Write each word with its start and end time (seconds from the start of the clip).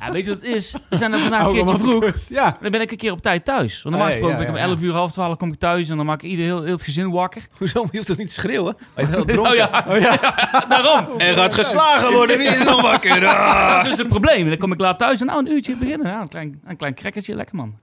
Ja, 0.00 0.12
weet 0.12 0.24
je 0.24 0.30
wat 0.30 0.40
het 0.40 0.54
is? 0.54 0.74
We 0.88 0.96
zijn 0.96 1.12
er 1.12 1.18
vandaag 1.18 1.46
een 1.46 1.52
keertje 1.52 1.76
vroeg. 1.76 2.12
Ja. 2.28 2.56
Dan 2.60 2.70
ben 2.70 2.80
ik 2.80 2.90
een 2.90 2.96
keer 2.96 3.12
op 3.12 3.20
tijd 3.22 3.44
thuis. 3.44 3.82
Want 3.82 3.94
normaal 3.94 4.02
Hey, 4.04 4.10
gesproken 4.12 4.30
ja, 4.30 4.36
ben 4.36 4.54
ik 4.54 4.60
ja, 4.60 4.64
om 4.66 4.70
ja. 4.70 4.80
11 4.80 4.88
uur, 4.88 4.92
half 4.98 5.12
12 5.12 5.36
kom 5.36 5.52
ik 5.52 5.58
thuis. 5.58 5.88
En 5.88 5.96
dan 5.96 6.06
maak 6.06 6.22
ik 6.22 6.30
ieder, 6.30 6.44
heel, 6.44 6.62
heel 6.62 6.72
het 6.72 6.82
gezin 6.82 7.10
wakker. 7.10 7.46
Hoezo? 7.58 7.80
Je 7.90 7.96
hoeft 7.96 8.06
toch 8.06 8.16
niet 8.16 8.28
te 8.28 8.34
schreeuwen? 8.34 8.76
Maar 8.94 9.04
je 9.04 9.10
bent 9.10 9.28
al 9.28 9.34
dronken. 9.34 9.52
Oh 9.52 9.56
ja, 9.56 9.84
Oh 9.88 9.98
ja. 9.98 10.16
daarom. 10.68 11.18
Er 11.18 11.34
gaat 11.34 11.54
geslagen 11.54 12.12
worden. 12.12 12.38
Wie 12.38 12.46
is 12.46 12.64
nog 12.64 12.82
wakker? 12.82 13.26
Ah. 13.36 13.82
Dat 13.82 13.92
is 13.92 13.98
het 13.98 14.08
probleem. 14.08 14.48
Dan 14.48 14.58
kom 14.58 14.72
ik 14.72 14.80
laat 14.80 14.98
thuis 14.98 15.20
en 15.20 15.26
nou 15.26 15.38
een 15.38 15.50
uurtje 15.52 15.76
beginnen. 15.76 16.06
Ja, 16.06 16.20
een 16.20 16.28
klein, 16.28 16.60
een 16.66 16.76
klein 16.76 16.94
crackertje, 16.94 17.34
lekker 17.34 17.56
man. 17.56 17.78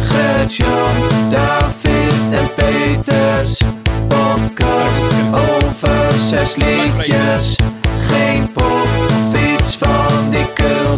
Gert-Jan, 0.00 1.30
David 1.30 2.32
en 2.32 2.54
Peters. 2.54 3.60
Podcast 4.08 5.14
over 5.32 6.12
zes 6.28 6.56
liedjes. 6.56 7.56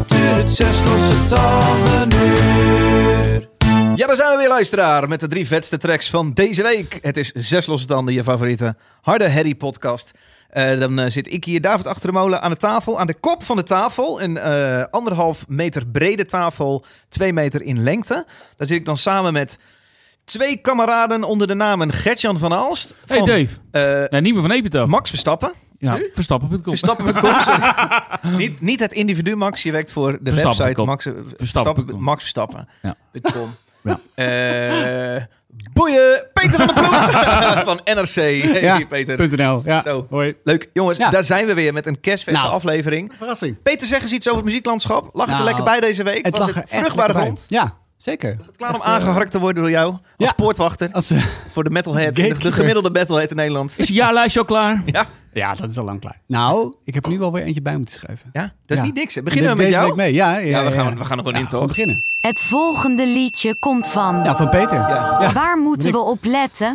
Cultuur. 0.04 0.34
Het 0.34 0.50
zes 0.50 0.82
losse 0.84 1.24
tanden 1.34 2.18
uur. 2.20 3.48
Ja, 3.96 4.06
daar 4.06 4.16
zijn 4.16 4.30
we 4.30 4.36
weer, 4.36 4.48
luisteraar. 4.48 5.08
Met 5.08 5.20
de 5.20 5.26
drie 5.28 5.46
vetste 5.46 5.78
tracks 5.78 6.10
van 6.10 6.32
deze 6.32 6.62
week. 6.62 6.98
Het 7.02 7.16
is 7.16 7.32
Zes 7.32 7.66
Losse 7.66 7.86
Tanden, 7.86 8.14
je 8.14 8.22
favoriete 8.22 8.76
harde 9.00 9.28
herrie 9.28 9.54
podcast. 9.54 10.10
Eh, 10.48 10.78
dan 10.78 10.98
eh, 10.98 11.10
zit 11.10 11.32
ik 11.32 11.44
hier, 11.44 11.60
David 11.60 11.86
achter 11.86 12.06
de 12.06 12.12
molen, 12.12 12.42
aan 12.42 12.50
de 12.50 12.56
tafel. 12.56 13.00
Aan 13.00 13.06
de 13.06 13.14
kop 13.20 13.42
van 13.44 13.56
de 13.56 13.62
tafel. 13.62 14.22
Een 14.22 14.36
eh, 14.36 14.82
anderhalf 14.90 15.44
meter 15.48 15.86
brede 15.86 16.24
tafel, 16.24 16.84
twee 17.08 17.32
meter 17.32 17.62
in 17.62 17.82
lengte. 17.82 18.26
Daar 18.56 18.66
zit 18.66 18.76
ik 18.76 18.84
dan 18.84 18.96
samen 18.96 19.32
met 19.32 19.58
twee 20.24 20.56
kameraden 20.56 21.24
onder 21.24 21.46
de 21.46 21.54
namen 21.54 21.92
Gertjan 21.92 22.38
van 22.38 22.52
Aalst. 22.52 22.94
Hey 23.06 23.18
van, 23.18 23.26
Dave. 23.26 23.48
eh, 23.70 24.06
Ja, 24.08 24.20
niet 24.20 24.32
meer 24.32 24.42
van 24.42 24.50
Epitaph. 24.50 24.90
Max 24.90 25.08
Verstappen. 25.10 25.52
Ja, 25.78 25.98
Verstappen.com. 26.12 26.62
Verstappen.com. 26.62 27.36
niet, 28.38 28.60
niet 28.60 28.80
het 28.80 28.92
individu 28.92 29.36
Max, 29.36 29.62
je 29.62 29.72
werkt 29.72 29.92
voor 29.92 30.12
de 30.20 30.30
Verstappen, 30.30 30.58
website 30.58 30.74
kom. 31.92 32.02
Max 32.02 32.22
Verstappen. 32.22 32.68
Ja. 32.82 32.96
.com. 33.32 33.54
Ja. 33.82 34.00
Eh, 34.14 35.22
boeien, 35.72 36.26
Peter 36.32 36.56
van 36.58 36.66
der 36.66 36.74
Ploeg 36.74 37.64
van 37.74 37.80
NRC. 37.84 38.14
Hey, 38.14 38.60
Ja. 38.60 38.84
Peter. 38.88 39.36
.nl. 39.36 39.62
Ja. 39.64 39.82
Zo. 39.82 40.06
Hoi. 40.10 40.34
Leuk, 40.44 40.70
jongens, 40.72 40.98
Ja. 40.98 41.10
daar 41.10 41.24
zijn 41.24 41.46
we 41.46 41.54
weer 41.54 41.72
met 41.72 41.86
een 41.86 42.00
kerstverse 42.00 42.40
Nou. 42.40 42.52
aflevering. 42.52 43.12
Verrassing. 43.16 43.62
Peter, 43.62 43.86
zeg 43.86 44.02
eens 44.02 44.12
iets 44.12 44.26
over 44.26 44.38
het 44.40 44.48
muzieklandschap. 44.48 45.10
Lag 45.12 45.26
het 45.26 45.28
er 45.28 45.32
Nou, 45.32 45.44
lekker 45.44 45.64
bij 45.64 45.80
deze 45.80 46.02
week? 46.02 46.28
Was 46.28 46.38
lag 46.40 46.54
het 46.54 46.64
vruchtbare 46.70 47.14
grond? 47.14 47.44
Ja, 47.48 47.76
zeker. 47.98 48.36
Klaar 48.56 48.74
om 48.74 48.80
eh, 48.80 48.86
aangeharkt 48.86 49.30
te 49.30 49.38
worden 49.38 49.62
door 49.62 49.70
jou 49.72 49.90
als 49.92 50.00
ja. 50.28 50.32
poortwachter 50.32 50.88
Als, 50.92 51.10
eh, 51.10 51.24
voor 51.52 51.64
de 51.64 51.70
metalhead, 51.70 52.14
de, 52.14 52.22
de 52.22 52.28
Gatekeeper. 52.28 52.52
gemiddelde 52.58 52.90
metalhead 52.90 53.30
in 53.30 53.36
Nederland. 53.36 53.74
Is 53.78 53.88
je 53.88 53.94
jaarlijstje 53.94 54.40
al 54.40 54.46
klaar? 54.46 54.82
Ja, 54.86 55.06
ja, 55.32 55.54
dat 55.54 55.70
is 55.70 55.78
al 55.78 55.84
lang 55.84 56.00
klaar. 56.00 56.20
Nou, 56.26 56.74
ik 56.84 56.94
heb 56.94 57.04
er 57.04 57.10
nu 57.10 57.18
wel 57.18 57.32
weer 57.32 57.42
eentje 57.42 57.62
bij 57.62 57.76
moeten 57.76 57.94
schrijven. 57.94 58.30
ja, 58.32 58.40
dat 58.42 58.52
is 58.66 58.76
Ja. 58.76 58.82
niet 58.82 58.94
niks. 58.94 59.14
hè. 59.14 59.22
Beginnen 59.22 59.50
we 59.50 59.56
Deze 59.56 59.76
met 59.76 59.84
jou? 59.84 59.96
mee. 59.96 60.12
Ja, 60.12 60.36
ja, 60.36 60.46
Ja, 60.46 60.64
we 60.64 60.72
gaan, 60.72 60.98
we 60.98 61.04
gaan 61.04 61.18
er 61.18 61.24
gewoon 61.24 61.32
Ja, 61.34 61.38
in, 61.40 61.46
toch? 61.48 61.66
beginnen. 61.66 62.02
Het 62.20 62.42
volgende 62.42 63.06
liedje 63.06 63.54
komt 63.54 63.86
van. 63.88 64.24
Ja, 64.24 64.36
van 64.36 64.48
Peter. 64.48 64.78
Ja. 64.78 65.16
Ja. 65.20 65.32
Waar 65.32 65.58
moeten 65.58 65.92
we 65.92 65.98
op 65.98 66.24
letten? 66.24 66.74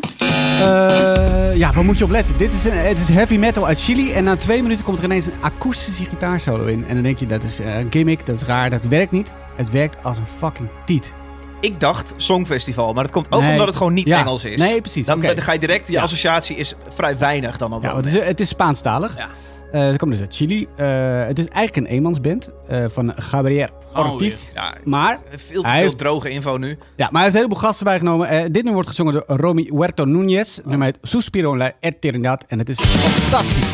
Eh, 0.59 1.55
ja, 1.55 1.73
waar 1.73 1.83
moet 1.85 1.97
je 1.97 2.03
op 2.03 2.09
letten? 2.09 2.37
Dit 2.37 2.53
is, 2.53 2.65
een, 2.65 2.77
het 2.77 2.99
is 2.99 3.09
heavy 3.09 3.37
metal 3.37 3.65
uit 3.65 3.81
Chili. 3.81 4.11
En 4.13 4.23
na 4.23 4.35
twee 4.35 4.61
minuten 4.61 4.85
komt 4.85 4.97
er 4.97 5.03
ineens 5.03 5.25
een 5.25 5.33
akoestische 5.41 6.03
gitaarsolo 6.05 6.65
in. 6.65 6.85
En 6.87 6.93
dan 6.93 7.03
denk 7.03 7.17
je, 7.19 7.25
dat 7.25 7.43
is 7.43 7.59
eh, 7.59 7.77
een 7.79 7.87
gimmick, 7.91 8.25
dat 8.25 8.35
is 8.35 8.43
raar, 8.43 8.69
dat 8.69 8.85
werkt 8.85 9.11
niet. 9.11 9.33
Het 9.55 9.71
werkt 9.71 10.03
als 10.03 10.17
een 10.17 10.27
fucking 10.27 10.69
tiet. 10.85 11.13
Ik 11.61 11.79
dacht 11.79 12.13
Songfestival, 12.17 12.93
maar 12.93 13.03
dat 13.03 13.11
komt 13.11 13.31
ook 13.31 13.41
Nee. 13.41 13.51
omdat 13.51 13.67
het 13.67 13.75
gewoon 13.75 13.93
niet 13.93 14.07
Ja. 14.07 14.19
Engels 14.19 14.45
is. 14.45 14.59
Nee, 14.59 14.81
precies. 14.81 15.05
Dan, 15.05 15.17
Oké. 15.17 15.33
dan 15.33 15.43
ga 15.43 15.51
je 15.53 15.59
direct, 15.59 15.87
je 15.87 15.93
Ja. 15.93 16.01
associatie 16.01 16.55
is 16.55 16.75
vrij 16.89 17.17
weinig 17.17 17.57
dan 17.57 17.73
op 17.73 17.81
Ja, 17.83 17.87
het, 17.95 17.97
moment. 18.05 18.21
is, 18.21 18.27
het 18.27 18.39
is 18.39 18.49
Spaanstalig. 18.49 19.17
Ja. 19.17 19.27
Eh, 19.71 19.89
ze 19.91 19.97
komen 19.97 20.15
dus 20.17 20.25
uit 20.25 20.35
Chili. 20.35 20.67
Eh, 20.75 21.25
het 21.25 21.39
is 21.39 21.45
eigenlijk 21.47 21.75
een 21.87 21.93
eenmansband 21.95 22.49
eh, 22.67 22.85
van 22.89 23.13
Gabriel 23.15 23.67
Oh, 23.95 24.11
Ortiz. 24.11 24.33
Ja, 24.53 24.73
maar, 24.83 25.19
veel 25.29 25.61
te 25.61 25.67
Hij 25.67 25.75
veel 25.77 25.83
heeft- 25.85 25.97
droge 25.97 26.29
info 26.29 26.57
nu. 26.57 26.69
ja, 26.69 26.77
maar 26.97 27.09
hij 27.11 27.21
heeft 27.21 27.33
een 27.35 27.41
heleboel 27.41 27.57
gasten 27.63 27.85
bijgenomen. 27.85 28.27
Eh, 28.27 28.41
dit 28.41 28.53
nummer 28.53 28.73
wordt 28.73 28.87
gezongen 28.89 29.13
door 29.13 29.23
Romy 29.27 29.69
Huerto 29.71 30.05
Núñez. 30.05 30.55
Het 30.55 30.65
nummer 30.65 30.87
heet 30.87 30.97
Suspiro 31.01 31.51
en 31.51 31.57
la 31.57 31.71
Eternidad. 31.79 32.45
En 32.47 32.59
het 32.59 32.69
is 32.69 32.79
fantastisch. 32.81 33.71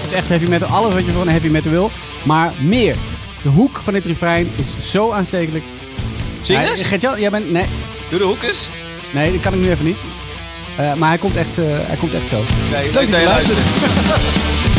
Het 0.00 0.10
is 0.10 0.12
echt 0.12 0.28
heavy 0.28 0.48
metal. 0.48 0.68
Alles 0.68 0.94
wat 0.94 1.04
je 1.04 1.10
van 1.10 1.20
een 1.20 1.28
heavy 1.28 1.48
metal 1.48 1.70
wil. 1.70 1.90
Maar 2.26 2.52
meer. 2.62 2.96
De 3.48 3.54
hoek 3.54 3.80
van 3.84 3.92
dit 3.92 4.04
refrein 4.04 4.50
is 4.56 4.90
zo 4.90 5.10
aanstekelijk. 5.10 5.64
Zing 6.40 6.68
eens. 6.68 6.82
Gert-Jan, 6.82 7.20
jij 7.20 7.30
bent... 7.30 7.50
Nee, 7.50 7.64
Doe 8.10 8.18
de 8.18 8.24
hoekes. 8.24 8.68
nee, 9.12 9.32
dat 9.32 9.40
kan 9.40 9.52
ik 9.54 9.60
nu 9.60 9.70
even 9.70 9.84
niet. 9.84 9.96
Eh, 10.78 10.94
maar 10.94 11.08
hij 11.08 11.18
komt 11.18 11.36
echt, 11.36 11.58
eh, 11.58 11.64
hij 11.68 11.96
komt 11.96 12.14
echt 12.14 12.28
zo. 12.28 12.42
Nee, 12.70 12.84
Leuk 12.84 12.92
leuk 12.92 12.94
dat 12.94 13.02
je 13.06 13.10
dat 13.10 13.20
je 13.20 13.26
luistert. 13.26 13.58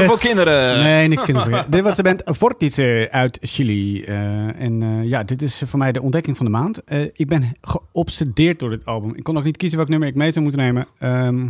Yes. 0.00 0.06
voor 0.06 0.18
kinderen. 0.18 0.82
Nee, 0.82 1.08
niks 1.08 1.22
kinderen. 1.22 1.66
dit 1.70 1.82
was 1.82 1.96
de 1.96 2.02
band 2.02 2.22
Vortice 2.24 3.08
uit 3.10 3.38
Chili. 3.40 4.02
Eh, 4.04 4.60
en 4.60 4.82
eh, 4.82 5.04
ja, 5.04 5.22
dit 5.24 5.42
is 5.42 5.62
voor 5.66 5.78
mij 5.78 5.92
de 5.92 6.02
ontdekking 6.02 6.36
van 6.36 6.46
de 6.46 6.52
maand. 6.52 6.84
Eh, 6.84 7.02
ik 7.12 7.28
ben 7.28 7.56
geobsedeerd 7.60 8.58
door 8.58 8.70
dit 8.70 8.84
album. 8.84 9.14
Ik 9.14 9.22
kon 9.22 9.38
ook 9.38 9.44
niet 9.44 9.56
kiezen 9.56 9.78
welk 9.78 9.90
nummer 9.90 10.08
ik 10.08 10.14
mee 10.14 10.30
zou 10.30 10.44
moeten 10.44 10.62
nemen. 10.62 10.86
Ehm, 10.98 11.42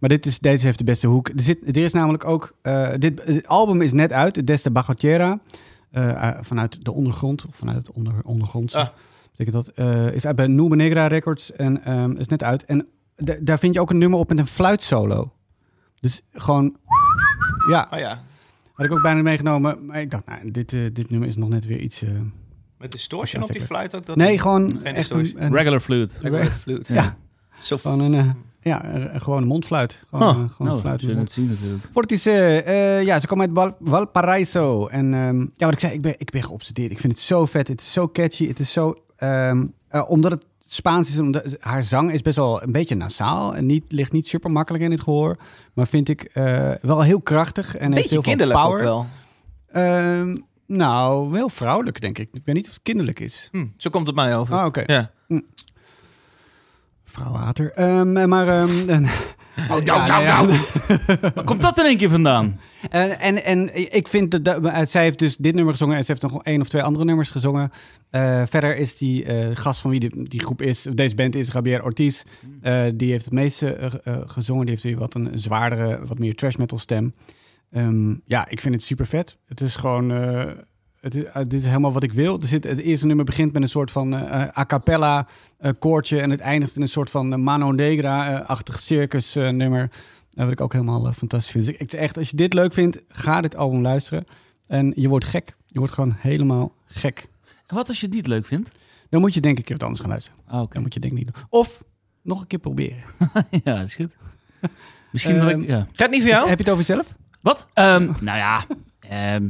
maar 0.00 0.08
dit 0.08 0.26
is, 0.26 0.38
deze 0.38 0.66
heeft 0.66 0.78
de 0.78 0.84
beste 0.84 1.06
hoek. 1.06 1.28
Er, 1.28 1.42
zit, 1.42 1.58
er 1.76 1.76
is 1.76 1.92
namelijk 1.92 2.24
ook... 2.24 2.54
dit, 2.98 3.22
het 3.24 3.48
album 3.48 3.82
is 3.82 3.92
net 3.92 4.12
uit, 4.12 4.44
eh, 5.90 6.28
eh, 6.28 6.38
vanuit 6.40 6.84
de 6.84 6.92
ondergrond, 6.92 7.46
of 7.46 7.56
vanuit 7.56 7.76
het 7.76 7.92
onder, 7.92 8.14
ondergrondse. 8.24 8.78
Ah. 8.78 8.88
Betekent 9.36 9.74
dat, 9.74 9.86
is 10.14 10.26
uit 10.26 10.36
bij 10.36 10.46
Nube 10.46 10.76
Negra 10.76 11.06
Records 11.06 11.52
en 11.52 11.84
ehm, 11.84 12.10
is 12.16 12.26
net 12.26 12.42
uit. 12.42 12.64
En 12.64 12.86
da- 13.16 13.36
daar 13.40 13.58
vind 13.58 13.74
je 13.74 13.80
ook 13.80 13.90
een 13.90 13.98
nummer 13.98 14.18
op 14.18 14.28
met 14.28 14.38
een 14.38 14.46
fluitsolo. 14.46 15.32
Dus 16.00 16.20
gewoon... 16.32 16.76
Ja, 17.68 17.88
Oh 17.92 17.98
ja, 17.98 18.22
had 18.72 18.86
ik 18.86 18.92
ook 18.92 19.02
bijna 19.02 19.22
meegenomen. 19.22 19.86
Maar 19.86 20.00
ik 20.00 20.10
dacht, 20.10 20.26
nou, 20.26 20.50
dit, 20.50 20.72
eh, 20.72 20.80
dit 20.92 21.10
nummer 21.10 21.28
is 21.28 21.36
nog 21.36 21.48
net 21.48 21.64
weer 21.66 21.78
iets... 21.80 22.02
eh, 22.02 22.10
met 22.78 22.92
distortion 22.92 23.42
op 23.42 23.52
die 23.52 23.60
fluit 23.60 23.96
ook. 23.96 24.06
Dat 24.06 24.16
nee, 24.16 24.38
gewoon 24.38 24.84
echt 24.84 25.10
een... 25.10 25.32
een 25.42 25.52
Regular 25.52 25.80
flute. 25.80 26.14
Regular 26.20 26.46
flute. 26.46 26.94
ja, 26.94 27.16
Zo 27.60 27.76
gewoon 27.76 28.00
een... 28.00 28.14
eh, 28.14 28.30
ja, 28.62 28.84
een, 28.94 29.14
een 29.14 29.20
gewone 29.20 29.46
mondfluit. 29.46 30.02
Gewoon, 30.08 30.34
Huh. 30.34 30.42
eh, 30.44 30.50
gewoon 30.50 30.56
Nou, 30.58 30.70
een 30.74 30.78
fluit. 30.80 31.00
zullen 31.00 31.18
het 31.18 31.32
zien 31.32 31.48
natuurlijk. 31.48 31.84
Fortice, 31.92 32.30
eh, 32.62 33.02
ja, 33.02 33.20
ze 33.20 33.26
komen 33.26 33.46
uit 33.46 33.54
Val- 33.54 33.76
Valparaiso. 33.90 34.86
En 34.86 35.14
ehm, 35.14 35.38
ja, 35.40 35.64
wat 35.64 35.72
ik 35.72 35.78
zei, 35.80 35.92
ik 35.92 36.02
ben, 36.02 36.14
ik 36.18 36.30
ben 36.30 36.42
geobsedeerd. 36.42 36.90
Ik 36.90 36.98
vind 37.00 37.12
het 37.12 37.22
zo 37.22 37.46
vet. 37.46 37.68
Het 37.68 37.80
is 37.80 37.92
zo 37.92 38.08
catchy. 38.08 38.46
Het 38.48 38.58
is 38.58 38.72
zo... 38.72 38.94
ehm, 39.16 39.66
eh, 39.88 40.04
omdat 40.08 40.30
het 40.30 40.44
Spaans 40.72 41.08
is, 41.08 41.18
omdat 41.18 41.56
haar 41.60 41.82
zang 41.82 42.12
is 42.12 42.22
best 42.22 42.36
wel 42.36 42.62
een 42.62 42.72
beetje 42.72 42.94
nasaal. 42.94 43.54
En 43.56 43.66
niet, 43.66 43.84
ligt 43.88 44.12
niet 44.12 44.28
super 44.28 44.50
makkelijk 44.50 44.84
in 44.84 44.90
het 44.90 45.00
gehoor. 45.00 45.36
Maar 45.74 45.86
vind 45.86 46.08
ik 46.08 46.22
eh, 46.22 46.72
wel 46.82 47.02
heel 47.02 47.20
krachtig. 47.20 47.76
En 47.76 47.86
Een 47.86 47.92
heeft 47.92 47.94
beetje 47.94 48.08
heel 48.14 48.22
veel 48.22 48.32
kinderlijk 48.36 48.60
power. 48.60 48.82
wel. 48.82 49.06
Ehm, 49.72 50.36
nou, 50.66 51.30
wel 51.30 51.48
vrouwelijk, 51.48 52.00
denk 52.00 52.18
ik. 52.18 52.28
Ik 52.32 52.42
weet 52.44 52.54
niet 52.54 52.66
of 52.68 52.72
het 52.72 52.82
kinderlijk 52.82 53.20
is. 53.20 53.48
Hm, 53.52 53.66
zo 53.76 53.90
komt 53.90 54.06
het 54.06 54.16
mij 54.16 54.36
over. 54.36 54.54
Ah, 54.54 54.64
oké. 54.64 54.82
Ja. 54.86 55.10
Vrouwenhater. 57.04 57.72
Ehm, 57.72 58.28
maar... 58.28 58.48
en- 58.88 59.06
nou, 59.68 59.84
ja, 59.84 60.06
nou, 60.06 60.24
ja. 60.24 60.42
nou. 60.42 60.58
Waar 61.34 61.44
komt 61.44 61.62
dat 61.62 61.78
in 61.78 61.84
één 61.84 61.96
keer 61.96 62.10
vandaan? 62.10 62.60
En, 62.90 63.20
en, 63.20 63.44
en 63.44 63.76
ik 63.94 64.08
vind 64.08 64.44
dat, 64.44 64.64
eh, 64.64 64.80
zij 64.86 65.02
heeft 65.02 65.18
dus 65.18 65.36
dit 65.36 65.54
nummer 65.54 65.72
gezongen 65.72 65.96
en 65.96 66.04
ze 66.04 66.10
heeft 66.10 66.22
nog 66.22 66.42
één 66.42 66.60
of 66.60 66.68
twee 66.68 66.82
andere 66.82 67.04
nummers 67.04 67.30
gezongen. 67.30 67.70
Eh, 68.10 68.42
verder 68.46 68.76
is 68.76 68.96
die 68.96 69.24
eh, 69.24 69.48
gast 69.52 69.80
van 69.80 69.90
wie 69.90 70.00
die, 70.00 70.28
die 70.28 70.40
groep 70.40 70.62
is, 70.62 70.86
deze 70.94 71.14
band 71.14 71.34
is, 71.34 71.52
Javier 71.52 71.84
Ortiz. 71.84 72.22
Die 72.94 73.10
heeft 73.10 73.24
het 73.24 73.34
meeste 73.34 74.00
gezongen. 74.26 74.62
Die 74.66 74.70
heeft 74.70 74.84
weer 74.84 74.98
wat 74.98 75.14
een 75.14 75.30
zwaardere, 75.34 76.06
wat 76.06 76.18
meer 76.18 76.34
trash 76.34 76.56
metal 76.56 76.78
stem. 76.78 77.14
Ehm, 77.70 78.14
ja, 78.26 78.48
ik 78.48 78.60
vind 78.60 78.74
het 78.74 78.84
super 78.84 79.06
vet. 79.06 79.36
Het 79.46 79.60
is 79.60 79.76
gewoon, 79.76 80.10
het 81.00 81.14
is, 81.14 81.24
eh, 81.24 81.34
dit 81.42 81.52
is 81.60 81.66
helemaal 81.66 81.92
wat 81.92 82.02
ik 82.02 82.12
wil. 82.12 82.40
Er 82.40 82.46
zit, 82.46 82.64
het 82.64 82.78
eerste 82.78 83.06
nummer 83.06 83.24
begint 83.24 83.52
met 83.52 83.62
een 83.62 83.68
soort 83.68 83.90
van 83.90 84.16
eh, 84.16 84.58
a 84.58 84.64
cappella 84.66 85.26
eh, 85.58 85.70
koortje 85.78 86.20
en 86.20 86.30
het 86.30 86.40
eindigt 86.40 86.76
in 86.76 86.82
een 86.82 86.88
soort 86.88 87.10
van 87.10 87.32
eh, 87.32 87.38
Mano 87.38 87.72
Negra-achtig 87.72 88.80
circus 88.80 89.36
eh, 89.36 89.48
nummer. 89.48 89.90
Uh, 90.34 90.42
wat 90.44 90.52
ik 90.52 90.60
ook 90.60 90.72
helemaal 90.72 91.06
eh, 91.06 91.12
fantastisch 91.12 91.50
vind. 91.50 91.64
Dus 91.66 91.74
ik, 91.76 91.92
echt, 91.92 92.16
als 92.18 92.30
je 92.30 92.36
dit 92.36 92.52
leuk 92.52 92.72
vindt, 92.72 92.98
ga 93.08 93.40
dit 93.40 93.56
album 93.56 93.82
luisteren. 93.82 94.24
En 94.66 94.92
je 94.96 95.08
wordt 95.08 95.24
gek. 95.24 95.54
Je 95.66 95.78
wordt 95.78 95.94
gewoon 95.94 96.14
helemaal 96.18 96.72
gek. 96.86 97.28
En 97.66 97.74
wat 97.76 97.88
als 97.88 98.00
je 98.00 98.06
het 98.06 98.14
niet 98.14 98.26
leuk 98.26 98.46
vindt? 98.46 98.70
Dan 99.08 99.20
moet 99.20 99.34
je 99.34 99.40
denk 99.40 99.58
ik 99.58 99.68
wat 99.68 99.82
anders 99.82 100.00
gaan 100.00 100.10
luisteren. 100.10 100.38
Ah. 100.46 100.70
Dan 100.70 100.82
moet 100.82 100.94
je 100.94 101.00
denk 101.00 101.12
ik 101.12 101.18
niet 101.18 101.34
doen. 101.34 101.44
Of 101.48 101.82
nog 102.22 102.40
een 102.40 102.46
keer 102.46 102.58
proberen. 102.58 103.02
ja, 103.64 103.74
dat 103.74 103.84
is 103.84 103.94
goed. 103.94 104.16
Misschien 105.12 105.36
Ehm, 105.36 105.60
ik... 105.60 105.68
Ja. 105.68 105.86
Gaat 105.92 106.10
niet 106.10 106.20
voor 106.20 106.30
jou? 106.30 106.48
Heb 106.48 106.58
je 106.58 106.64
het 106.64 106.72
over 106.72 106.86
jezelf? 106.86 107.14
Wat? 107.40 107.66
Ehm, 107.74 108.12
nou 108.20 108.38
ja, 108.38 108.66
ehm, 109.00 109.48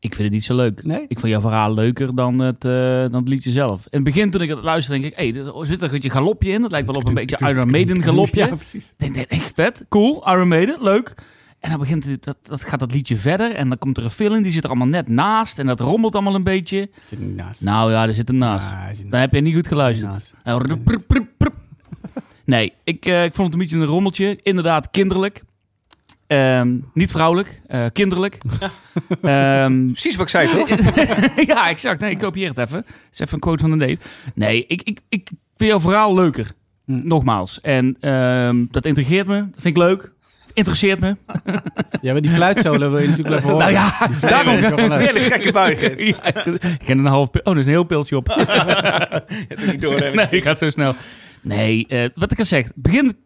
ik 0.00 0.14
vind 0.14 0.18
het 0.18 0.32
niet 0.32 0.44
zo 0.44 0.56
leuk. 0.56 0.84
Nee? 0.84 1.04
Ik 1.08 1.18
vond 1.18 1.32
jouw 1.32 1.40
verhaal 1.40 1.74
leuker 1.74 2.14
dan 2.14 2.38
het, 2.38 2.64
eh, 2.64 2.72
dan 3.00 3.14
het 3.14 3.28
liedje 3.28 3.50
zelf. 3.50 3.84
In 3.84 3.88
het 3.90 4.04
begin 4.04 4.30
toen 4.30 4.40
ik 4.40 4.48
het 4.48 4.62
luisterde, 4.62 5.00
denk 5.00 5.12
ik... 5.12 5.18
Hé, 5.18 5.30
hey, 5.30 5.60
er 5.60 5.66
zit 5.66 5.78
er 5.78 5.84
een 5.84 5.90
beetje 5.90 6.10
galopje 6.10 6.50
in. 6.50 6.60
Dat 6.60 6.70
lijkt 6.70 6.86
wel 6.86 6.96
op 6.96 7.08
een 7.08 7.14
beetje 7.14 7.48
Iron 7.48 7.70
Maiden 7.70 8.02
galopje. 8.02 8.40
Ja, 8.46 8.54
precies. 8.54 8.94
Ik 8.98 9.14
denk, 9.14 9.26
echt 9.26 9.52
vet, 9.54 9.84
cool, 9.88 10.28
Iron 10.28 10.48
Maiden, 10.48 10.82
leuk. 10.82 11.14
En 11.60 11.70
dan 11.70 11.78
begint 11.78 12.04
het, 12.04 12.24
dat, 12.24 12.36
dat 12.42 12.62
gaat 12.62 12.78
dat 12.78 12.92
liedje 12.92 13.16
verder 13.16 13.54
en 13.54 13.68
dan 13.68 13.78
komt 13.78 13.96
er 13.96 14.04
een 14.04 14.10
film, 14.10 14.42
die 14.42 14.52
zit 14.52 14.64
er 14.64 14.68
allemaal 14.68 14.88
net 14.88 15.08
naast 15.08 15.58
en 15.58 15.66
dat 15.66 15.80
rommelt 15.80 16.14
allemaal 16.14 16.34
een 16.34 16.42
beetje. 16.42 16.88
Zit 17.06 17.18
er 17.18 17.24
niet 17.24 17.36
naast. 17.36 17.62
Nou 17.62 17.90
ja, 17.90 18.06
er 18.06 18.14
zit 18.14 18.28
er 18.28 18.34
naast. 18.34 18.66
Ah, 18.66 18.86
zit 18.92 19.10
Dan 19.10 19.20
heb 19.20 19.32
je 19.32 19.40
niet 19.40 19.54
goed 19.54 19.66
geluisterd. 19.66 20.34
Nee, 22.44 22.72
ik, 22.84 23.06
eh, 23.06 23.24
ik 23.24 23.34
vond 23.34 23.46
het 23.46 23.56
een 23.56 23.62
beetje 23.62 23.76
een 23.76 23.92
rommeltje. 23.92 24.38
Inderdaad, 24.42 24.90
kinderlijk. 24.90 25.42
Ehm, 26.28 26.78
niet 26.94 27.10
vrouwelijk, 27.10 27.60
eh, 27.66 27.84
kinderlijk. 27.92 28.38
Ehm, 29.22 29.86
Precies 29.86 30.16
wat 30.16 30.24
ik 30.24 30.30
zei, 30.30 30.48
toch? 30.48 30.68
ja, 31.54 31.68
exact. 31.68 32.00
Nee, 32.00 32.10
ik 32.10 32.18
kopieer 32.18 32.48
het 32.48 32.58
even. 32.58 32.84
Dat 32.86 32.94
is 33.12 33.18
even 33.20 33.34
een 33.34 33.40
quote 33.40 33.68
van 33.68 33.78
de 33.78 33.86
Dave. 33.86 33.98
Nee, 34.34 34.64
ik, 34.66 34.82
ik, 34.82 35.00
ik 35.08 35.30
vind 35.56 35.70
jouw 35.70 35.80
verhaal 35.80 36.14
leuker. 36.14 36.52
Hm. 36.84 37.06
Nogmaals. 37.08 37.60
En 37.60 37.96
ehm, 38.00 38.64
dat 38.70 38.84
intrigeert 38.84 39.26
me. 39.26 39.36
Dat 39.36 39.62
vind 39.62 39.76
ik 39.76 39.82
leuk. 39.82 40.12
Interesseert 40.52 41.00
me. 41.00 41.16
Ja, 42.00 42.12
maar 42.12 42.22
die 42.22 42.30
fluitsolo 42.30 42.90
wil 42.90 42.98
je 42.98 43.08
natuurlijk 43.08 43.28
wel 43.28 43.38
even 43.38 43.50
horen. 43.50 43.72
Nou 43.72 43.88
ja, 44.20 44.28
daarom 44.28 44.54
ik 44.54 44.88
leuk. 44.88 45.06
Hele 45.06 45.20
gekke 45.20 45.52
buiging. 45.52 46.00
Ja, 46.00 46.44
ik 46.44 46.78
ken 46.84 46.98
een 46.98 47.06
half 47.06 47.28
Oh, 47.28 47.52
er 47.52 47.58
is 47.58 47.64
een 47.66 47.72
heel 47.72 47.84
pilsje 47.84 48.16
op. 48.16 48.28
Het 49.48 49.66
niet 49.66 49.80
door 49.80 50.00
nee, 50.00 50.26
ik 50.30 50.42
ga 50.42 50.48
het 50.48 50.58
zo 50.58 50.70
snel. 50.70 50.94
Nee, 51.42 51.86
eh, 51.86 52.08
wat 52.14 52.30
ik 52.30 52.38
al 52.38 52.44
zeg. 52.44 52.66
Begin 52.74 53.16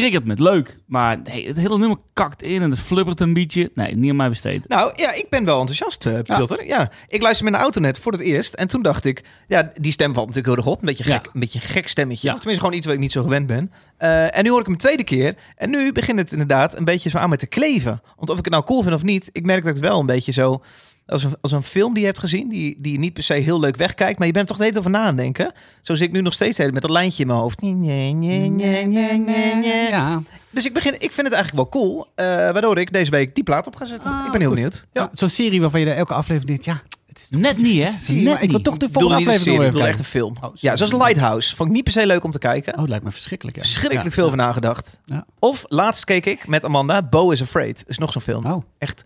triggert 0.00 0.24
me. 0.24 0.34
Leuk. 0.42 0.76
Maar 0.86 1.20
nee, 1.24 1.46
het 1.46 1.56
hele 1.56 1.78
nummer 1.78 1.98
kakt 2.12 2.42
in 2.42 2.62
en 2.62 2.70
het 2.70 2.80
flubbert 2.80 3.20
een 3.20 3.32
beetje. 3.32 3.70
Nee, 3.74 3.94
niet 3.96 4.10
aan 4.10 4.16
mij 4.16 4.28
besteed. 4.28 4.68
Nou 4.68 4.92
ja, 4.96 5.12
ik 5.12 5.26
ben 5.28 5.44
wel 5.44 5.58
enthousiast, 5.60 6.06
uh, 6.06 6.18
Pilter. 6.20 6.66
Ja. 6.66 6.90
ik 7.08 7.22
luisterde 7.22 7.50
met 7.50 7.60
de 7.60 7.64
auto 7.64 7.80
net 7.80 7.98
voor 7.98 8.12
het 8.12 8.20
eerst. 8.20 8.54
En 8.54 8.68
toen 8.68 8.82
dacht 8.82 9.04
ik, 9.04 9.22
ja, 9.48 9.72
die 9.80 9.92
stem 9.92 10.14
valt 10.14 10.26
natuurlijk 10.26 10.54
heel 10.54 10.64
erg 10.64 10.74
op. 10.74 10.80
Een 10.80 10.86
beetje 10.86 11.04
gek, 11.04 11.24
Ja. 11.24 11.30
een 11.32 11.40
beetje 11.40 11.60
gek 11.60 11.88
stemmetje. 11.88 12.26
Ja. 12.26 12.32
Of 12.32 12.38
tenminste 12.38 12.64
gewoon 12.64 12.78
iets 12.78 12.86
wat 12.86 12.96
ik 12.96 13.00
niet 13.02 13.12
zo 13.12 13.22
gewend 13.22 13.46
ben. 13.46 13.72
Eh, 13.96 14.36
en 14.36 14.42
nu 14.44 14.50
hoor 14.50 14.58
ik 14.58 14.64
hem 14.64 14.74
een 14.74 14.80
tweede 14.80 15.04
keer. 15.04 15.34
En 15.56 15.70
nu 15.70 15.92
begint 15.92 16.18
het 16.18 16.32
inderdaad 16.32 16.76
een 16.76 16.84
beetje 16.84 17.10
zo 17.10 17.18
aan 17.18 17.30
met 17.30 17.38
te 17.38 17.46
kleven. 17.46 18.02
Want 18.16 18.30
of 18.30 18.38
ik 18.38 18.44
het 18.44 18.52
nou 18.52 18.64
cool 18.64 18.82
vind 18.82 18.94
of 18.94 19.02
niet, 19.02 19.28
ik 19.32 19.44
merk 19.44 19.60
dat 19.64 19.68
ik 19.76 19.76
het 19.80 19.88
wel 19.88 20.00
een 20.00 20.06
beetje 20.06 20.32
zo... 20.32 20.62
Als 21.06 21.24
een, 21.24 21.34
als 21.40 21.52
een 21.52 21.62
film 21.62 21.90
die 21.92 22.00
je 22.00 22.06
hebt 22.06 22.18
gezien, 22.18 22.48
die, 22.48 22.76
die 22.78 22.92
je 22.92 22.98
niet 22.98 23.12
per 23.12 23.22
se 23.22 23.34
heel 23.34 23.60
leuk 23.60 23.76
wegkijkt, 23.76 24.18
maar 24.18 24.26
je 24.26 24.32
bent 24.32 24.50
er 24.50 24.56
toch 24.56 24.56
de 24.58 24.62
hele 24.70 24.74
tijd 24.82 24.86
over 24.94 25.00
na 25.00 25.08
aan 25.08 25.16
denken. 25.16 25.52
Zo 25.82 25.94
zit 25.94 26.06
ik 26.06 26.12
nu 26.12 26.20
nog 26.20 26.32
steeds 26.32 26.58
met 26.58 26.80
dat 26.82 26.90
lijntje 26.90 27.22
in 27.22 27.28
mijn 27.28 27.38
hoofd. 27.40 27.60
Nee, 27.60 27.72
nee, 27.72 28.12
nee, 28.12 28.48
nee, 28.50 28.86
nee, 28.86 29.18
nee, 29.18 29.54
nee. 29.54 29.88
Ja, 29.88 30.22
Dus 30.50 30.64
ik, 30.64 30.72
begin, 30.74 30.92
ik 30.94 31.12
vind 31.12 31.26
het 31.26 31.36
eigenlijk 31.36 31.54
wel 31.72 31.82
cool, 31.82 32.06
eh, 32.14 32.26
waardoor 32.26 32.78
ik 32.78 32.92
deze 32.92 33.10
week 33.10 33.34
die 33.34 33.44
plaat 33.44 33.66
op 33.66 33.76
ga 33.76 33.84
zetten. 33.84 34.10
Ah, 34.10 34.24
ik 34.24 34.30
ben 34.30 34.40
heel 34.40 34.48
goed. 34.50 34.56
benieuwd. 34.58 34.86
ja. 34.92 35.08
zo'n 35.12 35.28
serie 35.28 35.60
waarvan 35.60 35.80
je 35.80 35.90
elke 35.92 36.14
aflevering 36.14 36.46
denkt, 36.46 36.64
ja, 36.64 36.82
het 37.06 37.18
is 37.20 37.28
toch 37.28 37.40
Net 37.40 37.56
niet, 37.56 37.82
hè? 37.82 37.90
serie, 37.90 38.22
Net 38.22 38.32
maar 38.32 38.42
ik 38.42 38.50
wil 38.50 38.60
toch 38.60 38.76
de 38.76 38.88
volgende 38.92 39.14
aflevering 39.16 39.42
serie, 39.56 39.70
nog 39.72 39.80
ik 39.82 39.88
echt 39.88 39.98
een 39.98 40.04
film. 40.04 40.36
Oh, 40.40 40.50
ja, 40.54 40.76
zoals 40.76 40.92
Lighthouse. 40.92 41.56
Vond 41.56 41.68
ik 41.68 41.74
niet 41.74 41.84
per 41.84 41.92
se 41.92 42.06
leuk 42.06 42.24
om 42.24 42.30
te 42.30 42.38
kijken. 42.38 42.72
Oh, 42.74 42.80
het 42.80 42.88
lijkt 42.88 43.04
me 43.04 43.10
verschrikkelijk. 43.10 43.56
Ja. 43.56 43.62
Verschrikkelijk 43.62 44.08
Ja. 44.08 44.12
veel 44.14 44.28
van 44.28 44.38
nagedacht. 44.38 45.00
Ja. 45.04 45.26
Of 45.38 45.64
laatst 45.68 46.04
keek 46.04 46.26
ik 46.26 46.46
met 46.46 46.64
Amanda, 46.64 47.02
Bo 47.02 47.30
is 47.30 47.42
Afraid. 47.42 47.84
Is 47.86 47.98
nog 47.98 48.12
zo'n 48.12 48.22
film. 48.22 48.46
Oh. 48.46 48.62
Echt, 48.78 49.04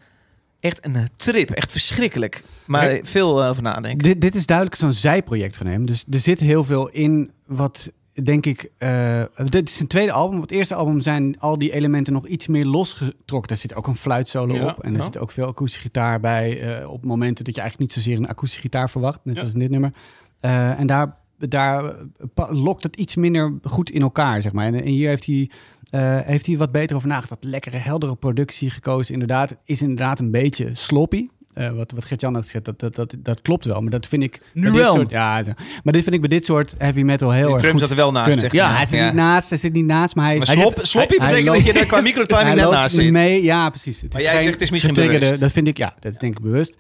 echt 0.61 0.85
een 0.85 1.09
trip. 1.17 1.51
Echt 1.51 1.71
verschrikkelijk. 1.73 2.43
Maar 2.67 2.99
veel 3.03 3.43
eh, 3.43 3.49
over 3.49 3.63
nadenken. 3.63 4.03
Dit, 4.03 4.21
dit 4.21 4.35
is 4.35 4.47
duidelijk 4.47 4.77
zo'n 4.77 4.93
zijproject 4.93 5.57
van 5.57 5.67
hem. 5.67 5.87
Dus 5.87 6.05
er 6.11 6.19
zit 6.21 6.41
heel 6.41 6.65
veel 6.65 6.89
in 6.89 7.31
wat, 7.47 7.91
denk 8.23 8.47
ik... 8.47 8.71
eh, 8.79 9.23
dit 9.51 9.69
is 9.69 9.77
zijn 9.77 9.89
tweede 9.89 10.13
album. 10.13 10.37
Op 10.37 10.43
het 10.43 10.51
eerste 10.51 10.75
album 10.75 11.01
zijn 11.01 11.37
al 11.41 11.59
die 11.59 11.73
elementen 11.73 12.13
nog 12.13 12.27
iets 12.27 12.47
meer 12.47 12.65
losgetrokken. 12.65 13.49
Daar 13.49 13.57
zit 13.59 13.75
ook 13.75 13.87
een 13.87 13.97
fluitsolo 13.97 14.55
Ja, 14.55 14.67
op. 14.67 14.83
En 14.83 14.93
er 14.93 14.99
ja. 14.99 15.05
zit 15.05 15.19
ook 15.19 15.31
veel 15.31 15.47
akoestische 15.47 15.87
gitaar 15.87 16.21
bij. 16.21 16.79
eh, 16.81 16.91
op 16.91 17.05
momenten 17.05 17.45
dat 17.45 17.55
je 17.55 17.61
eigenlijk 17.61 17.91
niet 17.95 18.05
zozeer 18.05 18.19
een 18.21 18.29
akoestische 18.29 18.63
gitaar 18.63 18.91
verwacht. 18.91 19.21
Net 19.25 19.35
Ja. 19.35 19.41
zoals 19.41 19.55
in 19.55 19.61
dit 19.61 19.71
nummer. 19.71 19.93
Eh, 20.41 20.79
en 20.79 20.87
daar, 20.87 21.17
daar 21.49 21.85
eh, 21.85 22.47
lokt 22.51 22.83
het 22.83 22.97
iets 22.97 23.17
minder 23.17 23.53
goed 23.63 23.91
in 23.91 24.03
elkaar, 24.03 24.43
zeg 24.43 24.53
maar. 24.53 24.67
En, 24.67 24.75
en 24.75 24.85
hier 24.85 25.09
heeft 25.09 25.27
hij... 25.27 25.51
eh, 25.91 26.19
heeft 26.27 26.47
hij 26.47 26.57
wat 26.57 26.73
beter 26.73 26.97
over 26.97 27.09
nagedacht. 27.09 27.45
Lekkere, 27.45 27.77
heldere 27.77 28.17
productie 28.17 28.71
gekozen. 28.71 29.13
Inderdaad, 29.13 29.51
het 29.51 29.59
is 29.65 29.83
inderdaad 29.83 30.19
een 30.19 30.31
beetje 30.31 30.71
sloppy. 30.73 31.27
Eh, 31.55 31.71
wat, 31.71 31.93
wat 31.93 32.05
Gert-Jan 32.05 32.35
had 32.35 32.45
gezegd, 32.45 32.65
dat, 32.65 32.81
dat, 32.81 32.95
dat, 32.95 33.15
dat 33.19 33.43
klopt 33.43 33.65
wel. 33.65 33.81
Maar 33.81 33.91
dat 33.91 34.07
vind 34.07 34.23
ik... 34.23 34.41
Nu 34.55 34.71
wel. 34.71 34.93
Soort, 34.95 35.11
ja, 35.11 35.43
maar 35.83 35.93
dit 35.93 36.03
vind 36.03 36.15
ik 36.15 36.21
bij 36.21 36.29
dit 36.29 36.45
soort 36.45 36.75
heavy 36.79 37.03
metal 37.03 37.31
heel 37.31 37.53
erg 37.53 37.59
drum 37.61 37.71
goed 37.71 37.81
zat 37.81 37.91
er 37.91 37.97
wel 37.97 38.13
naast, 38.13 38.25
kunnen. 38.25 38.41
zeg 38.45 38.53
Ja, 38.53 38.75
hij 38.75 38.87
zit 38.87 39.01
niet 39.05 39.13
naast, 39.15 39.49
hij 39.49 39.59
zit 39.59 39.73
niet 39.73 39.85
naast, 39.85 40.15
maar 40.15 40.27
hij... 40.27 40.37
Maar 40.37 40.47
slop, 40.47 40.79
sloppy 40.83 41.17
hij- 41.17 41.29
betekent 41.29 41.55
hij 41.65 41.73
dat 41.73 41.83
je 41.83 41.87
qua 41.87 42.01
microtiming 42.01 42.55
net 42.61 42.71
naast 42.71 42.95
zit. 42.95 43.11
Mee, 43.11 43.43
ja, 43.43 43.71
precies. 43.71 44.01
Het 44.01 44.13
Maar 44.13 44.21
is 44.21 44.27
jij 44.27 44.35
geen 44.37 44.43
zegt 44.43 44.55
het 44.55 44.63
is 44.63 44.71
misschien 44.71 44.95
bewust. 44.95 45.41
Dat 45.41 45.53
vind 45.53 45.69
ik, 45.69 45.77
ja, 45.77 45.95
dat 46.01 46.13
is 46.13 46.19
denk 46.19 46.37
ik 46.37 46.43
bewust. 46.43 46.77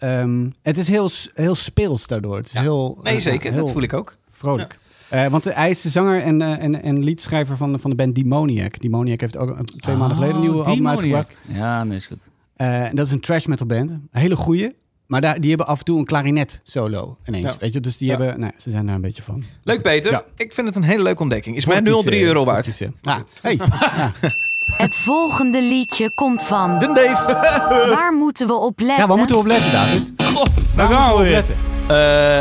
Ehm, 0.00 0.50
het 0.62 0.78
is 0.78 0.88
heel, 0.88 1.10
heel 1.34 1.54
speels 1.54 2.06
daardoor. 2.06 2.36
Het 2.36 2.46
is 2.46 2.52
Ja. 2.52 2.60
heel... 2.60 2.98
Nee, 3.02 3.14
eh, 3.14 3.20
zeker. 3.20 3.52
heel 3.52 3.64
Dat 3.64 3.72
voel 3.72 3.82
ik 3.82 3.92
ook. 3.92 4.16
Vrolijk. 4.30 4.78
Eh, 5.08 5.26
want 5.26 5.44
hij 5.44 5.70
is 5.70 5.80
de 5.82 5.88
zanger 5.88 6.22
en, 6.22 6.42
eh, 6.42 6.62
en, 6.62 6.82
en 6.82 7.02
liedschrijver 7.04 7.56
van 7.56 7.72
de, 7.72 7.78
van 7.78 7.90
de 7.90 7.96
band 7.96 8.14
Demoniac. 8.14 8.80
Demoniac 8.80 9.20
heeft 9.20 9.36
ook 9.36 9.58
een- 9.58 9.64
twee 9.64 9.96
maanden 9.96 10.16
geleden 10.16 10.36
een 10.36 10.40
nieuwe 10.42 10.58
album 10.64 10.74
Demoniac. 10.74 11.00
uitgebracht. 11.00 11.58
Ja, 11.58 11.84
nee, 11.84 11.96
is 11.96 12.06
goed. 12.06 12.30
Eh, 12.56 12.84
en 12.88 12.94
dat 12.96 13.06
is 13.06 13.12
een 13.12 13.20
trash 13.20 13.44
metal 13.46 13.66
band. 13.66 13.90
Een 13.90 14.08
hele 14.10 14.36
goeie. 14.36 14.78
Maar 15.06 15.20
daar, 15.20 15.40
die 15.40 15.48
hebben 15.48 15.66
af 15.66 15.78
en 15.78 15.84
toe 15.84 15.98
een 15.98 16.04
klarinet 16.04 16.60
solo 16.64 17.16
ineens. 17.24 17.52
Ja. 17.52 17.58
Weet 17.58 17.72
je? 17.72 17.80
Dus 17.80 17.98
die 17.98 18.08
Ja. 18.10 18.16
hebben... 18.18 18.40
Nou, 18.40 18.52
ze 18.58 18.70
zijn 18.70 18.86
daar 18.86 18.94
een 18.94 19.00
beetje 19.00 19.22
van. 19.22 19.42
Leuk, 19.62 19.82
Peter. 19.82 20.10
Ja. 20.12 20.24
Ik 20.36 20.54
vind 20.54 20.66
het 20.66 20.76
een 20.76 20.82
hele 20.82 21.02
leuke 21.02 21.22
ontdekking. 21.22 21.56
Is 21.56 21.66
mij 21.66 21.80
nu 21.80 21.86
al 21.88 21.94
Fortis, 21.94 22.10
3 22.10 22.20
eh, 22.22 22.26
euro 22.26 22.44
waard. 22.44 22.80
Ah, 23.02 23.20
hey. 23.42 23.58
Het 24.76 24.96
volgende 24.96 25.62
liedje 25.62 26.10
komt 26.10 26.42
van. 26.42 26.78
Den 26.78 26.94
Dave. 26.94 27.32
Waar 27.94 28.12
moeten 28.12 28.46
we 28.46 28.54
op 28.54 28.78
letten? 28.78 28.96
Ja, 28.96 29.06
waar 29.06 29.16
moeten 29.16 29.36
we 29.36 29.42
op 29.42 29.48
letten, 29.48 29.72
David? 29.72 30.12
God, 30.34 30.50
Waar 30.74 30.88
gaan 30.88 31.08
moeten 31.08 31.24
we 31.24 31.28
op 31.28 31.34
letten? 31.34 31.56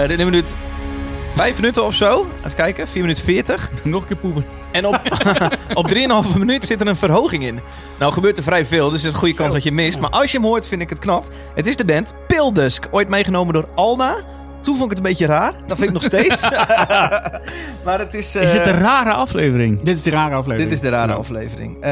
Eh 0.02 0.08
dit 0.08 0.18
minuut. 0.18 0.56
Vijf 1.36 1.56
minuten 1.56 1.86
of 1.86 1.96
zo. 1.96 2.28
Even 2.40 2.56
kijken. 2.56 2.88
4 2.88 3.02
minuten 3.02 3.24
40. 3.24 3.72
Nog 3.84 4.02
een 4.02 4.08
keer 4.08 4.18
poepen. 4.18 4.46
En 4.72 4.86
op, 4.88 5.02
op 5.74 5.94
3,5 6.34 6.38
minuut 6.38 6.66
zit 6.66 6.82
er 6.82 6.88
een 6.88 6.96
verhoging 6.96 7.44
in. 7.44 7.60
Nou 8.00 8.14
gebeurt 8.14 8.38
er 8.38 8.44
vrij 8.44 8.66
veel, 8.66 8.90
dus 8.90 9.02
er 9.02 9.08
is 9.08 9.14
een 9.14 9.20
goede 9.20 9.34
kans 9.36 9.54
dat 9.54 9.64
je 9.64 9.72
mist. 9.72 10.00
Maar 10.00 10.10
als 10.10 10.32
je 10.32 10.38
hem 10.38 10.46
hoort, 10.48 10.68
vind 10.68 10.82
ik 10.82 10.90
het 10.90 11.00
knap. 11.00 11.26
Het 11.56 11.68
is 11.68 11.76
de 11.76 11.86
band 11.86 12.14
Pildusk. 12.28 12.88
Ooit 12.92 13.10
meegenomen 13.10 13.54
door 13.54 13.68
Alna. 13.76 14.16
Toen 14.62 14.78
vond 14.78 14.92
ik 14.92 14.98
het 14.98 15.06
een 15.06 15.12
beetje 15.12 15.25
raar. 15.25 15.54
Dat 15.68 15.78
vind 15.78 15.88
ik 15.88 15.94
nog 15.94 16.04
steeds. 16.04 16.42
maar 17.86 18.00
het 18.00 18.13
is... 18.13 18.36
eh, 18.36 18.44
Is 18.44 18.54
het 18.54 18.66
een 18.66 18.80
rare 18.80 19.12
aflevering? 19.13 19.82
Dit 19.82 19.96
is 19.98 20.04
de 20.04 20.10
rare 20.10 20.36
aflevering. 20.36 20.70
dit 20.70 20.74
is 20.80 20.86
de 20.89 20.89
rare 20.96 21.12
Ja. 21.12 21.18
aflevering. 21.18 21.78
Eh, 21.84 21.92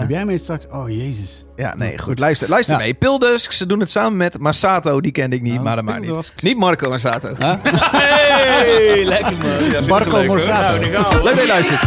Heb 0.00 0.08
jij 0.08 0.24
mee 0.24 0.38
straks? 0.38 0.66
Oh, 0.72 0.88
jezus. 0.88 1.44
ja, 1.56 1.74
nee, 1.76 1.98
goed. 1.98 2.18
Luister, 2.18 2.48
luister 2.48 2.74
Ja. 2.74 2.80
mee. 2.80 2.94
Pildusk, 2.94 3.52
ze 3.52 3.66
doen 3.66 3.80
het 3.80 3.90
samen 3.90 4.16
met 4.16 4.38
Masato. 4.38 5.00
Die 5.00 5.12
kende 5.12 5.36
ik 5.36 5.42
niet, 5.42 5.54
Ja, 5.54 5.60
maar 5.62 5.76
dat 5.76 5.84
maakt 5.84 6.00
niet. 6.00 6.32
Niet 6.42 6.56
Marco 6.58 6.88
Masato. 6.90 7.28
Huh? 7.38 7.54
Hey, 8.54 9.04
lekker 9.04 9.32
man. 9.36 9.86
Marco 9.88 10.26
Borsato. 10.26 10.78
Nou, 10.78 10.90
daar 10.90 11.00
gaan 11.02 11.08
we. 11.18 11.22
Leuk 11.24 11.34
dat 11.34 11.40
je 11.42 11.46
luistert. 11.46 11.80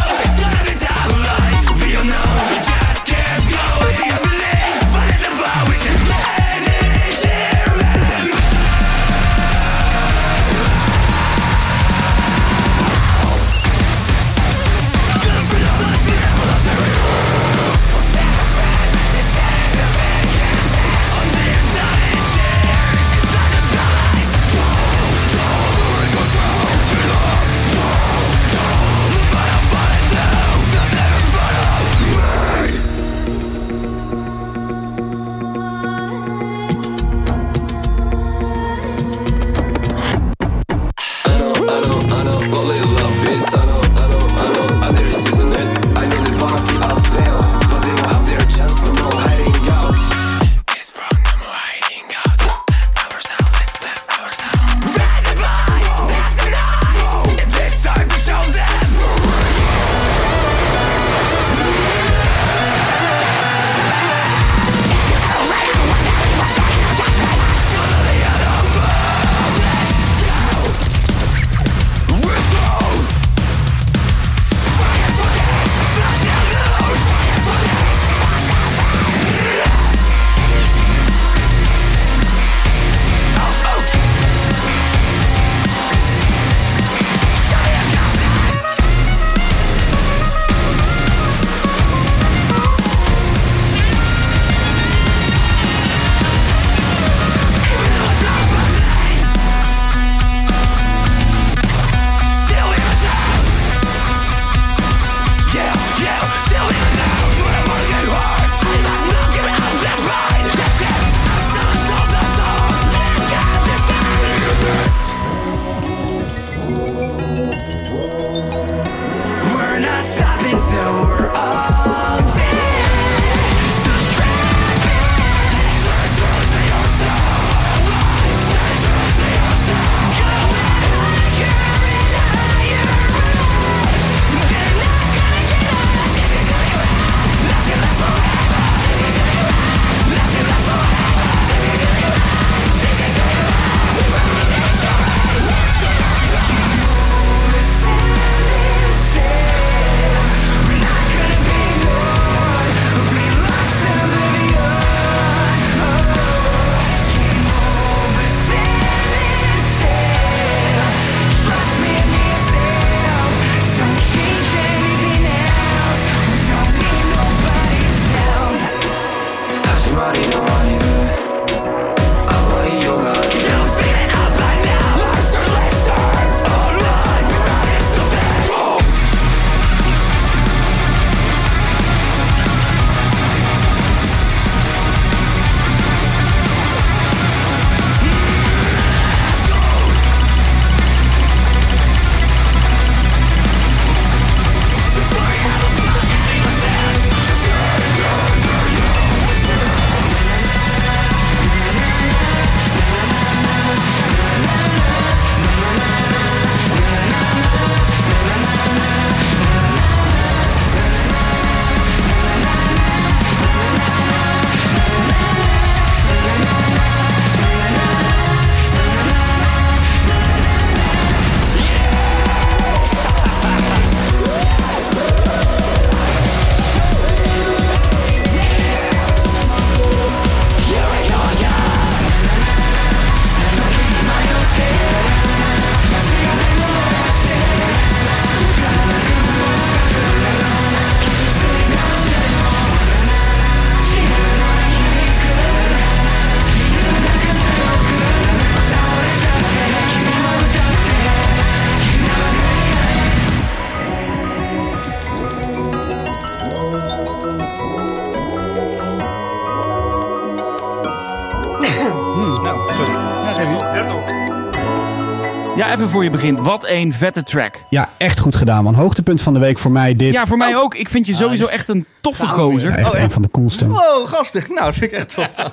Even 265.88 266.00
voor 266.00 266.04
je 266.04 266.10
begint. 266.10 266.40
Wat 266.40 266.66
een 266.68 266.94
vette 266.94 267.24
track. 267.24 267.56
Ja, 267.70 267.90
echt 267.98 268.20
goed 268.20 268.36
gedaan, 268.36 268.64
man. 268.64 268.74
Hoogtepunt 268.74 269.22
van 269.22 269.34
de 269.34 269.40
week 269.40 269.60
voor 269.60 269.72
mij 269.72 269.96
dit. 269.96 270.14
Ja, 270.14 270.26
voor 270.26 270.38
mij 270.38 270.56
ook. 270.58 270.76
Ik 270.76 270.90
vind 270.90 271.08
je 271.08 271.14
sowieso 271.14 271.46
dit- 271.46 271.54
echt 271.54 271.70
een 271.70 271.86
toffe 272.02 272.26
weer. 272.26 272.34
gozer. 272.34 272.72
Echt 272.72 272.94
Oh, 272.96 273.02
een 273.02 273.12
van 273.12 273.22
de 273.22 273.30
coolste. 273.32 273.68
Wow, 273.68 274.08
gasten. 274.08 274.44
Nou, 274.48 274.66
dat 274.66 274.76
vind 274.76 274.92
ik 274.92 274.98
echt 274.98 275.10
top. 275.10 275.30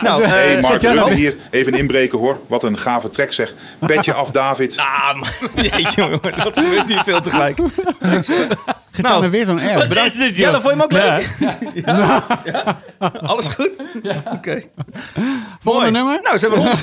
nou, 0.00 0.22
eh, 0.22 0.28
Hey 0.28 0.60
Mark, 0.60 0.82
nou- 0.82 0.96
moeten 0.98 1.14
hier 1.16 1.36
even 1.50 1.72
inbreken 1.74 2.18
hoor. 2.18 2.38
Wat 2.46 2.62
een 2.64 2.78
gave 2.78 3.10
track 3.10 3.32
zeg. 3.32 3.54
Petje 3.78 4.12
af 4.14 4.30
David. 4.30 4.76
Ah, 4.86 5.14
man. 5.14 5.28
Jeetje, 5.64 6.02
jongen. 6.02 6.20
Wat 6.44 6.58
gebeurt 6.58 6.88
hier 6.88 7.02
veel 7.04 7.20
tegelijk. 7.20 7.58
Nou, 7.98 8.22
Nou, 8.96 9.30
weer 9.30 9.44
zo'n 9.44 9.60
air. 9.60 9.88
Bedankt. 9.88 10.14
Ja, 10.36 10.50
dan 10.50 10.60
vond 10.62 10.74
je 10.74 10.80
hem 10.80 10.80
ook 10.80 10.92
leuk? 10.92 11.36
Ja. 11.84 12.24
Ja. 12.44 12.78
Alles 13.22 13.46
goed? 13.48 13.70
Oké. 14.32 14.62
Volgende 15.60 15.90
Mooi. 15.90 15.90
nummer? 15.90 16.20
Nou, 16.22 16.38
zijn 16.38 16.50
we 16.50 16.56
rond. 16.56 16.78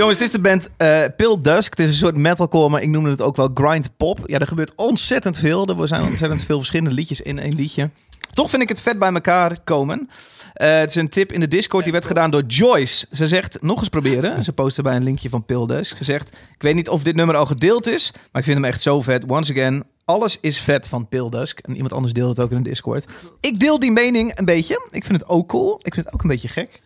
Jongens, 0.00 0.18
het 0.18 0.28
is 0.28 0.34
de 0.34 0.40
band 0.40 0.68
eh 0.76 1.02
Pale 1.16 1.40
Dusk. 1.40 1.70
Het 1.70 1.86
is 1.86 1.92
een 1.92 1.98
soort 1.98 2.16
metalcore, 2.16 2.68
maar 2.68 2.82
ik 2.82 2.88
noemde 2.88 3.10
het 3.10 3.20
ook 3.20 3.36
wel 3.36 3.50
grind 3.54 3.96
pop. 3.96 4.20
Ja, 4.26 4.38
er 4.38 4.46
gebeurt 4.46 4.72
ontzettend 4.76 5.38
veel. 5.38 5.66
Er 5.66 5.88
zijn 5.88 6.02
ontzettend 6.02 6.44
veel 6.44 6.58
verschillende 6.58 6.94
liedjes 6.94 7.20
in 7.20 7.38
één 7.38 7.54
liedje. 7.54 7.90
Toch 8.32 8.50
vind 8.50 8.62
ik 8.62 8.68
het 8.68 8.80
vet 8.80 8.98
bij 8.98 9.12
elkaar 9.12 9.60
komen. 9.64 10.08
Eh, 10.52 10.78
het 10.78 10.90
is 10.90 10.94
een 10.94 11.08
tip 11.08 11.32
in 11.32 11.40
de 11.40 11.48
Discord, 11.48 11.84
die 11.84 11.92
werd 11.92 12.04
gedaan 12.04 12.30
door 12.30 12.42
Joyce. 12.42 13.06
Ze 13.12 13.28
zegt, 13.28 13.58
nog 13.62 13.78
eens 13.78 13.88
proberen. 13.88 14.44
Ze 14.44 14.52
postte 14.52 14.82
bij 14.82 14.96
een 14.96 15.02
linkje 15.02 15.28
van 15.28 15.44
Pale 15.44 15.66
Dusk. 15.66 15.96
Ze 15.96 16.04
zegt, 16.04 16.28
ik 16.54 16.62
weet 16.62 16.74
niet 16.74 16.88
of 16.88 17.02
dit 17.02 17.14
nummer 17.14 17.36
al 17.36 17.46
gedeeld 17.46 17.86
is, 17.86 18.10
maar 18.12 18.42
ik 18.42 18.44
vind 18.44 18.56
hem 18.56 18.64
echt 18.64 18.82
zo 18.82 19.00
vet. 19.00 19.24
Once 19.26 19.52
again, 19.52 19.84
alles 20.04 20.38
is 20.40 20.60
vet 20.60 20.88
van 20.88 21.08
Pale 21.08 21.30
Dusk. 21.30 21.58
En 21.58 21.74
iemand 21.74 21.92
anders 21.92 22.12
deelde 22.12 22.30
het 22.30 22.40
ook 22.40 22.50
in 22.50 22.62
de 22.62 22.68
Discord. 22.68 23.04
Ik 23.40 23.60
deel 23.60 23.78
die 23.78 23.92
mening 23.92 24.38
een 24.38 24.44
beetje. 24.44 24.86
Ik 24.90 25.04
vind 25.04 25.20
het 25.20 25.28
ook 25.28 25.48
cool. 25.48 25.80
Ik 25.82 25.94
vind 25.94 26.06
het 26.06 26.14
ook 26.14 26.22
een 26.22 26.28
beetje 26.28 26.48
gek. 26.48 26.80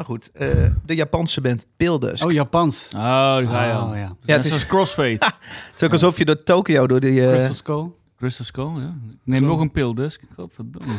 Maar 0.00 0.08
goed, 0.08 0.30
eh, 0.32 0.48
de 0.84 0.94
Japanse 0.94 1.40
band 1.40 1.66
Pale 1.76 1.98
Dusk. 1.98 2.24
Oh, 2.24 2.32
Japans. 2.32 2.88
Oh, 2.94 3.00
daar 3.00 3.46
ga 3.46 3.64
je 3.64 3.72
al. 3.72 3.88
Oh, 3.88 3.96
ja. 3.96 4.16
Ja, 4.24 4.36
het 4.36 4.44
is- 4.46 4.66
crossfade. 4.66 5.16
Het 5.20 5.74
is 5.76 5.82
ook 5.82 5.92
alsof 5.92 6.18
je 6.18 6.24
door 6.24 6.42
Tokio, 6.42 6.86
door 6.86 7.00
die... 7.00 7.20
eh, 7.26 7.28
Crystal 7.32 7.54
Skull. 7.54 7.86
Crystal 8.18 8.44
Skull, 8.44 8.70
ja. 8.76 8.94
Ik 9.10 9.16
neem 9.24 9.42
nog 9.44 9.60
een 9.60 9.70
pil, 9.70 9.94
dus. 9.94 10.18
Godverdomme. 10.36 10.92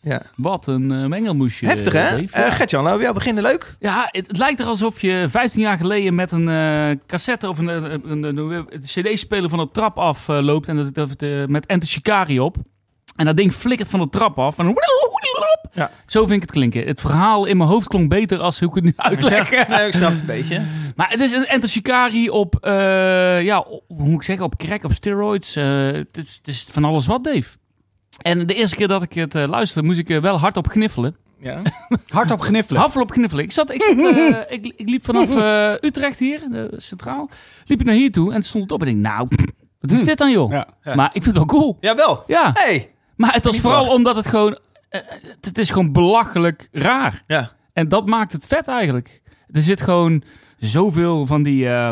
ja. 0.00 0.22
Wat 0.36 0.66
een 0.66 0.92
eh, 0.92 1.06
mengelmoesje. 1.06 1.66
Heftig, 1.66 1.92
hè? 1.92 2.16
Eh 2.16 2.24
Ja. 2.26 2.50
Gertjan, 2.50 2.82
laten 2.82 2.96
we 2.96 3.02
jou 3.02 3.14
beginnen. 3.14 3.42
Leuk? 3.42 3.76
Ja, 3.78 4.08
het, 4.10 4.26
het 4.26 4.36
lijkt 4.38 4.60
er 4.60 4.66
alsof 4.66 5.00
je 5.00 5.26
15 5.28 5.60
jaar 5.60 5.76
geleden 5.78 6.14
met 6.14 6.32
een 6.32 6.48
eh, 6.48 6.90
cassette 7.06 7.48
of 7.48 7.58
een, 7.58 7.66
een, 7.68 8.10
een, 8.10 8.22
een- 8.36 8.50
een 8.50 8.80
cd-speler 8.80 9.50
van 9.50 9.58
de 9.58 9.68
trap 9.72 9.98
af 9.98 10.26
loopt 10.26 10.68
en 10.68 10.76
dat, 10.76 10.94
dat, 10.94 11.48
met 11.48 11.66
Enter 11.66 11.88
Shikari 11.88 12.40
op. 12.40 12.56
En 13.18 13.24
dat 13.26 13.36
ding 13.36 13.52
flikkert 13.52 13.90
van 13.90 14.00
de 14.00 14.08
trap 14.08 14.38
af. 14.38 14.58
En. 14.58 14.74
Ja. 15.72 15.90
Zo 16.06 16.20
vind 16.20 16.32
ik 16.34 16.40
het 16.40 16.50
klinken. 16.50 16.86
Het 16.86 17.00
verhaal 17.00 17.44
in 17.44 17.56
mijn 17.56 17.68
hoofd 17.68 17.88
klonk 17.88 18.08
beter 18.08 18.38
als 18.38 18.58
hoe 18.60 18.68
ik 18.68 18.74
het 18.74 18.84
nu 18.84 18.92
uitleg. 18.96 19.50
Nee, 19.68 19.86
ik 19.86 19.92
snap 19.92 20.10
het 20.10 20.20
een 20.20 20.26
beetje. 20.26 20.62
Maar 20.96 21.10
het 21.10 21.20
is 21.20 21.32
een 21.32 21.46
Enter 21.46 21.68
Shikari 21.68 22.30
op, 22.30 22.56
eh, 22.60 23.42
ja, 23.42 23.58
op- 23.58 23.84
hoe 23.88 24.08
moet 24.08 24.14
ik 24.14 24.22
zeggen, 24.22 24.44
op 24.44 24.56
crack, 24.56 24.84
op 24.84 24.92
steroids. 24.92 25.56
Eh, 25.56 25.86
het, 25.92 26.16
is, 26.16 26.34
het 26.36 26.48
is 26.48 26.66
van 26.70 26.84
alles 26.84 27.06
wat, 27.06 27.24
Dave. 27.24 27.48
En 28.22 28.46
de 28.46 28.54
eerste 28.54 28.76
keer 28.76 28.88
dat 28.88 29.02
ik 29.02 29.12
het 29.12 29.34
eh, 29.34 29.48
luisterde, 29.48 29.86
moest 29.88 29.98
ik 29.98 30.20
wel 30.20 30.38
hard 30.38 30.56
op 30.56 30.68
gniffelen. 30.68 31.16
Ja. 31.40 31.62
Hard 32.08 32.30
op 32.30 32.40
gniffelen. 32.40 32.80
Haffel 32.80 33.00
op 33.00 33.10
kniffelen. 33.10 33.44
Ik, 33.44 33.52
zat, 33.52 33.70
ik, 33.70 33.82
zat, 33.82 33.96
ik, 34.48 34.72
ik 34.76 34.88
liep 34.88 35.04
vanaf 35.04 35.30
Utrecht 35.80 36.18
hier, 36.18 36.42
eh, 36.52 36.62
centraal. 36.76 37.28
Liep 37.64 37.80
ik 37.80 37.86
naar 37.86 37.94
hier 37.94 38.12
toe 38.12 38.32
en 38.32 38.42
stond 38.42 38.62
het 38.62 38.72
op. 38.72 38.82
En 38.82 38.88
ik 38.88 39.02
denk, 39.02 39.06
nou, 39.14 39.28
wat 39.80 39.90
is 39.90 40.04
dit 40.04 40.18
dan, 40.18 40.30
joh? 40.30 40.50
Ja. 40.52 40.66
Ja. 40.82 40.94
Maar 40.94 41.06
ik 41.12 41.22
vind 41.22 41.24
het 41.24 41.34
wel 41.34 41.44
cool. 41.46 41.76
Jawel. 41.80 42.24
Ja, 42.26 42.50
Hey. 42.54 42.90
Maar 43.18 43.32
het 43.32 43.44
was 43.44 43.52
Niet 43.52 43.62
vooral 43.62 43.78
verwacht. 43.80 43.98
omdat 43.98 44.16
het 44.16 44.26
gewoon... 44.26 44.58
eh, 44.88 45.00
het, 45.10 45.44
het 45.44 45.58
is 45.58 45.70
gewoon 45.70 45.92
belachelijk 45.92 46.68
raar. 46.72 47.22
Ja. 47.26 47.52
En 47.72 47.88
dat 47.88 48.06
maakt 48.06 48.32
het 48.32 48.46
vet 48.46 48.68
eigenlijk. 48.68 49.20
Er 49.50 49.62
zit 49.62 49.82
gewoon 49.82 50.22
zoveel 50.58 51.26
van 51.26 51.42
die 51.42 51.68
eh, 51.68 51.90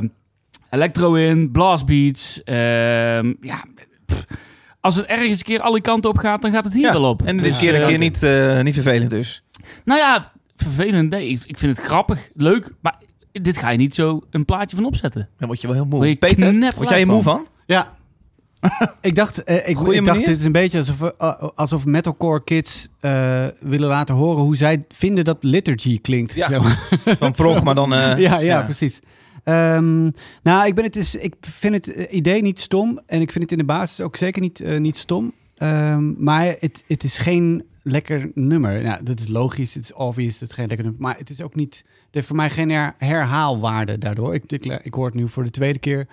electro 0.70 1.14
in, 1.14 1.50
blastbeats. 1.52 2.42
ehm, 2.44 3.32
ja, 3.40 3.64
pff. 4.06 4.24
als 4.80 4.96
het 4.96 5.06
ergens 5.06 5.38
een 5.38 5.44
keer 5.44 5.60
alle 5.60 5.80
kanten 5.80 6.10
op 6.10 6.18
gaat, 6.18 6.42
dan 6.42 6.52
gaat 6.52 6.64
het 6.64 6.74
hier 6.74 6.82
Ja, 6.82 6.92
wel 6.92 7.08
op. 7.10 7.22
En 7.22 7.36
dit 7.36 7.46
Dus, 7.46 7.58
keer 7.58 7.74
een 7.74 7.80
eh, 7.80 7.86
keer 7.88 7.98
niet, 7.98 8.22
eh, 8.22 8.60
niet 8.62 8.74
vervelend 8.74 9.10
dus. 9.10 9.42
Nou 9.84 10.00
ja, 10.00 10.32
vervelend. 10.56 11.10
Nee, 11.10 11.28
ik, 11.28 11.42
ik 11.46 11.58
vind 11.58 11.76
het 11.76 11.86
grappig, 11.86 12.30
leuk. 12.34 12.72
Maar 12.80 12.98
dit 13.32 13.56
ga 13.58 13.70
je 13.70 13.78
niet 13.78 13.94
zo 13.94 14.20
een 14.30 14.44
plaatje 14.44 14.76
van 14.76 14.84
opzetten. 14.84 15.28
Dan 15.38 15.46
word 15.48 15.60
je 15.60 15.66
wel 15.66 15.76
heel 15.76 15.84
moe. 15.86 16.08
je 16.08 16.16
Peter, 16.16 16.72
word 16.76 16.88
jij 16.88 16.98
je 16.98 17.06
moe 17.06 17.22
van? 17.22 17.46
Ja. 17.66 17.94
Ik 19.00 19.14
dacht, 19.14 19.42
eh, 19.42 19.68
ik, 19.68 19.78
ik 19.78 20.04
dacht 20.04 20.24
dit 20.24 20.38
is 20.38 20.44
een 20.44 20.52
beetje 20.52 20.78
alsof, 20.78 21.12
alsof 21.54 21.84
metalcore 21.84 22.44
kids 22.44 22.88
eh, 23.00 23.46
willen 23.60 23.88
laten 23.88 24.14
horen 24.14 24.42
hoe 24.42 24.56
zij 24.56 24.84
vinden 24.88 25.24
dat 25.24 25.36
liturgy 25.40 26.00
klinkt. 26.00 26.34
Ja. 26.34 26.60
maar. 26.60 26.88
Van 27.18 27.32
prog, 27.32 27.62
maar 27.62 27.74
dan... 27.74 27.94
eh, 27.94 28.18
ja, 28.18 28.38
ja, 28.38 28.62
precies. 28.62 29.00
Ehm, 29.44 30.10
nou, 30.42 30.66
ik, 30.66 30.74
ben 30.74 30.84
het 30.84 30.96
is, 30.96 31.14
ik 31.14 31.34
vind 31.40 31.74
het 31.74 31.92
eh, 31.92 32.16
idee 32.16 32.42
niet 32.42 32.60
stom. 32.60 33.00
En 33.06 33.20
ik 33.20 33.32
vind 33.32 33.44
het 33.44 33.52
in 33.52 33.58
de 33.58 33.64
basis 33.64 34.00
ook 34.00 34.16
zeker 34.16 34.42
niet, 34.42 34.78
niet 34.78 34.96
stom. 34.96 35.32
Ehm, 35.56 36.24
maar 36.24 36.54
het, 36.58 36.84
het 36.86 37.04
is 37.04 37.18
geen 37.18 37.64
lekker 37.82 38.30
nummer. 38.34 38.82
Ja, 38.82 39.00
dat 39.02 39.20
is 39.20 39.28
logisch, 39.28 39.74
het 39.74 39.84
is 39.84 39.92
obvious, 39.92 40.40
het 40.40 40.48
is 40.48 40.54
geen 40.54 40.66
lekker 40.66 40.84
nummer. 40.84 41.02
Maar 41.02 41.16
het 41.18 41.30
is 41.30 41.42
ook 41.42 41.54
niet... 41.54 41.84
Het 42.06 42.14
heeft 42.14 42.26
voor 42.26 42.36
mij 42.36 42.50
geen 42.50 42.70
her- 42.70 42.94
herhaalwaarde 42.98 43.98
daardoor. 43.98 44.34
Ik, 44.34 44.52
ik, 44.52 44.64
ik 44.82 44.94
hoor 44.94 45.06
het 45.06 45.14
nu 45.14 45.28
voor 45.28 45.44
de 45.44 45.50
tweede 45.50 45.78
keer. 45.78 46.06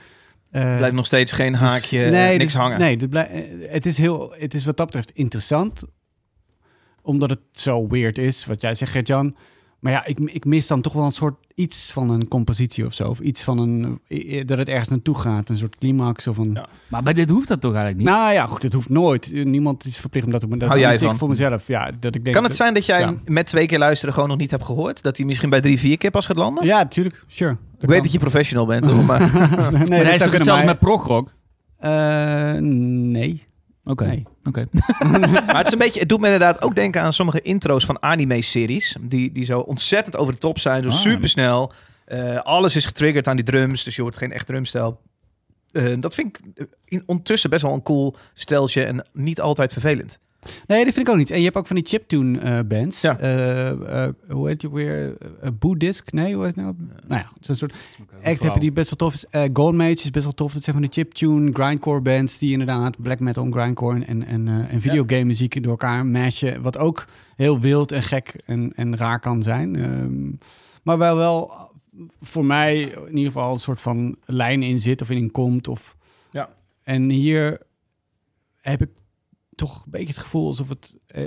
Eh, 0.54 0.78
Blijft 0.78 0.96
nog 0.96 1.06
steeds 1.06 1.32
geen 1.32 1.52
dus- 1.52 1.62
haakje, 1.62 2.00
nee, 2.10 2.38
niks 2.38 2.52
dus- 2.52 2.62
hangen. 2.62 2.80
Nee, 2.80 2.98
dit 2.98 3.10
blij- 3.10 3.30
eh, 3.30 3.72
het, 3.72 3.86
is 3.86 3.98
heel, 3.98 4.34
het 4.38 4.54
is 4.54 4.66
wat 4.66 4.78
dat 4.78 4.86
betreft 4.86 5.12
interessant. 5.12 5.84
Omdat 7.02 7.30
het 7.30 7.40
zo 7.52 7.88
weird 7.88 8.18
is, 8.18 8.46
wat 8.46 8.62
jij 8.62 8.76
zegt, 8.76 8.92
Gert-Jan. 8.92 9.36
Maar 9.80 9.92
ja, 9.92 10.06
ik, 10.06 10.20
ik 10.20 10.46
mis 10.46 10.68
dan 10.68 10.82
toch 10.82 10.94
wel 10.94 11.04
een 11.04 11.12
soort 11.12 11.43
iets 11.56 11.92
van 11.92 12.10
een 12.10 12.28
compositie 12.28 12.86
of 12.86 12.94
zo. 12.94 13.08
Of 13.10 13.20
iets 13.20 13.44
van 13.44 13.58
een... 13.58 14.00
Dat 14.46 14.58
het 14.58 14.68
ergens 14.68 14.90
naartoe 14.90 15.18
gaat. 15.18 15.50
Een 15.50 15.58
soort 15.58 15.76
climax 15.78 16.28
of 16.28 16.38
een... 16.38 16.52
Ja. 16.54 16.66
Maar 16.88 17.04
bij 17.04 17.14
dit 17.14 17.30
hoeft 17.30 17.48
dat 17.48 17.62
toch 17.62 17.74
eigenlijk 17.74 18.04
niet? 18.04 18.14
Nou 18.14 18.34
ja, 18.34 18.46
goed, 18.46 18.62
het 18.62 18.74
hoeft 18.74 18.90
nooit. 18.90 19.32
Niemand 19.46 19.86
is 19.86 19.98
verplicht 19.98 20.26
om 20.26 20.32
dat 20.32 20.42
te 20.42 20.48
doen. 20.48 20.58
Dat 20.58 20.68
Hou 20.68 20.80
jij 20.82 20.98
van? 20.98 21.18
voor 21.18 21.30
mezelf. 21.30 21.68
Ja, 21.68 21.92
dat 22.00 22.16
ik 22.16 22.24
denk, 22.24 22.36
Kan 22.36 22.44
het 22.46 22.56
zijn 22.56 22.74
dat 22.74 22.86
jij 22.86 23.00
Ja. 23.00 23.14
met 23.26 23.48
twee 23.48 23.66
keer 23.66 23.80
luisteren 23.80 24.14
gewoon 24.14 24.30
nog 24.30 24.38
niet 24.38 24.52
hebt 24.52 24.66
gehoord? 24.66 25.02
Dat 25.02 25.18
hij 25.18 25.26
misschien 25.26 25.50
bij 25.50 25.62
drie, 25.62 25.80
vier 25.80 25.98
keer 25.98 26.12
pas 26.12 26.26
gaat 26.26 26.38
landen? 26.38 26.66
Ja, 26.66 26.78
natuurlijk. 26.78 27.24
Sure. 27.28 27.58
Ik 27.80 27.90
weet 27.90 28.04
dat 28.04 28.12
je 28.12 28.20
professional 28.20 28.66
bent, 28.66 28.86
hoor, 28.86 29.04
maar... 29.04 29.20
nee, 29.32 29.32
maar 29.72 29.72
hij 29.72 29.74
is 29.80 29.90
zou 29.90 30.08
toch 30.08 30.18
kunnen, 30.20 30.32
hetzelfde 30.38 30.66
met 30.66 30.80
progrock? 30.80 31.34
Eh, 31.78 32.54
nee. 32.62 33.44
Oké, 33.84 34.06
Nee. 34.06 34.24
Oké. 34.44 34.68
Maar 35.46 35.58
het 35.58 35.66
is 35.68 35.72
een 35.74 35.78
beetje, 35.78 36.00
het 36.00 36.10
doet 36.10 36.20
me 36.20 36.26
inderdaad 36.26 36.62
ook 36.62 36.76
denken 36.76 37.02
aan 37.02 37.14
sommige 37.14 37.42
intro's 37.42 37.86
van 37.86 38.02
anime-series. 38.02 38.96
Die, 39.02 39.32
die 39.32 39.46
zo 39.46 39.60
ontzettend 39.60 40.18
over 40.18 40.34
de 40.34 40.40
top 40.40 40.60
zijn, 40.60 40.84
zo 40.84 40.90
Ah. 40.90 40.96
supersnel. 40.96 41.72
Eh, 42.06 42.36
alles 42.38 42.76
is 42.76 42.86
getriggerd 42.86 43.28
aan 43.28 43.36
die 43.36 43.46
drums, 43.46 43.84
dus 43.84 43.96
je 43.96 44.02
hoort 44.02 44.18
geen 44.18 44.32
echt 44.32 44.48
drumstel. 44.48 45.02
Eh, 45.72 45.94
dat 46.00 46.14
vind 46.14 46.38
ik 46.38 46.68
in, 46.86 47.04
ondertussen 47.06 47.50
best 47.50 47.62
wel 47.62 47.74
een 47.74 47.84
cool 47.84 48.16
steltje 48.34 48.84
en 48.84 49.06
niet 49.14 49.42
altijd 49.42 49.72
vervelend. 49.72 50.20
Nee, 50.68 50.86
dat 50.86 50.94
vind 50.94 51.08
ik 51.08 51.14
ook 51.14 51.20
niet. 51.20 51.32
En 51.32 51.38
je 51.38 51.44
hebt 51.44 51.56
ook 51.56 51.68
van 51.68 51.76
die 51.76 51.86
chiptune 51.86 52.40
eh 52.40 52.60
bands. 52.68 53.02
Ja. 53.02 53.18
Eh, 53.20 54.06
eh, 54.06 54.14
hoe 54.30 54.48
heet 54.48 54.62
je 54.62 54.74
weer? 54.74 55.18
Uh, 55.44 55.50
Boeddhisk? 55.60 56.12
Nee, 56.12 56.36
hoe 56.36 56.46
heet 56.46 56.56
het 56.56 56.66
nou? 56.66 56.76
Nou 57.08 57.22
ja, 57.22 57.32
zo'n 57.40 57.56
soort 57.56 57.74
act 58.24 58.42
hebben 58.42 58.60
die 58.60 58.72
best 58.72 58.90
wel 58.90 59.10
tof 59.10 59.14
is. 59.14 59.50
Goldmage 59.54 59.92
is 59.92 60.10
best 60.10 60.24
wel 60.24 60.34
tof. 60.34 60.54
Dat 60.54 60.64
zijn 60.64 60.76
van 60.76 60.86
de 60.86 60.92
chiptune 60.92 61.52
grindcore 61.52 62.02
bands 62.02 62.38
die 62.38 62.52
inderdaad 62.52 63.02
black 63.02 63.20
metal, 63.20 63.48
grindcore 63.50 64.06
en, 64.06 64.26
en, 64.26 64.48
en 64.70 64.82
videogame 64.82 65.24
muziek 65.24 65.64
door 65.64 65.72
elkaar 65.72 66.06
mashen. 66.06 66.62
Wat 66.62 66.78
ook 66.78 67.06
heel 67.36 67.60
wild 67.60 67.92
en 67.92 68.04
gek 68.04 68.34
en, 68.46 68.72
en 68.76 68.98
raar 68.98 69.20
kan 69.20 69.44
zijn. 69.44 69.76
Ehm, 69.76 70.32
maar 70.84 70.98
wel 70.98 71.16
wel 71.16 71.72
voor 72.22 72.46
mij 72.46 72.80
in 72.82 73.18
ieder 73.18 73.32
geval 73.32 73.54
een 73.54 73.60
soort 73.60 73.82
van 73.82 74.16
lijn 74.26 74.64
in 74.64 74.80
zit 74.80 75.02
of 75.02 75.10
in 75.10 75.32
komt. 75.32 75.68
Of... 75.68 75.96
Ja. 76.32 76.50
En 76.84 77.10
hier 77.10 77.62
heb 78.62 78.82
ik 78.82 78.90
toch 79.56 79.76
een 79.86 79.92
beetje 79.92 80.08
het 80.08 80.18
gevoel 80.18 80.48
alsof 80.48 80.70
het 80.70 80.98
eh, 81.08 81.24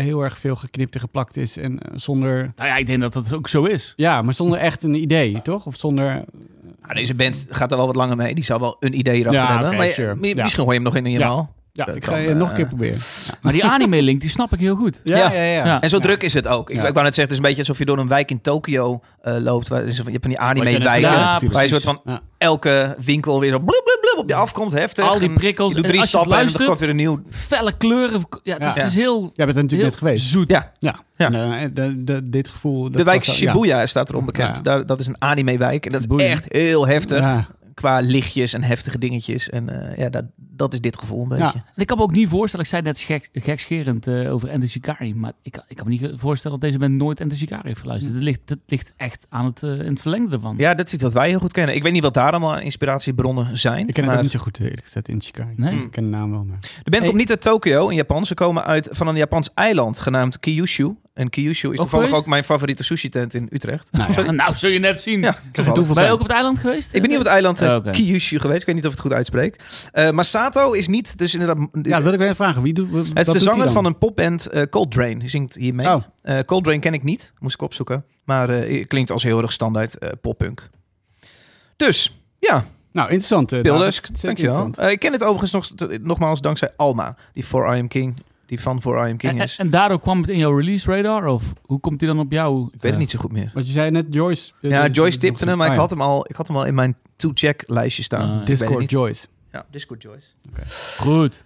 heel 0.00 0.20
erg 0.22 0.38
veel 0.38 0.56
geknipt 0.56 0.94
en 0.94 1.00
geplakt 1.00 1.36
is. 1.36 1.56
En 1.56 1.78
eh, 1.78 1.92
zonder... 1.96 2.52
Nou 2.56 2.68
ja, 2.68 2.76
ik 2.76 2.86
denk 2.86 3.00
dat 3.00 3.12
dat 3.12 3.32
ook 3.32 3.48
zo 3.48 3.64
is. 3.64 3.92
Ja, 3.96 4.22
maar 4.22 4.34
zonder 4.34 4.58
echt 4.58 4.82
een 4.82 4.94
idee, 4.94 5.42
toch? 5.42 5.66
Of 5.66 5.76
zonder... 5.76 6.24
Nou, 6.82 6.94
deze 6.94 7.14
band 7.14 7.46
gaat 7.48 7.70
er 7.70 7.76
wel 7.76 7.86
wat 7.86 7.96
langer 7.96 8.16
mee. 8.16 8.34
Die 8.34 8.44
zou 8.44 8.60
wel 8.60 8.76
een 8.80 8.98
idee 8.98 9.18
erachter 9.20 9.40
Ja, 9.42 9.52
hebben. 9.58 9.76
maar 9.76 9.86
je- 9.86 9.92
sure. 9.92 10.14
mi- 10.16 10.28
Ja. 10.34 10.42
misschien 10.42 10.62
hoor 10.64 10.72
je 10.72 10.78
hem 10.78 10.88
nog 10.88 10.96
in 10.96 11.04
helemaal. 11.04 11.54
Ja, 11.80 11.86
Dat 11.86 11.96
ik 11.96 12.02
kan, 12.02 12.14
ga 12.14 12.20
je 12.20 12.34
nog 12.34 12.42
een 12.44 12.48
eh, 12.50 12.54
keer 12.56 12.66
proberen. 12.66 12.98
Maar 13.42 13.52
die 13.52 13.64
anime-link, 13.64 14.20
die 14.20 14.30
snap 14.30 14.52
ik 14.52 14.58
heel 14.60 14.76
goed. 14.76 15.00
Ja. 15.04 15.32
Ja, 15.32 15.42
ja. 15.42 15.80
En 15.80 15.90
zo 15.90 15.98
druk 15.98 16.22
is 16.22 16.32
het 16.34 16.46
ook. 16.46 16.70
Ik, 16.70 16.76
Ja. 16.76 16.86
ik 16.86 16.92
wou 16.92 17.04
net 17.04 17.14
zeggen, 17.14 17.22
het 17.22 17.30
is 17.32 17.36
een 17.36 17.42
beetje 17.42 17.58
alsof 17.58 17.78
je 17.78 17.84
door 17.84 17.98
een 17.98 18.08
wijk 18.08 18.30
in 18.30 18.40
Tokio 18.40 19.00
eh, 19.22 19.34
loopt. 19.38 19.68
Waar, 19.68 19.86
je 19.86 19.92
hebt 19.92 20.02
van 20.20 20.30
die 20.30 20.38
anime-wijken. 20.38 21.10
waar 21.10 21.40
je 21.42 21.48
precies. 21.48 21.70
soort 21.70 21.82
van 21.82 22.00
Ja. 22.04 22.20
elke 22.38 22.96
winkel 23.04 23.40
weer 23.40 23.50
zo 23.50 23.58
blub, 23.58 23.82
blub, 23.84 23.98
blub 24.00 24.18
op 24.18 24.28
je 24.28 24.34
afkomt. 24.34 24.72
Heftig. 24.72 25.04
Al 25.08 25.18
die 25.18 25.32
prikkels. 25.32 25.74
Je 25.74 25.80
doet 25.80 25.88
drie 25.90 26.06
stappen 26.06 26.38
en 26.38 26.48
dan 26.52 26.66
komt 26.66 26.78
weer 26.78 26.88
een 26.88 26.96
nieuw. 26.96 27.20
felle 27.30 27.76
kleuren. 27.76 28.24
Ja, 28.42 28.52
het, 28.58 28.66
is, 28.66 28.74
Ja. 28.74 28.80
het 28.82 28.90
is 28.90 28.96
heel, 28.96 29.20
Jij 29.34 29.46
bent 29.46 29.56
er 29.56 29.62
natuurlijk 29.62 29.70
heel 29.70 29.82
net 29.82 29.96
geweest. 29.96 30.26
zoet. 30.26 30.48
Ja, 30.50 30.72
Ja. 30.78 30.94
Ja. 31.16 31.26
En, 31.32 31.34
eh, 31.34 31.68
de, 31.74 32.04
de, 32.04 32.28
dit 32.28 32.48
gevoel... 32.48 32.82
dat 32.82 32.92
de 32.92 33.02
wijk 33.04 33.24
was 33.26 33.38
wel- 33.40 33.48
ja. 33.48 33.54
Shibuya 33.54 33.86
staat 33.86 34.08
erom 34.08 34.24
bekend. 34.26 34.56
Ja. 34.56 34.62
Daar, 34.62 34.86
dat 34.86 35.00
is 35.00 35.06
een 35.06 35.16
anime-wijk. 35.18 35.86
En 35.86 35.92
dat 35.92 36.00
is 36.00 36.06
Boeien. 36.06 36.28
echt 36.30 36.44
heel 36.48 36.86
heftig. 36.86 37.48
Qua 37.80 38.00
lichtjes 38.00 38.52
en 38.52 38.62
heftige 38.62 38.98
dingetjes. 38.98 39.48
En 39.50 39.68
eh, 39.68 39.96
ja, 39.96 40.08
dat, 40.08 40.24
dat 40.36 40.72
is 40.72 40.80
dit 40.80 40.98
gevoel 40.98 41.22
een 41.22 41.28
beetje. 41.28 41.44
Ja. 41.44 41.52
En 41.74 41.80
ik 41.82 41.86
kan 41.86 41.96
me 41.96 42.02
ook 42.02 42.12
niet 42.12 42.28
voorstellen, 42.28 42.64
ik 42.64 42.70
zei 42.70 42.82
net 42.82 43.00
gek, 43.00 43.28
gekscherend 43.32 44.06
eh, 44.06 44.32
over 44.32 44.48
Enter 44.48 44.68
Shikari, 44.68 45.14
maar 45.14 45.32
ik, 45.42 45.62
ik 45.68 45.76
kan 45.76 45.88
me 45.88 45.92
niet 45.98 46.12
voorstellen 46.14 46.60
dat 46.60 46.68
deze 46.68 46.78
band 46.82 46.94
nooit 46.94 47.20
Enter 47.20 47.36
Shikari 47.38 47.68
heeft 47.68 47.80
geluisterd. 47.80 48.14
Het 48.14 48.22
ligt, 48.22 48.40
het 48.48 48.58
ligt 48.66 48.92
echt 48.96 49.26
aan 49.28 49.44
het, 49.44 49.62
eh, 49.62 49.70
in 49.70 49.86
het 49.86 50.00
verlengde 50.00 50.34
ervan. 50.34 50.54
Ja, 50.58 50.74
dat 50.74 50.86
is 50.86 50.92
iets 50.92 51.02
wat 51.02 51.12
wij 51.12 51.28
heel 51.28 51.38
goed 51.38 51.52
kennen. 51.52 51.74
Ik 51.74 51.82
weet 51.82 51.92
niet 51.92 52.02
wat 52.02 52.14
daar 52.14 52.30
allemaal 52.30 52.58
inspiratiebronnen 52.60 53.58
zijn. 53.58 53.88
Ik 53.88 53.94
ken 53.94 54.02
het 54.02 54.04
maar 54.04 54.16
ook 54.16 54.22
niet 54.22 54.32
zo 54.32 54.38
goed, 54.38 54.60
eerlijk 54.60 54.82
gezegd, 54.82 55.08
in 55.08 55.20
Chicago. 55.20 55.50
Nee? 55.56 55.74
Mm. 55.74 55.82
Ik 55.82 55.90
ken 55.90 56.02
de 56.02 56.08
naam 56.08 56.30
wel, 56.30 56.44
maar... 56.44 56.58
De 56.60 56.90
band 56.90 56.96
Hey. 57.02 57.06
komt 57.06 57.16
niet 57.20 57.30
uit 57.30 57.40
Tokio 57.42 57.88
in 57.88 57.96
Japan. 57.96 58.26
Ze 58.26 58.34
komen 58.34 58.64
uit 58.64 58.88
van 58.90 59.06
een 59.06 59.16
Japans 59.16 59.50
eiland 59.54 60.00
genaamd 60.00 60.38
Kyushu. 60.38 60.94
En 61.20 61.30
Kyushu 61.30 61.70
is 61.70 61.76
toevallig 61.76 62.06
geweest? 62.06 62.22
ook 62.22 62.26
mijn 62.26 62.44
favoriete 62.44 62.84
sushi-tent 62.84 63.34
in 63.34 63.48
Utrecht. 63.50 63.92
Nou, 63.92 64.24
ja. 64.24 64.30
nou, 64.42 64.54
zul 64.54 64.70
je 64.70 64.78
net 64.78 65.00
zien. 65.00 65.20
Ja, 65.20 65.36
toevallig. 65.52 65.94
Ben 65.94 66.04
je 66.04 66.10
ook 66.10 66.20
op 66.20 66.26
het 66.26 66.32
eiland 66.32 66.58
geweest? 66.58 66.94
Ik 66.94 67.00
ben 67.00 67.10
niet 67.10 67.18
op 67.18 67.24
het 67.24 67.32
eiland 67.32 67.60
eh, 67.60 67.68
Oh. 67.74 67.90
Kyushu 67.90 68.38
geweest. 68.38 68.60
Ik 68.60 68.66
weet 68.66 68.74
niet 68.74 68.84
of 68.86 68.90
ik 68.90 68.96
het 68.96 69.06
goed 69.06 69.16
uitspreek. 69.16 69.56
Eh, 69.92 70.10
maar 70.10 70.24
Sato 70.24 70.72
is 70.72 70.88
niet, 70.88 71.18
dus 71.18 71.34
inderdaad... 71.34 71.68
ja, 71.72 71.94
dat 71.94 72.02
wil 72.02 72.12
ik 72.12 72.18
wel 72.18 72.28
even 72.28 72.36
vragen. 72.36 72.62
Wie 72.62 72.72
doet, 72.72 72.90
wat, 72.90 73.06
het 73.14 73.26
is 73.26 73.32
de 73.32 73.38
zanger 73.38 73.70
van 73.70 73.84
een 73.84 73.98
popband 73.98 74.46
eh 74.46 74.62
Cold 74.70 74.90
Drain. 74.90 75.18
Die 75.18 75.28
zingt 75.28 75.54
hiermee. 75.54 75.86
Oh. 75.86 76.02
Eh 76.22 76.38
Cold 76.46 76.64
Drain 76.64 76.80
ken 76.80 76.94
ik 76.94 77.02
niet. 77.02 77.32
Moest 77.38 77.54
ik 77.54 77.62
opzoeken. 77.62 78.04
Maar 78.24 78.48
eh, 78.50 78.86
klinkt 78.86 79.10
als 79.10 79.22
heel 79.22 79.42
erg 79.42 79.52
standaard 79.52 79.98
eh 79.98 80.08
poppunk. 80.20 80.68
Dus, 81.76 82.20
ja. 82.38 82.64
Nou, 82.92 83.08
interessant. 83.08 83.52
uh, 83.52 83.60
Pildesk, 83.60 84.22
dankjewel. 84.22 84.70
Eh, 84.74 84.90
ik 84.90 84.98
ken 84.98 85.12
het 85.12 85.24
overigens 85.24 85.52
nog, 85.52 85.88
nogmaals 86.02 86.40
dankzij 86.40 86.72
Alma. 86.76 87.16
Die 87.32 87.44
For 87.44 87.76
I 87.76 87.80
Am 87.80 87.88
King. 87.88 88.22
Die 88.50 88.60
van 88.60 88.80
For 88.80 89.06
I 89.06 89.10
Am 89.10 89.16
King 89.16 89.32
En, 89.32 89.42
is. 89.42 89.58
en 89.58 89.70
daardoor 89.70 90.00
kwam 90.00 90.20
het 90.20 90.30
in 90.30 90.38
jouw 90.38 90.56
release 90.56 90.90
radar? 90.90 91.26
Of 91.26 91.52
hoe 91.62 91.80
komt 91.80 91.98
die 91.98 92.08
dan 92.08 92.18
op 92.18 92.32
jou? 92.32 92.68
Ik 92.72 92.82
weet 92.82 92.90
het 92.90 93.00
niet 93.00 93.10
zo 93.10 93.18
goed 93.18 93.32
meer. 93.32 93.50
Wat 93.54 93.66
je 93.66 93.72
zei 93.72 93.90
net, 93.90 94.06
Joyce. 94.10 94.52
Ja, 94.60 94.84
eh, 94.84 94.92
Joyce 94.92 95.14
eh, 95.16 95.22
tipte 95.22 95.44
hem, 95.44 95.56
maar 95.56 95.66
ah, 95.66 95.72
ik 95.72 95.78
ja. 95.78 95.82
had 95.86 95.90
hem 95.90 96.00
al, 96.00 96.26
ik 96.28 96.36
had 96.36 96.46
hem 96.48 96.56
al 96.56 96.64
in 96.64 96.74
mijn 96.74 96.96
to-check 97.16 97.64
lijstje 97.66 98.02
staan. 98.02 98.30
Ah, 98.30 98.38
ja. 98.38 98.44
Discord. 98.44 98.90
Joyce. 98.90 99.26
Ja, 99.52 99.66
Discord 99.70 100.02
Joyce. 100.02 100.26
Goed. 100.98 101.44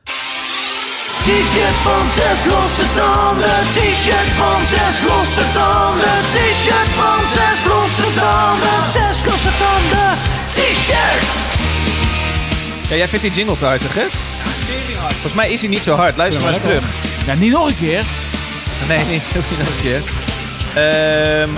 T-shirt 1.24 1.78
van 1.86 2.08
zes 2.08 2.44
losse 2.52 2.86
tanden. 2.96 3.60
T-shirt 3.74 4.30
van 4.40 4.60
zes 4.72 4.96
losse 5.08 5.46
tanden. 5.52 6.18
T-shirt 6.34 6.90
van 7.00 7.20
zes 7.36 7.64
losse 7.64 8.20
tanden. 8.20 8.92
Zes 8.92 9.24
losse 9.24 9.52
tanden. 9.62 10.10
T-shirt. 10.46 11.28
Ja, 12.88 12.96
jij 12.96 13.08
vindt 13.08 13.24
die 13.24 13.34
jingle 13.34 13.56
te 13.56 13.64
hard, 13.64 13.94
hè? 13.94 14.33
Volgens 15.24 15.42
mij 15.44 15.52
is 15.52 15.60
hij 15.60 15.70
niet 15.70 15.82
zo 15.82 15.94
hard. 15.94 16.16
Luister 16.16 16.42
maar 16.42 16.52
eens 16.52 16.62
terug. 16.62 16.84
Ja, 17.26 17.34
niet 17.34 17.52
nog 17.52 17.68
een 17.68 17.76
keer. 17.78 18.04
Nee, 18.88 18.98
dat 18.98 19.06
niet 19.50 19.58
nog 19.58 19.68
een 19.68 19.82
keer. 19.82 20.02
Ehm 20.74 21.50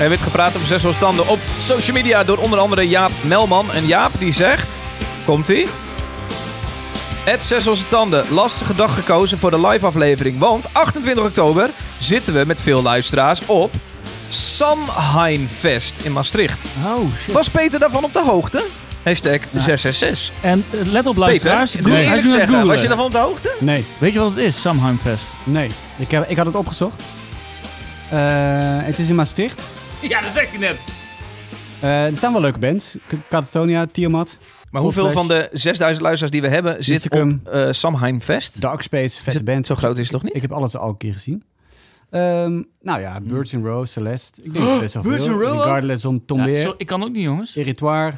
er 0.00 0.08
werd 0.08 0.22
gepraat 0.22 0.56
over 0.56 0.66
zes 0.66 0.96
standen 0.96 1.28
op 1.28 1.38
social 1.58 1.96
media 1.96 2.24
door 2.24 2.38
onder 2.38 2.58
andere 2.58 2.88
Jaap 2.88 3.10
Melman. 3.22 3.72
En 3.72 3.86
Jaap 3.86 4.10
die 4.18 4.32
zegt, 4.32 4.78
komt-ie? 5.24 5.66
Het 7.24 7.44
zes 7.44 7.84
tanden, 7.88 8.24
lastige 8.30 8.74
dag 8.74 8.94
gekozen 8.94 9.38
voor 9.38 9.50
de 9.50 9.66
live 9.66 9.86
aflevering. 9.86 10.38
Want 10.38 10.64
28 10.72 11.24
oktober 11.24 11.70
zitten 11.98 12.34
we 12.34 12.44
met 12.46 12.60
veel 12.60 12.82
luisteraars 12.82 13.40
op 13.46 13.72
Samhainfest 14.28 15.98
in 16.02 16.12
Maastricht. 16.12 16.68
Oh, 16.84 17.16
shit. 17.24 17.32
Was 17.32 17.48
Peter 17.50 17.78
daarvan 17.78 18.04
op 18.04 18.12
de 18.12 18.22
hoogte? 18.24 18.64
Hashtag 19.02 19.40
666. 19.52 20.30
En 20.42 20.64
eh, 20.70 20.80
let 20.86 21.06
op 21.06 21.14
Peter, 21.14 21.18
luisteraars. 21.18 21.76
ik 21.76 21.82
moet 21.82 21.90
hij 21.92 22.00
is 22.00 22.06
eerlijk 22.06 22.24
nu 22.26 22.32
aan 22.32 22.38
het 22.38 22.48
zeggen, 22.48 22.66
was 22.66 22.80
je 22.82 22.86
daarvan 22.88 23.06
op 23.06 23.12
de 23.12 23.18
hoogte? 23.18 23.54
Nee, 23.60 23.84
Weet 23.98 24.12
je 24.12 24.18
wat 24.18 24.28
het 24.34 24.38
is, 24.44 24.60
Samheimfest? 24.60 25.24
nee. 25.44 25.70
Ik, 25.98 26.10
heb, 26.10 26.28
ik 26.30 26.36
had 26.36 26.46
het 26.46 26.54
opgezocht. 26.54 27.02
Eh, 28.10 28.18
het 28.82 28.98
is 28.98 29.08
in 29.08 29.14
Maastricht. 29.14 29.62
Ja, 30.00 30.20
dat 30.20 30.30
zegt 30.30 30.50
hij 30.50 30.58
net. 30.58 30.76
Eh, 31.80 32.04
er 32.06 32.16
staan 32.16 32.32
wel 32.32 32.40
leuke 32.40 32.58
bands. 32.58 32.96
K- 33.06 33.12
Catatonia, 33.28 33.86
Tiamat, 33.86 34.38
Maar 34.70 34.82
hoeveel 34.82 35.02
Flash. 35.02 35.14
van 35.14 35.28
de 35.28 35.48
6000 35.52 36.00
luisteraars 36.04 36.32
die 36.32 36.40
we 36.42 36.48
hebben 36.48 36.72
zit 36.84 36.88
Mysticum. 36.88 37.40
op 37.46 37.52
eh 37.52 37.68
Samhainfest? 37.70 38.60
Darkspace, 38.60 39.16
vette 39.22 39.38
het 39.38 39.44
band. 39.44 39.66
Zo 39.66 39.74
groot 39.74 39.96
is 39.98 40.02
het 40.02 40.12
toch 40.12 40.22
niet? 40.22 40.34
Ik 40.34 40.42
heb 40.42 40.52
alles 40.52 40.76
al 40.76 40.88
een 40.88 40.96
keer 40.96 41.12
gezien. 41.12 41.42
Ehm, 42.10 42.62
nou 42.82 43.00
ja, 43.00 43.20
Birds 43.22 43.52
in 43.52 43.64
Row, 43.64 43.86
Celeste. 43.86 44.42
Ik 44.42 44.52
denk 44.52 44.64
dat 44.64 44.80
best 44.80 44.94
wel 44.94 45.02
Birds 45.02 45.24
veel. 45.24 45.34
in 45.34 45.40
Row 45.40 45.52
ook? 45.52 45.64
Regardless 45.64 46.04
om 46.04 46.14
Ja, 46.14 46.20
Tombeer, 46.26 46.62
zo- 46.62 46.74
ik 46.76 46.86
kan 46.86 47.02
ook 47.02 47.12
niet, 47.12 47.22
jongens. 47.22 47.56
Irritoire, 47.56 48.12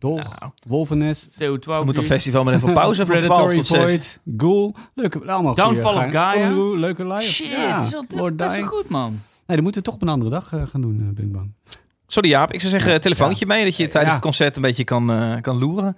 Dog, 0.00 0.38
Nou. 0.40 0.52
Wolvennest, 0.66 1.36
Theo 1.38 1.58
12. 1.58 1.78
We 1.78 1.84
moeten 1.84 2.02
een 2.02 2.08
festival 2.08 2.44
met 2.44 2.54
even 2.54 2.72
pauze 2.72 3.06
van 3.06 3.20
12 3.20 3.26
Predatory 3.26 3.56
tot 3.56 3.66
6. 3.66 3.78
Void, 3.78 4.18
Ghoul. 4.36 4.74
Leuke, 4.94 5.18
allemaal 5.26 5.54
Downfall 5.54 5.92
goeie, 5.92 6.06
of 6.06 6.12
Gaia. 6.12 6.50
Leuke 6.54 7.06
live. 7.06 7.22
Shit, 7.32 7.46
ja, 7.50 7.76
dat 7.90 8.04
is 8.08 8.14
wel 8.16 8.32
best 8.34 8.56
wel 8.56 8.66
goed, 8.66 8.88
man. 8.88 9.10
Nee, 9.10 9.20
dat 9.46 9.60
moeten 9.62 9.80
we 9.82 9.86
toch 9.86 9.94
op 9.94 10.02
een 10.02 10.08
andere 10.08 10.30
dag 10.30 10.52
eh, 10.52 10.62
gaan 10.66 10.80
doen, 10.80 11.12
bang. 11.32 11.52
Sorry 12.06 12.28
Jaap, 12.28 12.52
ik 12.52 12.60
zou 12.60 12.72
zeggen 12.72 13.00
telefoontje 13.00 13.46
mee, 13.46 13.64
dat 13.64 13.76
je 13.76 13.82
tijdens 13.86 14.04
Ja. 14.04 14.10
het 14.12 14.20
concert 14.20 14.56
een 14.56 14.62
beetje 14.62 14.84
kan, 14.84 15.10
eh, 15.12 15.36
kan 15.40 15.58
loeren. 15.58 15.96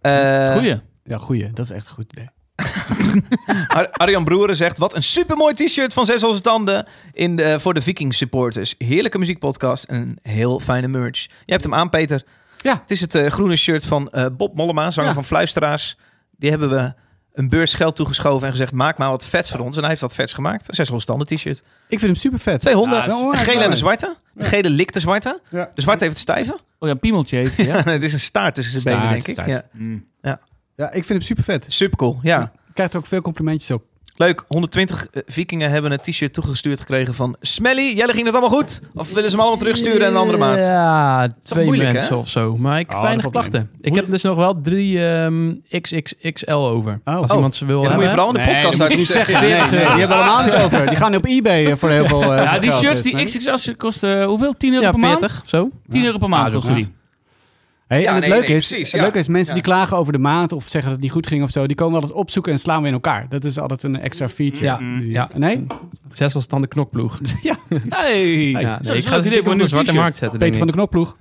Eh, 0.00 0.52
Goeie. 0.52 0.80
Ja, 1.04 1.18
goeie. 1.18 1.50
Dat 1.52 1.64
is 1.64 1.70
echt 1.70 1.86
een 1.86 1.92
goed 1.92 2.12
idee. 2.12 2.28
Ar- 3.68 3.90
Arjan 3.90 4.24
Broeren 4.24 4.56
zegt, 4.56 4.78
wat 4.78 4.94
een 4.94 5.02
supermooi 5.02 5.54
t-shirt 5.54 5.92
van 5.92 6.06
Zes 6.06 6.20
Losse 6.22 6.42
Tanden 6.42 6.86
in 7.12 7.36
de, 7.36 7.60
voor 7.60 7.74
de 7.74 7.82
Viking 7.82 8.14
supporters. 8.14 8.74
Heerlijke 8.78 9.18
muziekpodcast 9.18 9.84
en 9.84 9.96
een 9.96 10.18
heel 10.32 10.60
fijne 10.60 10.88
merch. 10.88 11.22
Je 11.22 11.52
hebt 11.52 11.62
hem 11.62 11.74
aan, 11.74 11.90
Peter. 11.90 12.24
Ja. 12.62 12.72
Het 12.82 12.90
is 12.90 13.00
het 13.00 13.14
eh, 13.14 13.30
groene 13.30 13.56
shirt 13.56 13.86
van 13.86 14.10
eh, 14.10 14.26
Bob 14.32 14.54
Mollema, 14.54 14.90
zanger 14.90 15.08
Ja. 15.08 15.14
van 15.14 15.24
Fluisteraars. 15.24 15.96
Die 16.36 16.50
hebben 16.50 16.70
we 16.70 16.94
een 17.32 17.48
beurs 17.48 17.74
geld 17.74 17.96
toegeschoven 17.96 18.44
en 18.46 18.52
gezegd, 18.52 18.72
maak 18.72 18.98
maar 18.98 19.08
wat 19.10 19.24
vets 19.24 19.50
voor 19.50 19.60
ons. 19.60 19.74
En 19.74 19.80
hij 19.80 19.88
heeft 19.88 20.00
wat 20.02 20.14
vets 20.14 20.32
gemaakt. 20.32 20.68
Een 20.68 20.86
Zes 20.86 21.04
Tanden 21.04 21.26
t-shirt. 21.26 21.58
Ik 21.88 21.98
vind 21.98 22.02
hem 22.02 22.14
super 22.14 22.38
vet. 22.38 22.60
200. 22.60 23.04
Ja, 23.06 23.12
een 23.12 23.36
gele 23.36 23.64
en 23.64 23.70
een 23.70 23.76
zwarte. 23.76 24.16
De 24.32 24.44
gele 24.44 24.70
likt 24.70 24.94
de 24.94 25.00
zwarte. 25.00 25.40
Ja. 25.50 25.70
De 25.74 25.80
zwarte 25.80 26.04
heeft 26.04 26.16
het 26.16 26.28
stijve. 26.28 26.58
Oh 26.78 26.88
ja, 26.88 26.94
piemeltje 26.94 27.36
heeft 27.36 27.56
hij, 27.56 27.66
ja. 27.72 27.82
het 27.82 28.02
is 28.04 28.12
een 28.12 28.20
staart 28.20 28.54
tussen 28.54 28.80
zijn 28.80 28.94
Staart, 28.96 29.08
benen, 29.10 29.24
denk 29.24 29.38
ik. 29.38 29.44
staart. 29.44 29.64
Ja. 29.72 29.78
Mm. 29.80 30.06
Ja, 30.76 30.86
ik 30.86 30.92
vind 31.04 31.08
hem 31.08 31.20
super 31.20 31.44
vet. 31.44 31.64
Super 31.68 31.96
cool, 31.98 32.18
ja. 32.22 32.42
Ik 32.42 32.74
krijg 32.74 32.90
er 32.92 32.98
ook 32.98 33.06
veel 33.06 33.20
complimentjes 33.20 33.70
op. 33.70 33.84
Leuk, 34.20 34.44
120 34.48 35.06
vikingen 35.26 35.70
hebben 35.70 35.92
een 35.92 35.98
t-shirt 36.00 36.32
toegestuurd 36.32 36.80
gekregen 36.80 37.14
van 37.14 37.36
Smelly. 37.40 37.96
Jelle, 37.96 38.12
ging 38.12 38.24
het 38.26 38.34
allemaal 38.34 38.56
goed? 38.58 38.80
Of 38.94 39.08
willen 39.08 39.24
ze 39.24 39.30
hem 39.30 39.40
allemaal 39.40 39.58
terugsturen 39.58 40.00
en 40.00 40.08
een 40.10 40.16
andere 40.16 40.38
maat? 40.38 40.56
Ja, 40.62 41.28
twee 41.42 41.64
moeilijk, 41.64 41.92
mensen 41.92 42.12
hè? 42.14 42.16
of 42.20 42.28
zo. 42.28 42.56
Maar 42.56 42.78
ik 42.78 42.92
Oh, 42.94 43.00
weinig 43.02 43.22
dat 43.24 43.32
valt 43.32 43.44
mee. 43.52 43.60
klachten. 43.62 43.78
Ik 43.80 43.94
heb 43.94 44.08
dus 44.08 44.22
nog 44.22 44.36
wel 44.36 44.60
drie 44.60 45.06
ehm, 45.08 45.54
XXXL 45.80 46.52
over. 46.52 47.00
Oh. 47.04 47.14
Als 47.16 47.26
Oh. 47.30 47.34
iemand 47.34 47.54
ze 47.54 47.64
wil 47.64 47.82
Ja, 47.82 47.86
dan 47.88 47.94
moet 47.94 48.02
je 48.04 48.08
vooral 48.10 48.28
in 48.28 48.34
de 48.34 48.40
Nee, 48.40 48.54
podcast 48.62 48.88
niet 48.96 49.06
zeggen. 49.06 49.40
Nee, 49.40 49.52
nee, 49.52 49.68
die 49.70 49.78
hebben 49.78 50.16
allemaal 50.16 50.44
niet 50.44 50.54
over. 50.64 50.86
Die 50.86 50.96
gaan 50.96 51.14
op 51.14 51.24
eBay 51.26 51.66
eh, 51.66 51.76
voor 51.76 51.90
heel 51.90 52.06
veel 52.06 52.22
eh, 52.34 52.42
Ja, 52.42 52.58
die 52.58 52.72
shirts, 52.72 52.92
dus, 52.94 53.02
die 53.02 53.14
nee. 53.14 53.24
XXL 53.24 53.70
kosten 53.76 54.24
hoeveel? 54.24 54.54
10 54.56 54.72
euro 54.72 54.84
Ja, 54.84 54.90
per 54.90 55.00
maand? 55.00 55.18
40 55.18 55.40
of 55.42 55.48
zo. 55.48 55.70
10 55.88 56.04
euro 56.04 56.18
per 56.18 56.28
maand 56.28 56.44
Ah, 56.44 56.50
zo 56.50 56.56
kosten 56.56 56.74
goed. 56.74 56.84
die. 56.84 56.94
Hey, 57.88 58.00
Ja, 58.00 58.08
en 58.08 58.14
het 58.14 58.20
nee, 58.22 58.30
leuke 58.32 58.46
nee, 58.48 58.56
is, 58.56 58.68
precies, 58.68 58.86
het 58.92 58.96
ja. 59.00 59.02
leuke 59.02 59.18
is, 59.18 59.28
mensen 59.28 59.54
Ja. 59.56 59.60
die 59.62 59.72
klagen 59.72 59.96
over 59.96 60.12
de 60.12 60.18
maat 60.18 60.52
of 60.52 60.62
zeggen 60.64 60.82
dat 60.82 60.92
het 60.92 61.00
niet 61.00 61.10
goed 61.10 61.26
ging 61.26 61.42
of 61.42 61.50
zo, 61.50 61.66
die 61.66 61.76
komen 61.76 61.94
altijd 61.94 62.12
opzoeken 62.12 62.52
en 62.52 62.58
slaan 62.58 62.80
we 62.82 62.86
in 62.88 62.94
elkaar. 62.94 63.28
Dat 63.28 63.44
is 63.44 63.58
altijd 63.58 63.82
een 63.82 64.00
extra 64.00 64.28
feature. 64.28 64.64
Ja, 64.64 64.76
Die- 64.76 65.10
ja. 65.10 65.28
Nee? 65.34 65.66
Zes 66.12 66.34
als 66.34 66.48
dan 66.48 66.60
de 66.60 66.66
knokploeg. 66.66 67.18
Hey, 67.88 68.50
Ja, 68.50 68.78
nee, 68.82 68.96
ik 68.96 69.04
ga 69.06 69.18
idee 69.18 69.38
op 69.38 69.44
de 69.44 69.50
een 69.50 69.68
zwarte 69.68 69.92
markt 69.94 70.16
zetten. 70.16 70.38
Peter 70.38 70.58
van 70.58 70.66
de. 70.66 70.72
Knokploeg. 70.72 71.16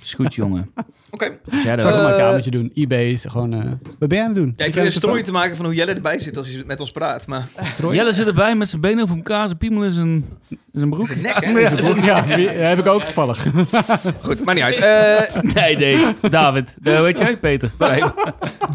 Is 0.00 0.14
goed, 0.14 0.34
jongen. 0.34 0.70
Oké. 1.14 1.38
Shadow. 1.54 1.80
Zou 1.80 1.88
ik 1.92 1.94
op 1.96 2.02
mijn 2.02 2.14
Eh, 2.14 2.20
kamertje 2.26 2.50
doen. 2.50 2.70
eBay 2.74 3.10
is 3.10 3.24
gewoon... 3.28 3.52
eh 3.52 3.58
wat 3.98 4.08
ben 4.08 4.18
jij 4.18 4.20
aan 4.20 4.26
het 4.26 4.34
doen? 4.34 4.54
Ja, 4.56 4.64
ik 4.64 4.70
probeer 4.70 4.78
een 4.78 4.84
de 4.84 4.90
story 4.98 5.22
te 5.22 5.32
maken 5.32 5.56
van 5.56 5.64
hoe 5.64 5.74
Jelle 5.74 5.92
erbij 5.94 6.18
zit 6.18 6.36
als 6.36 6.48
hij 6.48 6.62
met 6.66 6.80
ons 6.80 6.90
praat. 6.90 7.26
Maar? 7.26 7.46
Jelle 7.92 8.12
zit 8.12 8.26
erbij 8.26 8.54
met 8.54 8.68
zijn 8.68 8.80
benen 8.80 9.02
over 9.02 9.16
elkaar, 9.16 9.46
zijn 9.46 9.58
piemel 9.58 9.82
in 9.84 9.92
zijn, 9.92 10.24
in 10.48 10.58
zijn 10.72 10.90
broek. 10.90 11.06
zijn 11.06 11.22
nek, 11.22 11.44
hè? 11.44 11.58
Ja, 12.04 12.20
die 12.36 12.48
heb 12.48 12.78
ik 12.78 12.86
ook 12.86 13.02
toevallig. 13.02 13.46
Goed, 14.20 14.44
maar 14.44 14.54
niet 14.54 14.64
uit. 14.64 14.76
Eh 14.76 15.42
Nee, 15.54 15.76
nee. 15.76 16.14
David. 16.30 16.74
Uh, 16.82 17.00
weet 17.00 17.18
jij, 17.18 17.36
Peter? 17.36 17.70
Nee. 17.78 18.02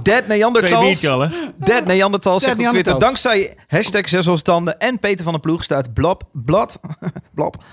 Dead 0.04 0.24
hè? 0.28 1.28
Dead 1.58 1.86
Neanderthals 1.86 2.44
zegt 2.44 2.60
op 2.60 2.66
Twitter. 2.66 3.00
Dankzij 3.00 3.56
hashtag 3.68 4.10
zesselstanden 4.10 4.80
en 4.80 5.00
Peter 5.00 5.24
van 5.24 5.32
der 5.34 5.42
Ploeg 5.42 5.64
staat 5.64 5.94
blab, 5.94 6.24
blad, 6.32 6.80
blab, 7.36 7.64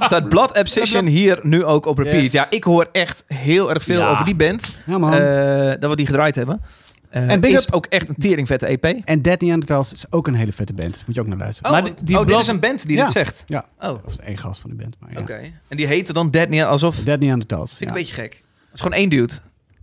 staat 0.00 0.28
Blood 0.28 0.58
Obsession 0.58 1.06
hier 1.06 1.38
nu 1.42 1.64
ook 1.64 1.86
op 1.86 1.98
repeat. 1.98 2.22
Yes. 2.22 2.32
Ja, 2.32 2.46
ik 2.50 2.64
hoor 2.64 2.88
echt 2.92 3.24
heel 3.44 3.70
erg 3.74 3.82
veel 3.82 4.00
Ja. 4.00 4.10
over 4.10 4.24
die 4.24 4.36
band. 4.36 4.76
Ja, 4.86 4.98
man. 4.98 5.12
eh, 5.12 5.18
dat 5.80 5.90
we 5.90 5.96
die 5.96 6.06
gedraaid 6.06 6.34
hebben. 6.36 6.60
Eh 7.10 7.30
En 7.30 7.40
big 7.40 7.56
is 7.56 7.62
up- 7.66 7.72
ook 7.74 7.86
echt 7.86 8.08
een 8.08 8.14
teringvette 8.18 8.66
EP. 8.66 8.84
en 8.84 9.22
Dead 9.22 9.40
Neanderthals 9.40 9.92
is 9.92 10.12
ook 10.12 10.26
een 10.26 10.34
hele 10.34 10.52
vette 10.52 10.74
band. 10.74 10.92
Dus 10.92 11.04
moet 11.04 11.14
je 11.14 11.20
ook 11.20 11.26
naar 11.26 11.36
luisteren. 11.38 11.70
Oh, 11.70 11.76
Maar 11.76 11.94
die- 11.94 12.04
die 12.04 12.18
oh, 12.18 12.26
dit 12.26 12.38
is 12.38 12.46
een 12.46 12.60
band 12.60 12.86
die 12.86 12.96
Ja. 12.96 13.02
dit 13.02 13.12
zegt. 13.12 13.42
Ja. 13.46 13.64
Oh, 13.78 13.88
Dat 13.88 14.00
was 14.04 14.18
één 14.18 14.36
gast 14.38 14.60
van 14.60 14.70
de 14.70 14.76
band. 14.76 14.96
Maar 15.00 15.12
ja. 15.12 15.20
oké. 15.20 15.40
En 15.68 15.76
die 15.76 15.86
heette 15.86 16.12
dan 16.12 16.30
Dead 16.30 16.48
Near, 16.48 16.66
alsof... 16.68 16.96
Dead 16.96 17.20
Neanderthals. 17.20 17.70
Vind 17.70 17.80
ik 17.80 17.86
ja. 17.88 17.92
een 17.94 18.00
beetje 18.00 18.14
gek. 18.22 18.32
Het 18.64 18.74
is 18.74 18.80
gewoon 18.80 18.98
één 18.98 19.08
dude. 19.08 19.32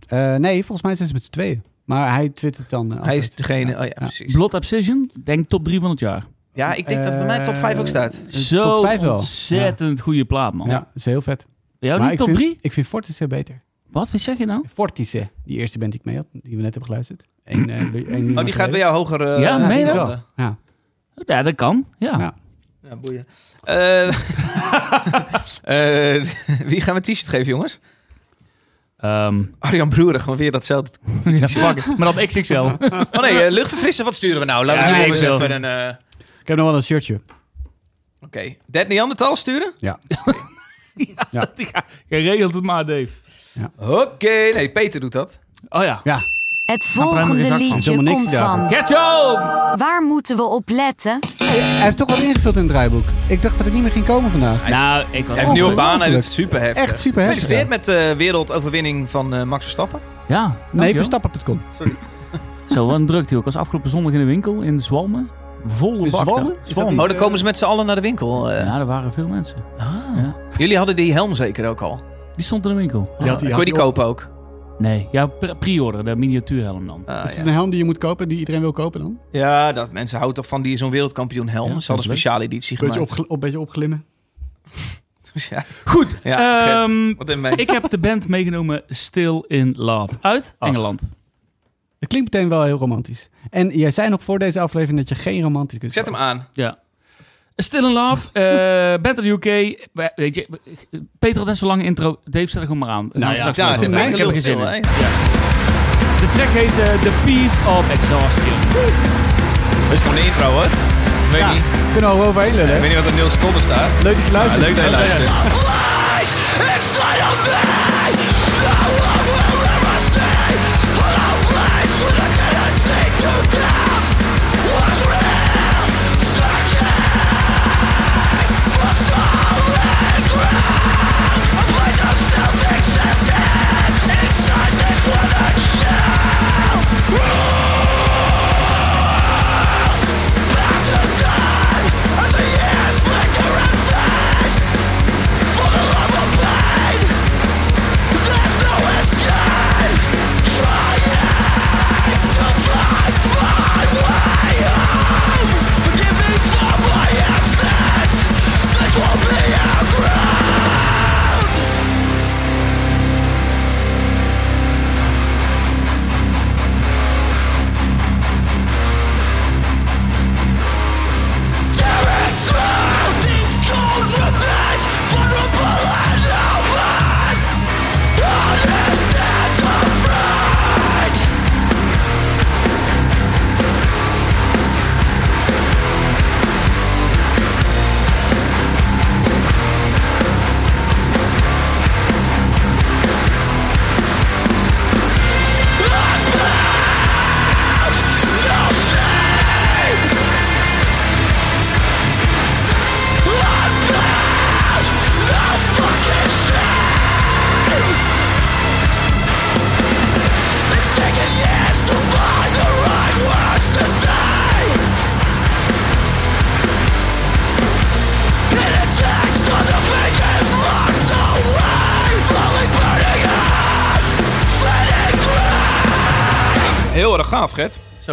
Eh, 0.06 0.34
nee, 0.36 0.56
volgens 0.64 0.82
mij 0.82 0.94
zijn 0.94 1.08
ze 1.08 1.14
met 1.14 1.24
z'n 1.24 1.30
tweeën. 1.30 1.62
Maar 1.84 2.12
hij 2.14 2.28
twittert 2.28 2.70
dan. 2.70 2.98
Hij 3.04 3.16
is 3.16 3.34
degene... 3.34 3.72
Oh 3.72 3.78
ja, 3.78 3.84
Ja. 3.84 3.92
precies. 3.94 4.32
Blood 4.32 4.54
Obsession, 4.54 5.10
denk 5.24 5.48
top 5.48 5.64
3 5.64 5.80
van 5.80 5.90
het 5.90 6.00
jaar. 6.00 6.24
Ja, 6.54 6.74
ik 6.74 6.88
denk 6.88 7.04
dat 7.04 7.12
bij 7.12 7.26
mij 7.26 7.44
top 7.44 7.56
5 7.56 7.78
ook 7.78 7.86
staat. 7.88 8.18
Zo 8.28 8.62
top 8.62 8.84
5 8.84 9.00
wel. 9.00 9.14
ontzettend 9.14 10.00
goede 10.00 10.24
plaat, 10.24 10.52
man. 10.54 10.68
Ja, 10.68 10.78
dat 10.78 10.86
is 10.94 11.04
heel 11.04 11.22
vet. 11.22 11.46
Jou 11.88 11.98
maar 12.00 12.10
niet 12.10 12.20
ik 12.20 12.26
top 12.26 12.36
vind, 12.36 12.38
3? 12.38 12.58
Ik 12.60 12.72
vind 12.72 12.86
Fortice 12.86 13.26
beter. 13.26 13.62
Wat? 13.90 14.10
Wat 14.10 14.20
zeg 14.20 14.38
je 14.38 14.46
nou? 14.46 14.64
Fortice, 14.74 15.28
die 15.44 15.58
eerste 15.58 15.78
band 15.78 15.90
die 15.90 16.00
ik 16.00 16.06
mee 16.06 16.16
had, 16.16 16.26
die 16.32 16.42
we 16.56 16.62
net 16.62 16.74
hebben 16.74 16.84
geluisterd. 16.84 17.24
Eén, 17.44 17.70
eh, 17.70 18.36
Oh, 18.38 18.44
die 18.44 18.54
gaat 18.54 18.70
bij 18.70 18.78
jou 18.78 18.94
hoger... 18.96 19.20
eh, 19.20 19.40
Ja, 19.40 19.58
dat? 19.84 19.94
landen. 19.96 20.24
Ja. 20.36 20.56
Ja, 21.26 21.42
dat 21.42 21.54
kan. 21.54 21.86
Ja. 21.98 22.18
Ja. 22.18 22.34
Ja, 22.88 22.96
boeien. 22.96 23.26
Eh, 23.62 24.08
eh, 25.62 26.24
wie 26.64 26.80
gaan 26.80 26.94
we 26.94 27.00
een 27.06 27.14
t-shirt 27.14 27.28
geven, 27.28 27.46
jongens? 27.46 27.80
Ehm, 28.96 29.44
Arjan 29.58 29.88
Broeren, 29.88 30.20
gewoon 30.20 30.38
weer 30.38 30.50
datzelfde. 30.50 30.90
ja, 31.30 31.48
fuck. 31.48 31.86
Maar 31.98 32.14
dat 32.14 32.26
XXL. 32.26 32.54
Oh 33.12 33.20
nee, 33.20 33.42
eh, 33.44 33.50
luchtverfrissen, 33.50 34.04
wat 34.04 34.14
sturen 34.14 34.38
we 34.38 34.44
nou? 34.44 34.64
Laten 34.64 34.82
we 34.82 34.88
Ja, 34.98 35.04
eens 35.04 35.20
ik 35.22 35.28
even 35.28 35.50
een... 35.50 35.64
eh, 35.64 35.88
Ik 36.40 36.46
heb 36.48 36.56
nog 36.56 36.66
wel 36.66 36.76
een 36.76 36.82
shirtje. 36.82 37.20
Oké, 38.20 38.54
Dead 38.66 38.88
Neandertal 38.88 39.36
sturen? 39.36 39.72
Ja. 39.78 39.98
Geregeld 42.08 42.54
het 42.54 42.62
maar, 42.62 42.86
Dave. 42.86 43.08
Oké, 43.78 44.50
nee, 44.54 44.70
Peter 44.70 45.00
doet 45.00 45.12
dat. 45.12 45.38
Oh 45.68 45.82
ja. 45.82 46.00
Ja. 46.04 46.18
Het 46.64 46.86
volgende 46.86 47.48
van. 47.48 47.56
liedje 47.56 47.96
komt 47.96 48.34
van. 48.34 48.68
Gertjo! 48.68 49.34
Waar 49.76 50.02
moeten 50.02 50.36
we 50.36 50.42
op 50.42 50.68
letten? 50.68 51.18
Hij 51.38 51.82
heeft 51.82 51.96
toch 51.96 52.08
wat 52.08 52.18
ingevuld 52.18 52.54
in 52.54 52.62
het 52.62 52.70
draaiboek. 52.70 53.04
Ik 53.28 53.42
dacht 53.42 53.56
dat 53.56 53.64
het 53.64 53.74
niet 53.74 53.82
meer 53.82 53.92
ging 53.92 54.04
komen 54.04 54.30
vandaag. 54.30 54.68
Nou, 54.68 55.04
ik 55.10 55.26
was 55.26 55.26
Hij 55.26 55.34
heeft 55.34 55.46
een 55.46 55.52
nieuwe 55.52 55.74
baan, 55.74 55.86
Ongelooflijk. 55.94 56.22
het 56.22 56.32
super 56.32 56.60
heftig. 56.60 56.82
Echt 56.84 57.00
super 57.00 57.22
heftig. 57.22 57.42
Gefeliciteerd 57.42 57.68
met 57.68 57.84
de 57.84 58.14
wereldoverwinning 58.16 59.10
van 59.10 59.34
eh, 59.34 59.42
Max 59.42 59.62
Verstappen. 59.62 60.00
Ja. 60.28 60.56
Nee, 60.70 60.94
verstappen.com. 60.96 61.62
Zo, 62.68 62.86
wat 62.86 62.94
een 62.96 63.06
drukte. 63.06 63.36
Ik 63.36 63.44
was 63.44 63.56
afgelopen 63.56 63.90
zondag 63.90 64.12
in 64.12 64.18
de 64.18 64.24
winkel 64.24 64.60
in 64.60 64.80
Zwalmen. 64.80 65.30
Volle 65.66 66.10
bak. 66.10 66.28
Oh, 66.28 66.96
dan 66.96 67.14
komen 67.16 67.38
ze 67.38 67.44
met 67.44 67.58
z'n 67.58 67.64
allen 67.64 67.86
naar 67.86 67.94
de 67.94 68.00
winkel. 68.00 68.50
eh. 68.50 68.64
Ja, 68.66 68.78
er 68.78 68.86
waren 68.86 69.12
veel 69.12 69.28
mensen. 69.28 69.56
Jullie 70.58 70.76
hadden 70.76 70.96
die 70.96 71.12
helm 71.12 71.34
zeker 71.34 71.68
ook 71.68 71.80
al. 71.80 72.00
Die 72.36 72.44
stond 72.44 72.64
in 72.64 72.70
de 72.70 72.76
winkel. 72.76 73.00
Die 73.18 73.28
had- 73.28 73.38
Kon 73.38 73.48
je 73.48 73.54
had 73.54 73.64
die 73.64 73.72
op- 73.72 73.78
kopen 73.80 74.04
ook? 74.04 74.30
Nee, 74.78 75.08
ja, 75.12 75.26
pre- 75.26 75.54
pre-order, 75.56 76.04
de 76.04 76.16
miniatuurhelm 76.16 76.86
dan. 76.86 77.02
Ah, 77.06 77.24
Is 77.24 77.30
ja. 77.32 77.38
het 77.38 77.46
een 77.46 77.52
helm 77.52 77.70
die 77.70 77.78
je 77.78 77.84
moet 77.84 77.98
kopen, 77.98 78.28
die 78.28 78.38
iedereen 78.38 78.60
wil 78.60 78.72
kopen 78.72 79.00
dan? 79.00 79.18
ja, 79.30 79.72
dat 79.72 79.92
mensen 79.92 80.18
houden 80.18 80.42
toch 80.42 80.50
van 80.50 80.62
die 80.62 80.76
zo'n 80.76 80.90
wereldkampioen 80.90 81.48
helm. 81.48 81.72
Ja, 81.72 81.80
Ze 81.80 81.86
hadden 81.92 81.96
een 81.96 82.02
speciale 82.02 82.44
editie 82.44 82.78
Beetje, 82.78 82.92
gemaakt. 82.92 83.10
opgel- 83.10 83.24
op, 83.28 83.40
beetje 83.40 83.60
opglimmen. 83.60 84.04
Ja. 85.50 85.64
Goed, 85.84 86.18
Ja, 86.22 86.60
Gert, 86.64 86.90
ehm, 86.90 87.14
wat 87.16 87.30
in 87.30 87.44
ik 87.58 87.70
heb 87.70 87.90
de 87.90 87.98
band 87.98 88.28
meegenomen 88.28 88.82
Still 88.88 89.44
in 89.46 89.74
Love 89.76 90.14
uit 90.20 90.54
Ach. 90.58 90.68
Engeland. 90.68 91.02
Het 92.02 92.10
klinkt 92.10 92.32
meteen 92.32 92.48
wel 92.48 92.62
heel 92.62 92.78
romantisch. 92.78 93.28
En 93.50 93.68
jij 93.78 93.90
zei 93.90 94.08
nog 94.08 94.22
voor 94.22 94.38
deze 94.38 94.60
aflevering 94.60 94.98
dat 94.98 95.08
je 95.08 95.14
geen 95.14 95.42
romantisch 95.42 95.78
kunt 95.78 95.92
Zet 95.92 96.06
hem 96.06 96.16
aan. 96.16 96.46
Ja. 96.52 96.78
Still 97.56 97.84
in 97.84 97.92
Love, 97.92 98.28
eh 98.32 99.02
band 99.02 99.16
uit 99.16 99.22
de 99.22 99.28
UK. 99.28 99.44
We- 99.92 100.12
Weet 100.16 100.34
je, 100.34 100.48
Peter 101.18 101.38
had 101.38 101.46
net 101.46 101.56
zo'n 101.58 101.68
lange 101.68 101.82
intro. 101.84 102.20
Dave, 102.24 102.46
zet 102.46 102.54
er 102.54 102.60
gewoon 102.62 102.78
maar 102.78 102.88
aan. 102.88 103.10
Nou 103.12 103.18
Nou, 103.18 103.36
ja, 103.36 103.52
Ja, 103.54 103.68
zit 103.68 103.76
gewoon. 103.76 103.90
mij 103.90 104.06
is 104.06 104.12
Ik 104.12 104.18
heb 104.18 104.26
er 104.28 104.32
heel 104.32 104.42
geen 104.42 104.42
stil, 104.42 104.58
zin 104.58 104.66
in. 104.66 104.72
hè? 104.74 104.80
De 106.20 106.28
track 106.32 106.48
heet 106.48 106.78
eh, 106.88 107.00
The 107.00 107.10
Piece 107.24 107.56
of 107.68 107.90
Exhaustion. 107.90 108.60
Dat 109.84 109.92
is 109.92 110.00
gewoon 110.00 110.14
de 110.14 110.24
intro, 110.26 110.50
hoor. 110.50 110.68
Weet 111.32 111.40
Ja, 111.40 111.52
niet. 111.52 111.62
kunnen 111.92 112.18
we 112.18 112.24
over 112.26 112.42
heen 112.42 112.54
lullen. 112.54 112.74
Ik 112.74 112.80
weet 112.80 112.88
niet 112.94 112.98
wat 113.02 113.10
er 113.10 113.14
nul 113.16 113.28
seconden 113.30 113.62
staat. 113.62 114.02
Leuk 114.02 114.16
dat 114.16 114.26
je 114.26 114.32
luistert. 114.32 114.62
leuk 114.62 114.76
dat 114.76 114.84
je 114.84 114.90
luistert. 114.90 115.30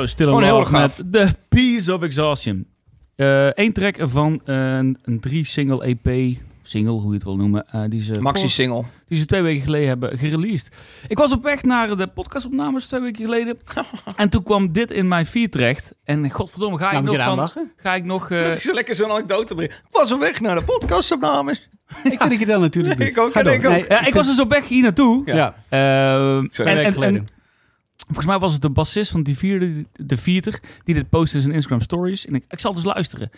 Zo, 0.07 0.25
heel 0.39 0.39
Love 0.39 0.55
erg 0.59 0.69
gaaf. 0.69 0.97
met 0.97 1.11
The 1.11 1.35
Piece 1.49 1.93
of 1.93 2.01
Exhaustion. 2.01 2.67
Eén 3.15 3.73
track 3.73 3.95
van 3.99 4.41
een, 4.45 4.97
een 5.03 5.19
drie-single 5.19 5.83
EP, 5.83 6.35
single, 6.63 6.91
hoe 6.91 7.07
je 7.07 7.13
het 7.13 7.23
wil 7.23 7.35
noemen, 7.35 7.65
eh, 7.71 7.81
die, 7.89 8.01
ze 8.01 8.13
voor- 8.13 8.23
Maxi-single. 8.23 8.83
die 9.07 9.17
ze 9.17 9.25
twee 9.25 9.41
weken 9.41 9.63
geleden 9.63 9.87
hebben 9.87 10.17
gereleased. 10.17 10.69
Ik 11.07 11.17
was 11.17 11.31
op 11.31 11.43
weg 11.43 11.63
naar 11.63 11.97
de 11.97 12.07
podcastopnames 12.07 12.87
twee 12.87 13.01
weken 13.01 13.23
geleden. 13.25 13.57
en 14.15 14.29
toen 14.29 14.43
kwam 14.43 14.71
dit 14.71 14.91
in 14.91 15.07
mijn 15.07 15.25
feed 15.25 15.51
terecht. 15.51 15.93
En 16.03 16.29
godverdomme, 16.31 16.77
ga 16.77 16.91
ik 16.91 17.03
Nou, 17.03 17.05
nog 17.17 17.25
van... 17.25 17.35
lachen? 17.35 17.71
Ga 17.75 17.95
ik 17.95 18.03
nog... 18.05 18.31
eh, 18.31 18.41
Het 18.43 18.57
is 18.57 18.71
lekker 18.73 18.95
zo'n 18.95 19.11
anekdote 19.11 19.55
brengen. 19.55 19.73
Ik 19.73 19.81
was 19.91 20.11
op 20.11 20.19
weg 20.19 20.39
naar 20.41 20.55
de 20.55 20.63
podcastopnames. 20.63 21.69
Ik 22.03 22.19
vind 22.19 22.29
dat 22.29 22.39
je 22.39 22.45
dat 22.45 22.59
natuurlijk 22.59 22.97
Nee, 22.99 23.09
ik 23.11 23.19
ook, 23.19 23.31
Ga 23.31 23.39
en 23.39 23.45
door. 23.45 23.53
ik 23.53 23.65
ook. 23.65 23.71
Nee, 23.71 23.85
ja, 23.89 24.05
ik 24.05 24.13
was 24.13 24.27
dus 24.27 24.39
op 24.39 24.49
weg 24.49 24.67
hier 24.67 24.81
naartoe. 24.83 25.21
Ja. 25.25 25.55
Ehm, 25.69 25.79
Sorry. 25.79 26.41
en, 26.41 26.49
Twee 26.49 26.67
en, 26.67 26.75
weken 26.75 26.93
geleden. 26.93 27.15
en 27.19 27.29
volgens 28.05 28.25
mij 28.25 28.39
was 28.39 28.53
het 28.53 28.61
de 28.61 28.69
bassist 28.69 29.11
van 29.11 29.23
die 29.23 29.37
vierde, 29.37 29.85
de 29.93 30.17
vierter, 30.17 30.59
die 30.83 30.95
dit 30.95 31.09
postte 31.09 31.35
in 31.35 31.41
zijn 31.41 31.53
Instagram 31.55 31.81
stories. 31.81 32.25
En 32.25 32.33
ik, 32.35 32.45
ik 32.49 32.59
zal 32.59 32.73
dus 32.73 32.83
luisteren. 32.83 33.29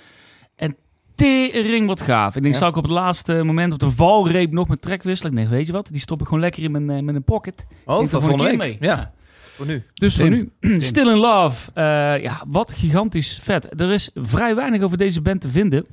En 0.56 0.76
tering 1.15 1.88
wat 1.88 2.02
gaaf. 2.02 2.36
Ik 2.36 2.41
denk, 2.41 2.54
Ja. 2.54 2.60
zal 2.60 2.69
ik 2.69 2.76
op 2.76 2.84
het 2.84 2.91
laatste 2.91 3.43
moment 3.43 3.74
op 3.74 3.80
de 3.80 3.89
valreep 3.91 4.52
nog 4.52 4.67
met 4.67 4.82
track 4.82 5.04
wisselen? 5.04 5.32
Ik 5.32 5.38
denk, 5.38 5.50
weet 5.50 5.65
je 5.65 5.71
wat, 5.71 5.88
die 5.91 6.00
stop 6.00 6.19
ik 6.21 6.26
gewoon 6.26 6.41
lekker 6.41 6.63
in 6.63 6.71
mijn, 6.71 6.89
eh, 6.89 7.00
met 7.04 7.15
een 7.15 7.24
pocket. 7.24 7.65
Oh, 7.86 8.08
van 8.08 8.21
volgende. 8.21 8.78
Ja, 8.80 9.13
voor 9.34 9.65
nu. 9.65 9.84
Dus 9.93 10.15
voor 10.15 10.30
nu, 10.30 10.52
Still 10.80 11.08
in 11.10 11.17
Love. 11.17 11.71
Eh, 11.74 11.84
ja, 12.24 12.43
wat 12.47 12.71
gigantisch 12.71 13.39
vet. 13.43 13.82
Er 13.82 13.91
is 13.91 14.10
vrij 14.15 14.56
weinig 14.56 14.82
over 14.82 14.97
deze 14.97 15.21
band 15.21 15.41
te 15.41 15.50
vinden. 15.50 15.86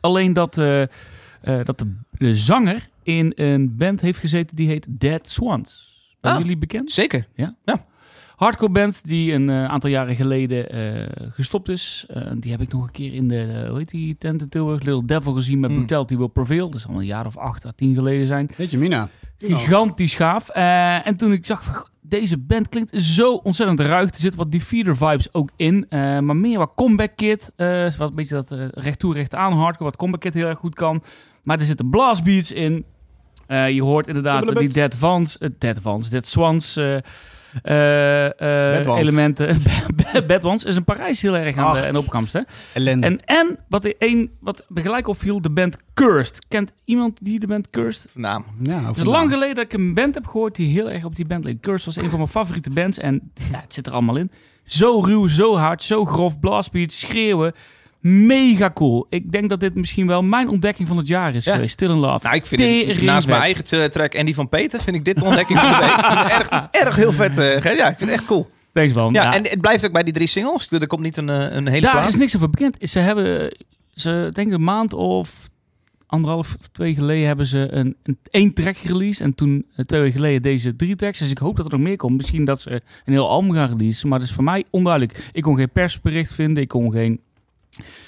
Alleen 0.00 0.32
dat, 0.32 0.58
eh, 0.58 0.82
dat 1.64 1.78
de, 1.78 1.94
de 2.10 2.34
zanger 2.34 2.88
in 3.02 3.32
een 3.36 3.76
band 3.76 4.00
heeft 4.00 4.18
gezeten 4.18 4.56
die 4.56 4.68
heet 4.68 4.86
Dead 4.88 5.28
Swans. 5.28 5.94
Zijn 6.20 6.34
Ah. 6.34 6.40
jullie 6.40 6.56
bekend? 6.58 6.92
Zeker. 6.92 7.26
Hardcore 8.36 8.72
band 8.72 9.00
die 9.04 9.32
een 9.32 9.50
eh, 9.50 9.64
aantal 9.64 9.90
jaren 9.90 10.14
geleden 10.16 10.70
eh, 10.70 11.06
gestopt 11.34 11.68
is. 11.68 12.04
Eh, 12.08 12.22
die 12.38 12.50
heb 12.50 12.60
ik 12.60 12.72
nog 12.72 12.82
een 12.86 12.90
keer 12.92 13.14
in 13.14 13.28
de, 13.28 13.66
hoe 13.68 13.78
heet 13.78 13.90
die 13.90 14.16
tent 14.18 14.40
in 14.40 14.48
Tilburg? 14.48 14.82
Little 14.82 15.04
Devil 15.04 15.32
gezien 15.32 15.60
met 15.60 15.70
Mm. 15.70 15.76
Brutality 15.76 16.16
Will 16.16 16.28
Prevail. 16.28 16.70
Dat 16.70 16.80
zal 16.80 16.94
een 16.94 17.04
jaar 17.06 17.26
of 17.26 17.36
acht 17.36 17.66
à 17.66 17.72
tien 17.76 17.94
geleden 17.94 18.26
zijn. 18.26 18.50
Weet 18.56 18.70
je, 18.70 18.78
Mina. 18.78 19.08
Gigantisch 19.38 20.14
gaaf. 20.14 20.48
En 21.04 21.16
toen 21.16 21.32
ik 21.32 21.46
zag, 21.46 21.90
deze 22.00 22.38
band 22.38 22.68
klinkt 22.68 23.02
zo 23.02 23.34
ontzettend 23.34 23.80
ruig. 23.80 24.10
Er 24.10 24.20
zitten 24.20 24.38
wat 24.40 24.52
Defeater 24.52 24.96
vibes 24.96 25.32
ook 25.32 25.50
in. 25.56 25.86
maar 25.90 26.36
meer 26.36 26.58
wat 26.58 26.72
Comeback 26.74 27.16
Kid. 27.16 27.52
eh, 27.56 27.90
wat 27.96 28.08
een 28.08 28.14
beetje 28.14 28.34
dat 28.34 28.50
eh, 28.50 28.66
recht 28.70 28.98
toe, 28.98 29.14
recht 29.14 29.34
aan 29.34 29.52
hardcore. 29.52 29.84
Wat 29.84 29.96
Comeback 29.96 30.20
Kid 30.20 30.34
heel 30.34 30.46
erg 30.48 30.58
goed 30.58 30.74
kan. 30.74 31.02
Maar 31.42 31.58
er 31.58 31.64
zitten 31.66 31.90
blastbeats 31.90 32.52
in. 32.52 32.84
Eh, 33.46 33.70
je 33.70 33.82
hoort 33.82 34.06
inderdaad 34.06 34.44
die 34.44 34.52
beats. 34.54 34.74
Dead 34.74 34.94
Vans, 34.94 35.38
Dead 35.58 35.78
Vans, 35.80 36.08
Dead 36.08 36.26
Swans. 36.26 36.78
Eh, 37.62 38.24
eh, 38.26 38.76
Bad 38.76 38.86
Ones. 38.86 39.00
elementen. 39.00 39.58
Bad 40.26 40.44
Ones 40.44 40.64
is 40.64 40.76
in 40.76 40.84
Parijs 40.84 41.22
heel 41.22 41.36
erg 41.36 41.56
aan 41.56 41.74
de, 41.74 41.86
aan 41.86 41.92
de 41.92 41.98
opkomst. 41.98 42.32
Hè? 42.32 42.40
Ellende. 42.72 43.06
En, 43.06 43.24
en 43.24 43.58
wat, 43.68 43.84
er 43.84 43.94
één, 43.98 44.30
wat 44.40 44.64
me 44.68 44.80
gelijk 44.80 45.08
opviel, 45.08 45.40
de 45.40 45.50
band 45.50 45.76
Cursed. 45.94 46.46
Kent 46.48 46.72
iemand 46.84 47.18
die 47.22 47.40
de 47.40 47.46
band 47.46 47.70
Cursed? 47.70 48.10
Naam. 48.14 48.44
ja, 48.62 48.84
Het 48.86 48.96
is 48.96 49.04
lang 49.04 49.30
geleden 49.30 49.54
dat 49.54 49.64
ik 49.64 49.72
een 49.72 49.94
band 49.94 50.14
heb 50.14 50.26
gehoord 50.26 50.54
die 50.54 50.72
heel 50.72 50.90
erg 50.90 51.04
op 51.04 51.16
die 51.16 51.26
band 51.26 51.44
leek. 51.44 51.60
Cursed 51.60 51.94
was 51.94 52.04
een 52.04 52.10
van 52.10 52.18
mijn 52.18 52.30
favoriete 52.30 52.70
bands 52.70 52.98
en 52.98 53.32
ja, 53.50 53.60
het 53.60 53.74
zit 53.74 53.86
er 53.86 53.92
allemaal 53.92 54.16
in. 54.16 54.30
Zo 54.64 55.00
ruw, 55.00 55.26
zo 55.28 55.56
hard, 55.56 55.82
zo 55.82 56.04
grof, 56.04 56.40
blastbeat, 56.40 56.92
schreeuwen. 56.92 57.52
Mega 58.00 58.70
cool. 58.74 59.06
Ik 59.08 59.32
denk 59.32 59.48
dat 59.50 59.60
dit 59.60 59.74
misschien 59.74 60.06
wel 60.06 60.22
mijn 60.22 60.48
ontdekking 60.48 60.88
van 60.88 60.96
het 60.96 61.06
jaar 61.08 61.34
is 61.34 61.44
Ja. 61.44 61.54
geweest. 61.54 61.72
Still 61.72 61.90
in 61.90 61.96
Love. 61.96 62.24
Nou, 62.26 62.36
ik 62.36 62.46
vind 62.46 62.60
Tering 62.60 63.02
naast 63.02 63.26
mijn 63.28 63.40
eigen 63.40 63.64
tra- 63.64 63.88
track 63.88 64.14
en 64.14 64.24
die 64.24 64.34
van 64.34 64.48
Peter, 64.48 64.80
vind 64.80 64.96
ik 64.96 65.04
dit 65.04 65.18
de 65.18 65.24
ontdekking 65.24 65.58
van 65.58 65.68
de 65.70 65.76
week. 65.76 66.30
Erg, 66.38 66.68
erg 66.70 66.96
heel 66.96 67.12
vet. 67.12 67.38
eh, 67.38 67.76
ja, 67.76 67.88
ik 67.88 67.98
vind 67.98 68.10
het 68.10 68.18
echt 68.18 68.24
cool. 68.28 68.50
Thanks 68.72 68.92
man. 68.94 69.12
Ja, 69.12 69.22
Ja, 69.22 69.32
en 69.34 69.42
het 69.42 69.60
blijft 69.60 69.86
ook 69.86 69.92
bij 69.92 70.02
die 70.02 70.12
drie 70.12 70.26
singles. 70.26 70.70
Er 70.70 70.86
komt 70.86 71.02
niet 71.02 71.16
een, 71.16 71.28
eh, 71.28 71.54
een 71.56 71.66
hele 71.68 71.80
Daar 71.80 71.92
plaat. 71.92 72.08
is 72.08 72.16
niks 72.16 72.36
over 72.36 72.50
bekend. 72.50 72.76
Ze 72.80 72.98
hebben, 72.98 73.56
ze 73.94 74.28
denk 74.32 74.52
een 74.52 74.64
maand 74.64 74.92
of 74.92 75.48
anderhalf, 76.06 76.56
twee 76.72 76.94
geleden 76.94 77.26
hebben 77.26 77.46
ze 77.46 77.68
een, 77.70 77.96
een 78.02 78.18
één 78.30 78.52
track 78.54 78.76
gereleased. 78.76 79.20
En 79.20 79.34
toen 79.34 79.66
eh, 79.76 79.84
twee 79.84 80.00
weken 80.00 80.16
geleden 80.16 80.42
deze 80.42 80.76
drie 80.76 80.96
tracks. 80.96 81.18
Dus 81.18 81.30
ik 81.30 81.38
hoop 81.38 81.56
dat 81.56 81.64
er 81.64 81.70
nog 81.72 81.80
meer 81.80 81.96
komt. 81.96 82.16
Misschien 82.16 82.44
dat 82.44 82.60
ze 82.60 82.70
een 83.04 83.12
heel 83.12 83.28
album 83.28 83.52
gaan 83.52 83.68
releasen. 83.68 84.08
Maar 84.08 84.18
dat 84.18 84.28
is 84.28 84.34
voor 84.34 84.44
mij 84.44 84.64
onduidelijk. 84.70 85.28
Ik 85.32 85.42
kon 85.42 85.56
geen 85.56 85.70
persbericht 85.70 86.32
vinden. 86.32 86.62
Ik 86.62 86.68
kon 86.68 86.92
geen 86.92 87.20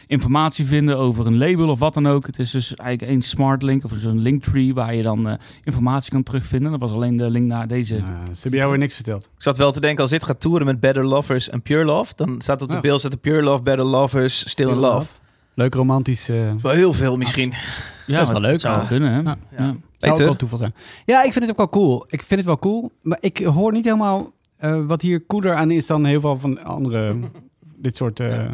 informatie 0.07 0.66
vinden 0.66 0.97
over 0.99 1.27
een 1.27 1.38
label 1.38 1.68
of 1.68 1.79
wat 1.79 1.94
dan 1.94 2.07
ook. 2.07 2.27
Het 2.27 2.38
is 2.38 2.51
dus 2.51 2.75
eigenlijk 2.75 3.11
één 3.12 3.23
smart 3.23 3.62
link 3.62 3.85
of 3.85 3.92
zo'n 3.97 4.18
linktree 4.18 4.75
waar 4.75 4.94
je 4.94 5.03
dan 5.03 5.29
eh, 5.29 5.35
informatie 5.64 6.11
kan 6.11 6.23
terugvinden. 6.23 6.71
Dat 6.71 6.81
was 6.81 6.90
alleen 6.92 7.16
de 7.16 7.31
link 7.31 7.47
naar 7.47 7.68
deze. 7.68 7.94
Ja, 7.94 8.25
ze 8.35 8.40
hebben 8.40 8.59
jou 8.59 8.71
weer 8.71 8.79
niks 8.81 8.94
verteld. 8.94 9.25
Ik 9.37 9.42
zat 9.42 9.57
wel 9.57 9.73
te 9.73 9.81
denken, 9.81 10.01
als 10.03 10.11
dit 10.11 10.25
gaat 10.25 10.40
toeren 10.40 10.66
met 10.66 10.81
Better 10.81 11.05
Lovers 11.05 11.49
en 11.49 11.62
Pure 11.62 11.85
Love, 11.85 12.12
dan 12.16 12.40
staat 12.40 12.62
op 12.62 12.68
de 12.68 12.75
Ja. 12.75 12.81
beeld 12.81 13.01
staat 13.01 13.21
Pure 13.21 13.42
Love, 13.42 13.62
Better 13.62 13.85
Lovers, 13.85 14.38
Still, 14.38 14.47
in 14.47 14.51
Still 14.51 14.71
in 14.71 14.79
Love. 14.94 15.09
Leuk 15.55 15.75
romantisch. 15.75 16.29
eh 16.29 16.53
Wel 16.62 16.73
heel 16.73 16.92
veel 16.92 17.16
misschien. 17.16 17.53
Ja, 18.07 18.16
dat 18.18 18.27
is 18.27 18.33
wel 18.33 18.40
leuk. 18.40 18.61
Zou 18.61 18.73
Ja. 18.73 18.79
wel 18.79 18.88
kunnen, 18.88 19.12
hè? 19.12 19.21
Ja. 19.21 19.37
Ja. 19.57 19.77
Zou 19.99 20.12
ook 20.12 20.18
wel 20.18 20.37
toeval 20.37 20.59
zijn. 20.59 20.75
Ja, 21.07 21.23
ik 21.23 21.33
vind 21.33 21.44
het 21.44 21.51
ook 21.51 21.57
wel 21.57 21.68
cool. 21.68 22.05
Ik 22.09 22.23
vind 22.23 22.40
het 22.40 22.44
wel 22.44 22.59
cool. 22.59 22.92
Maar 23.03 23.18
ik 23.21 23.38
hoor 23.38 23.73
niet 23.73 23.85
helemaal 23.85 24.33
eh, 24.57 24.85
wat 24.87 25.03
hier 25.03 25.27
cooler 25.27 25.55
aan 25.55 25.71
is 25.71 25.87
dan 25.87 26.05
heel 26.05 26.21
veel 26.21 26.38
van 26.38 26.64
andere... 26.64 27.16
dit 27.77 27.97
soort... 27.97 28.21
eh, 28.21 28.44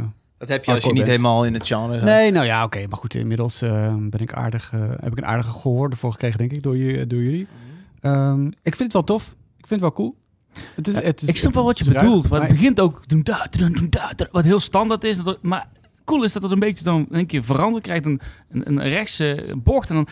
dat 0.45 0.53
heb 0.53 0.65
je 0.65 0.73
als 0.73 0.85
je 0.85 0.93
niet 0.93 1.07
helemaal 1.07 1.45
in 1.45 1.55
het 1.55 1.67
genre. 1.67 2.01
Nee, 2.01 2.31
nou 2.31 2.47
ja, 2.47 2.65
oké. 2.65 2.87
Maar 2.89 2.99
goed, 2.99 3.15
inmiddels 3.15 3.63
eh, 3.63 3.95
ben 3.99 4.21
ik 4.21 4.33
aardig, 4.33 4.71
eh, 4.73 4.81
heb 5.01 5.13
ik 5.13 5.19
een 5.19 5.27
aardige 5.27 5.51
gehoor 5.51 5.91
ervoor 5.91 6.13
gekregen, 6.13 6.39
denk 6.39 6.53
ik, 6.53 6.63
door, 6.63 6.77
je, 6.77 7.07
door 7.07 7.23
jullie. 7.23 7.47
Ehm, 8.01 8.47
ik 8.47 8.77
vind 8.77 8.79
het 8.79 8.93
wel 8.93 9.05
tof. 9.05 9.27
Ik 9.59 9.67
vind 9.67 9.81
het 9.81 9.81
wel 9.81 9.93
cool. 9.93 10.17
Het 10.75 10.89
is, 10.89 10.95
het 10.95 11.23
is, 11.23 11.29
ik 11.29 11.37
snap 11.37 11.55
wel 11.55 11.65
wat 11.65 11.79
je 11.79 11.85
bedoelt, 11.85 12.29
maar 12.29 12.41
het 12.41 12.49
begint 12.51 12.81
ook 12.81 13.09
doen 13.09 13.23
dat 13.23 13.49
doen 13.51 13.91
wat 14.31 14.45
heel 14.45 14.61
standaard 14.61 15.05
is. 15.05 15.17
Maar 15.43 15.69
cool 16.05 16.25
is 16.25 16.33
dat 16.33 16.43
het 16.43 16.53
een 16.53 16.59
beetje 16.59 16.85
dan 16.85 17.07
een 17.11 17.27
keer 17.27 17.45
veranderd 17.45 17.83
krijgt, 17.85 18.07
een, 18.07 18.21
een, 18.49 18.83
rechtse 18.83 19.55
bocht 19.57 19.91
en 19.91 19.95
dan 19.95 20.09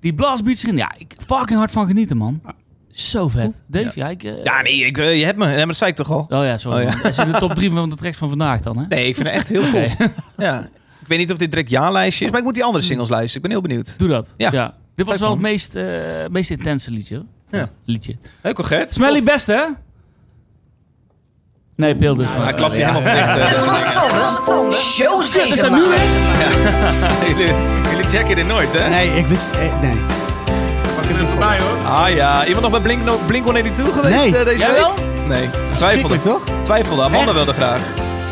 die 0.00 0.14
blastbeats 0.14 0.62
erin. 0.62 0.76
Ja, 0.76 0.94
ik 0.98 1.16
fucking 1.18 1.58
hard 1.58 1.70
van 1.70 1.86
genieten, 1.86 2.16
man. 2.16 2.40
Ah, 2.44 2.54
zo 2.92 3.28
vet. 3.28 3.60
Dave, 3.66 3.90
ja, 3.94 4.08
ik... 4.08 4.24
eh, 4.24 4.44
Ja, 4.44 4.62
nee, 4.62 4.84
ik, 4.86 4.96
je 4.96 5.02
hebt 5.24 5.38
me. 5.38 5.48
Ja, 5.48 5.54
maar 5.56 5.66
dat 5.66 5.76
zei 5.76 5.90
ik 5.90 5.96
toch 5.96 6.10
al? 6.10 6.26
Oh 6.28 6.44
ja, 6.44 6.56
sorry. 6.58 6.86
Oh 6.86 6.92
ja. 7.02 7.08
is 7.08 7.18
in 7.18 7.32
de 7.32 7.38
top 7.38 7.54
3 7.54 7.70
van 7.70 7.88
de 7.90 7.96
tracks 7.96 8.16
van 8.16 8.28
vandaag 8.28 8.60
dan, 8.60 8.78
hè? 8.78 8.84
Nee, 8.88 9.06
ik 9.08 9.14
vind 9.14 9.26
het 9.28 9.36
echt 9.36 9.48
heel 9.48 9.62
cool. 9.72 9.88
Ja. 10.36 10.68
Ik 11.00 11.06
weet 11.06 11.18
niet 11.18 11.30
of 11.32 11.36
dit 11.38 11.50
direct 11.50 11.70
ja-lijstje 11.70 12.24
is, 12.24 12.30
maar 12.30 12.38
ik 12.40 12.46
moet 12.46 12.54
die 12.54 12.64
andere 12.64 12.84
singles 12.84 13.08
luisteren. 13.08 13.36
Ik 13.36 13.42
ben 13.42 13.50
heel 13.50 13.60
benieuwd. 13.68 13.98
Doe 13.98 14.08
dat. 14.08 14.34
Ja. 14.36 14.48
Ja. 14.52 14.74
Dit 14.94 15.06
was 15.06 15.20
wel 15.20 15.30
het 15.30 15.40
meest, 15.40 15.74
eh, 15.74 15.84
meest 16.30 16.50
intense 16.50 16.90
liedje. 16.90 17.14
hoor. 17.16 17.24
Ja. 17.60 17.68
Liedje. 17.84 18.16
Leuk 18.42 18.56
hoor, 18.56 18.66
Gert. 18.66 18.90
Smelly 18.92 19.22
best, 19.22 19.46
hè? 19.46 19.60
Nee, 21.76 21.96
Pil 21.96 22.14
dus. 22.14 22.28
Hij 22.32 22.54
klapt 22.54 22.76
hier 22.76 22.86
helemaal 22.92 23.24
van 23.26 23.36
dicht. 23.36 23.54
eh. 23.54 24.72
Shows 24.72 25.32
deze 25.32 25.54
jullie, 27.28 27.52
jullie 27.90 28.08
checken 28.08 28.36
dit 28.36 28.46
nooit, 28.46 28.72
hè? 28.72 28.88
Nee, 28.88 29.10
ik 29.18 29.26
wist... 29.26 29.48
nee. 31.18 31.26
voorbij, 31.26 31.58
hoor. 31.60 31.92
Ah 31.92 32.14
ja, 32.14 32.44
iemand 32.46 32.62
nog 32.62 32.70
bij 32.70 32.80
Blink, 32.80 33.26
Blink 33.26 33.44
182 33.44 33.94
geweest 33.94 34.24
Nee. 34.24 34.36
eh, 34.36 34.44
deze 34.44 34.58
Jij 34.58 34.70
week? 34.70 34.80
wel? 34.80 34.94
Nee, 35.26 35.48
twijfelde. 35.74 36.20
Toch? 36.20 36.42
Twijfelde. 36.62 37.02
Amanda 37.02 37.32
wilde 37.34 37.52
graag. 37.52 37.80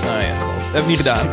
Nou 0.07 0.20
ja, 0.20 0.26
god. 0.41 0.72
Heb 0.72 0.81
ik 0.83 0.87
niet 0.89 0.97
gedaan. 0.97 1.26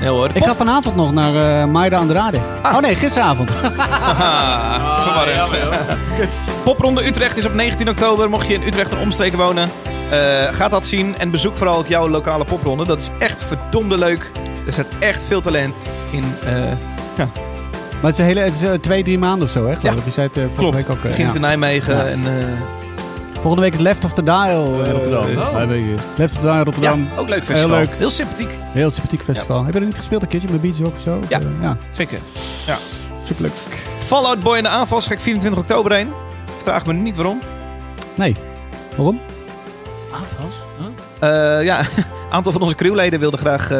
Nee 0.00 0.08
hoor. 0.08 0.30
Ik 0.32 0.44
ga 0.44 0.54
vanavond 0.54 0.96
nog 0.96 1.12
naar 1.12 1.60
uh, 1.60 1.64
Maida 1.64 1.96
Andrade. 1.96 2.38
Oh 2.62 2.78
nee, 2.78 2.96
gisteravond. 2.96 3.50
Ah, 4.18 5.02
verwarrend. 5.02 5.48
Popronde 6.64 7.06
Utrecht 7.06 7.36
is 7.36 7.46
op 7.46 7.54
19 7.54 7.88
oktober. 7.88 8.30
Mocht 8.30 8.46
je 8.46 8.54
in 8.54 8.62
Utrecht 8.62 8.92
en 8.92 8.98
omstreken 8.98 9.38
wonen, 9.38 9.70
eh 10.10 10.18
ga 10.54 10.68
dat 10.68 10.86
zien. 10.86 11.14
En 11.18 11.30
bezoek 11.30 11.56
vooral 11.56 11.76
ook 11.78 11.86
jouw 11.86 12.08
lokale 12.08 12.44
popronde. 12.44 12.86
Dat 12.86 13.00
is 13.00 13.10
echt 13.18 13.44
verdomde 13.44 13.98
leuk. 13.98 14.30
Er 14.66 14.72
zit 14.72 14.86
echt 14.98 15.22
veel 15.22 15.40
talent 15.40 15.74
in. 16.10 16.34
eh, 16.44 16.52
Maar 18.00 18.10
het 18.10 18.12
is, 18.12 18.18
een 18.18 18.24
hele, 18.24 18.40
het 18.40 18.54
is 18.54 18.62
eh, 18.62 18.72
twee, 18.72 19.02
drie 19.04 19.18
maanden 19.18 19.46
of 19.46 19.50
zo, 19.52 19.58
hè? 19.66 19.76
Geloof 19.76 19.82
Ja. 19.82 19.98
ik. 20.00 20.04
Je 20.04 20.10
zei 20.10 20.26
het 20.26 20.36
eh, 20.36 20.42
vorige 20.42 20.58
klopt. 20.60 20.74
week 20.76 20.90
ook. 20.90 20.96
eh, 20.96 21.02
Begint 21.02 21.28
ja. 21.28 21.34
in 21.34 21.40
Nijmegen. 21.40 21.96
Ja. 21.96 22.04
En, 22.06 22.20
eh, 22.26 22.32
Volgende 23.40 23.62
week 23.62 23.74
is 23.74 23.80
Left 23.80 24.04
of 24.04 24.12
the 24.12 24.22
Dial 24.22 24.82
Eh, 24.84 24.90
Rotterdam. 24.92 25.22
oh. 25.24 25.52
Ja, 25.52 25.60
je. 25.72 25.94
Left 26.16 26.34
of 26.36 26.40
the 26.40 26.46
Dial 26.46 26.62
Rotterdam. 26.64 27.08
ja, 27.14 27.18
ook 27.20 27.28
leuk 27.28 27.44
festival. 27.44 27.76
leuk. 27.78 27.90
Heel 27.96 28.10
sympathiek. 28.10 28.50
Heel 28.72 28.90
sympathiek 28.90 29.22
festival. 29.22 29.64
Heb 29.64 29.74
je 29.74 29.80
er 29.80 29.86
niet 29.86 29.96
gespeeld 29.96 30.22
een 30.22 30.28
keertje 30.28 30.48
met 30.50 30.60
Beach 30.60 30.78
Rock 30.78 30.94
of 30.96 31.02
zo? 31.02 31.18
Ja. 31.28 31.36
Of, 31.38 31.42
ja. 31.60 31.76
Zeker. 31.92 32.18
Superleuk. 33.24 33.52
Fallout 33.98 34.42
Boy 34.42 34.56
in 34.56 34.62
de 34.62 34.68
aanval 34.68 35.00
ga 35.00 35.12
ik 35.12 35.20
24 35.20 35.60
oktober 35.60 35.92
heen. 35.92 36.08
Vraag 36.62 36.86
me 36.86 36.92
niet 36.92 37.16
waarom. 37.16 37.38
Nee. 38.14 38.36
Waarom? 38.96 39.20
Huh? 40.78 40.86
Eh, 41.58 41.64
ja, 41.64 41.78
een 41.96 42.04
aantal 42.30 42.52
van 42.52 42.60
onze 42.62 42.74
crewleden 42.74 43.20
wilden 43.20 43.38
graag 43.38 43.70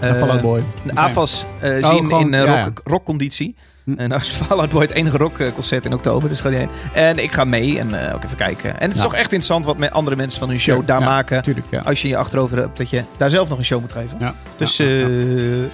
een 0.00 0.16
Fallout 0.16 0.36
eh, 0.36 0.42
Boy. 0.42 0.62
Een 0.86 0.98
AFAS 0.98 1.44
eh, 1.60 1.84
oh, 1.84 1.96
zien 1.96 2.10
in 2.10 2.34
eh, 2.34 2.66
rockconditie. 2.84 3.54
Hm. 3.86 3.92
En 3.96 4.08
nou 4.08 4.20
is 4.20 4.28
Fallout 4.46 4.70
Boy 4.70 4.82
het 4.82 4.90
enige 4.90 5.16
rockconcert 5.16 5.84
in 5.84 5.92
oktober, 5.92 6.28
dus 6.28 6.40
ga 6.40 6.48
die 6.48 6.58
heen. 6.58 6.68
En 6.92 7.18
ik 7.18 7.32
ga 7.32 7.44
mee 7.44 7.78
en 7.78 8.08
eh, 8.08 8.14
ook 8.14 8.24
even 8.24 8.36
kijken. 8.36 8.70
En 8.80 8.86
het 8.86 8.90
is 8.90 8.96
Ja. 8.96 9.02
toch 9.02 9.14
echt 9.14 9.24
interessant 9.32 9.64
wat 9.64 9.76
met 9.76 9.90
andere 9.92 10.16
mensen 10.16 10.38
van 10.40 10.48
hun 10.48 10.58
show 10.58 10.86
daar 10.86 11.00
maken. 11.00 11.42
Tuurlijk. 11.42 11.66
Als 11.84 12.02
je 12.02 12.08
je 12.08 12.16
achterover 12.16 12.58
hebt 12.58 12.76
dat 12.78 12.90
je 12.90 13.02
daar 13.16 13.30
zelf 13.30 13.48
nog 13.48 13.58
een 13.58 13.64
show 13.64 13.80
moet 13.80 13.92
geven. 13.92 14.16
Ja. 14.20 14.34
Dus 14.56 14.78
eh, 14.78 14.86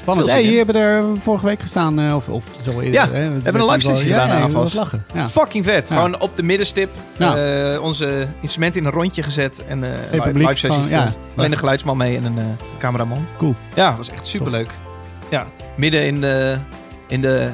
Spannend. 0.00 0.30
Hey, 0.30 0.42
hier 0.42 0.56
hebben 0.56 0.74
er 0.74 1.04
vorige 1.18 1.46
week 1.46 1.60
gestaan, 1.60 1.98
eh, 2.00 2.14
of, 2.14 2.28
of 2.28 2.44
zo 2.62 2.70
eerder. 2.70 2.92
Ja, 2.92 3.04
hè, 3.04 3.10
we 3.10 3.40
hebben 3.42 3.62
een 3.62 3.70
live 3.70 3.80
sessie 3.80 4.10
gedaan 4.10 4.50
lachen. 4.74 5.04
Fucking 5.30 5.64
vet. 5.64 5.86
Gewoon 5.86 6.20
op 6.20 6.36
de 6.36 6.42
middenstip. 6.42 6.90
Eh, 7.18 7.82
onze 7.82 8.26
instrumenten 8.40 8.80
in 8.80 8.86
een 8.86 8.92
rondje 8.92 9.22
gezet. 9.22 9.64
En 9.68 9.84
eh 9.84 10.24
live, 10.34 10.54
sessie 10.54 10.86
ja. 10.88 11.08
Alleen 11.36 11.52
een 11.52 11.58
geluidsman 11.58 11.96
mee 11.96 12.16
en 12.16 12.24
een 12.24 12.38
eh, 12.38 12.44
cameraman. 12.78 13.26
Cool. 13.38 13.54
Ja, 13.74 13.96
was 13.96 14.10
echt 14.10 14.26
superleuk. 14.26 14.70
Ja, 15.30 15.46
midden 15.76 16.06
in 16.06 16.20
de, 16.20 16.56
in 17.08 17.20
de 17.20 17.48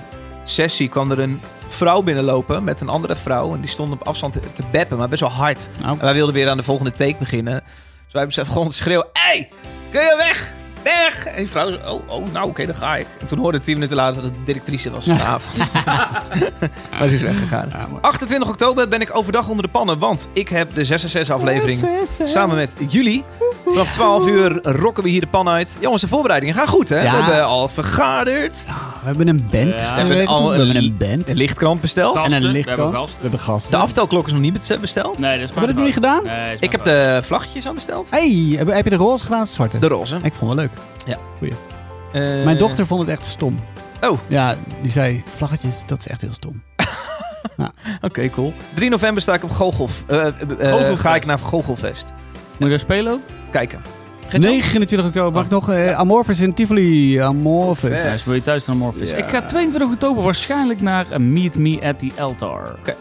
sessie 0.50 0.88
kwam 0.88 1.10
er 1.10 1.18
een 1.18 1.40
vrouw 1.68 2.02
binnenlopen 2.02 2.64
met 2.64 2.80
een 2.80 2.88
andere 2.88 3.16
vrouw. 3.16 3.54
En 3.54 3.60
die 3.60 3.70
stond 3.70 3.92
op 3.92 4.06
afstand 4.06 4.32
te, 4.32 4.40
te 4.52 4.62
beppen, 4.70 4.98
maar 4.98 5.08
best 5.08 5.20
wel 5.20 5.30
hard. 5.30 5.68
Nou, 5.80 5.92
En 5.98 6.04
wij 6.04 6.14
wilden 6.14 6.34
weer 6.34 6.48
aan 6.48 6.56
de 6.56 6.62
volgende 6.62 6.92
take 6.92 7.16
beginnen. 7.18 7.54
Dus 8.04 8.12
wij 8.12 8.22
hebben 8.22 8.46
gewoon 8.46 8.68
te 8.68 8.74
schreeuwen. 8.74 9.06
Hey, 9.12 9.48
kun 9.90 10.00
je 10.00 10.14
weg? 10.16 10.52
Weg! 10.82 11.26
En 11.26 11.36
die 11.36 11.48
vrouw 11.48 11.68
zei, 11.70 11.80
oh, 11.88 12.00
oh 12.08 12.32
nou 12.32 12.48
oké, 12.48 12.66
dan 12.66 12.74
ga 12.74 12.96
ik. 12.96 13.06
En 13.20 13.26
toen 13.26 13.38
hoorde 13.38 13.58
ik 13.58 13.64
tien 13.64 13.74
minuten 13.74 13.96
later 13.96 14.14
dat 14.14 14.24
het 14.24 14.34
de 14.34 14.42
directrice 14.44 14.90
was 14.90 15.04
van 15.04 15.16
de 15.16 15.22
avond. 15.22 15.72
maar 16.98 17.08
ze 17.08 17.14
is 17.14 17.22
weggegaan. 17.22 17.68
ja, 17.72 17.86
maar- 17.90 18.00
28 18.00 18.48
oktober 18.48 18.88
ben 18.88 19.00
ik 19.00 19.16
overdag 19.16 19.48
onder 19.48 19.64
de 19.64 19.70
pannen, 19.70 19.98
want 19.98 20.28
ik 20.32 20.48
heb 20.48 20.74
de 20.74 20.84
666 20.84 21.34
aflevering 21.34 21.88
samen 22.24 22.56
met 22.56 22.70
jullie. 22.88 23.24
Vanaf 23.72 23.92
12 23.92 24.26
uur 24.26 24.60
rocken 24.62 25.02
we 25.02 25.08
hier 25.08 25.20
de 25.20 25.26
pan 25.26 25.48
uit. 25.48 25.76
Jongens, 25.80 26.02
de 26.02 26.08
voorbereidingen 26.08 26.54
gaan 26.54 26.66
goed, 26.68 26.88
hè? 26.88 27.02
Ja. 27.02 27.10
We 27.10 27.16
hebben 27.16 27.44
al 27.44 27.68
vergaderd. 27.68 28.64
We 28.66 29.06
hebben 29.06 29.28
een 29.28 29.46
band. 29.50 29.80
Ja. 29.80 29.94
We 29.94 30.00
hebben 30.00 30.26
al 30.26 30.48
we 30.48 30.54
een 30.54 30.64
hebben 30.66 30.82
een 30.84 30.96
band. 30.96 31.28
Een 31.30 31.36
lichtkrant 31.36 31.80
besteld. 31.80 32.16
Gasten, 32.16 32.32
en 32.36 32.42
een 32.42 32.46
we 32.48 32.52
lichtkrant. 32.54 32.80
hebben 32.80 32.98
gasten. 33.00 33.16
We 33.16 33.22
hebben 33.22 33.40
gasten. 33.40 33.70
De 33.70 33.76
aftelklok 33.76 34.26
is 34.26 34.32
nog 34.32 34.40
niet 34.40 34.78
besteld. 34.80 35.18
Nee, 35.18 35.38
dat 35.38 35.48
is 35.48 35.54
Hebben 35.54 35.60
we 35.60 35.66
dat 35.66 35.74
nog 35.76 35.84
niet 35.84 35.94
gedaan? 35.94 36.24
Nee, 36.24 36.56
Ik 36.60 36.72
heb 36.72 36.84
maar 36.84 36.94
de 36.94 37.20
vlaggetjes 37.22 37.66
al 37.66 37.72
besteld. 37.72 38.10
Hey, 38.10 38.54
heb, 38.56 38.68
heb 38.68 38.84
je 38.84 38.90
de 38.90 38.96
roze 38.96 39.24
gedaan 39.24 39.40
of 39.42 39.48
de 39.48 39.54
zwarte? 39.54 39.78
De 39.78 39.88
roze. 39.88 40.18
Ik 40.22 40.34
vond 40.34 40.50
het 40.50 40.60
leuk. 40.60 40.70
Eh, 42.12 42.44
Mijn 42.44 42.58
dochter 42.58 42.86
vond 42.86 43.00
het 43.00 43.10
echt 43.10 43.26
stom. 43.26 43.58
Oh. 44.00 44.18
Ja, 44.26 44.54
die 44.82 44.90
zei, 44.90 45.22
vlaggetjes, 45.36 45.82
dat 45.86 45.98
is 45.98 46.06
echt 46.06 46.20
heel 46.20 46.32
stom. 46.32 46.62
Oké, 48.00 48.30
cool. 48.30 48.52
3 48.74 48.90
november 48.90 49.22
sta 49.22 49.34
ik 49.34 49.44
op 49.44 49.50
Goochelf. 49.50 50.02
eh, 50.06 50.26
eh, 50.26 50.90
eh, 50.90 50.98
ga 50.98 51.14
ik 51.14 51.26
naar 51.26 51.38
Goochelfest. 51.38 52.12
Moet 52.50 52.58
je 52.58 52.68
daar 52.68 52.78
spelen 52.78 53.12
ook? 53.12 53.20
Kijken. 53.50 53.80
Geert 54.28 54.42
Jan? 54.42 54.52
29 54.52 55.06
oktober 55.06 55.32
mag 55.32 55.44
ik 55.44 55.50
nog 55.50 55.70
eh, 55.70 55.94
Amorphis 55.94 56.40
in 56.40 56.54
Tivoli. 56.54 57.20
Amorphis. 57.20 58.02
Ja, 58.02 58.12
is 58.12 58.24
wil 58.24 58.34
je 58.34 58.42
thuis 58.42 58.66
naar 58.66 58.76
Morpheus. 58.76 59.10
Ja. 59.10 59.16
Ik 59.16 59.28
ga 59.28 59.42
22 59.42 59.92
oktober 59.92 60.22
waarschijnlijk 60.22 60.80
naar 60.80 61.10
eh, 61.10 61.18
Meet 61.18 61.56
Me 61.56 61.80
at 61.82 61.98
the 61.98 62.10
Altar. 62.18 62.74
Oké. 62.78 62.94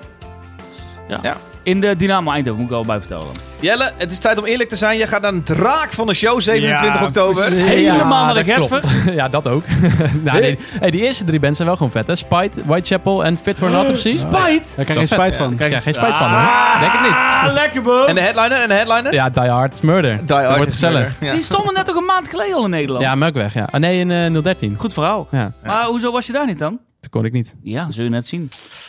Ja. 1.07 1.19
Ja. 1.21 1.35
In 1.67 1.81
de 1.81 1.95
Dynamo 1.95 2.31
Eindhoven, 2.31 2.61
moet 2.61 2.69
ik 2.71 2.75
al 2.77 2.85
bij 2.85 2.99
vertellen. 2.99 3.27
Jelle, 3.59 3.91
het 3.97 4.11
is 4.11 4.17
tijd 4.17 4.37
om 4.37 4.45
eerlijk 4.45 4.69
te 4.69 4.75
zijn. 4.75 4.97
Je 4.97 5.07
gaat 5.07 5.21
naar 5.21 5.33
een 5.33 5.43
draak 5.43 5.93
van 5.93 6.07
de 6.07 6.13
show 6.13 6.41
27 6.41 6.99
Ja, 6.99 7.05
oktober. 7.05 7.51
Helemaal 7.51 8.25
naar 8.25 8.33
de. 8.45 8.53
Geffen. 8.53 9.13
ja, 9.13 9.27
dat 9.29 9.47
ook. 9.47 9.63
nou, 10.23 10.39
nee, 10.39 10.57
hey, 10.79 10.91
die 10.91 11.01
eerste 11.01 11.23
drie 11.23 11.39
bands 11.39 11.55
zijn 11.55 11.67
wel 11.67 11.77
gewoon 11.77 11.91
vet, 11.91 12.07
hè? 12.07 12.15
Spite, 12.15 12.61
Whitechapel 12.65 13.25
en 13.25 13.37
Fit 13.37 13.57
for 13.57 13.67
an 13.67 13.73
Autopsy. 13.73 14.17
Spijt! 14.17 14.63
Daar 14.75 14.85
krijg 14.85 14.87
je 14.87 14.93
geen 14.93 15.07
spijt 15.07 15.35
van. 15.35 15.47
Daar 15.47 15.55
krijg 15.57 15.73
je 15.73 15.81
geen 15.81 15.93
spijt 15.93 16.15
van, 16.15 16.29
hoor. 16.29 16.79
Denk 16.79 16.93
ik 16.93 17.01
niet. 17.01 17.11
Ah, 17.11 17.49
lekker 17.61 17.81
boom. 17.81 18.05
En 18.05 18.15
de 18.15 18.21
headliner? 18.21 18.61
En 18.61 18.67
de 18.67 18.73
headliner? 18.73 19.13
Ja, 19.13 19.29
Die 19.29 19.43
Hard 19.49 19.81
Murder. 19.81 20.19
Die 20.25 20.35
Hard 20.35 20.55
wordt 20.55 20.71
gezellig. 20.71 20.99
murder. 20.99 21.27
Ja. 21.27 21.31
Die 21.33 21.43
stonden 21.43 21.73
net 21.73 21.85
toch 21.85 21.95
een 21.95 22.05
maand 22.05 22.27
geleden 22.29 22.55
al 22.55 22.63
in 22.63 22.69
Nederland. 22.69 23.03
Ja, 23.03 23.15
Melkweg, 23.15 23.53
ja. 23.53 23.67
Ah, 23.71 23.79
nee, 23.79 23.99
in 23.99 24.11
eh 24.11 24.41
013. 24.43 24.75
Goed 24.79 24.93
verhaal. 24.93 25.27
Ja, 25.31 25.51
Maar 25.63 25.85
hoezo 25.85 26.11
was 26.11 26.25
je 26.25 26.33
daar 26.33 26.45
niet 26.45 26.59
dan? 26.59 26.79
Dat 27.11 27.21
kon 27.21 27.25
ik 27.25 27.33
niet. 27.33 27.55
Ja, 27.63 27.91
zul 27.91 28.03
je 28.03 28.09
net 28.09 28.27
zien. 28.27 28.47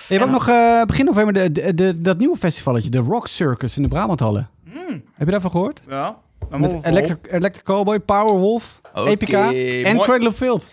Je 0.08 0.14
hebt 0.14 0.24
ook 0.24 0.30
nog 0.30 0.48
eh, 0.48 0.82
begin 0.84 1.04
november 1.04 1.32
de, 1.34 1.52
de, 1.52 1.74
de- 1.74 2.00
dat 2.00 2.18
nieuwe 2.18 2.36
festivalletje, 2.36 2.90
de 2.90 2.98
Rock 2.98 3.26
Circus 3.26 3.76
in 3.76 3.82
de 3.82 3.88
Brabanthallen. 3.88 4.50
Heb 5.14 5.26
je 5.26 5.30
daarvan 5.32 5.50
gehoord? 5.50 5.82
Ja. 5.88 6.16
Met 6.50 6.84
Electric, 6.84 7.18
Electric 7.30 7.64
Cowboy, 7.64 7.98
Powerwolf, 8.00 8.80
Oké, 8.94 9.08
Epica 9.08 9.52
en. 9.84 9.98
Cradle 9.98 10.28
of 10.28 10.36
Filth. 10.36 10.68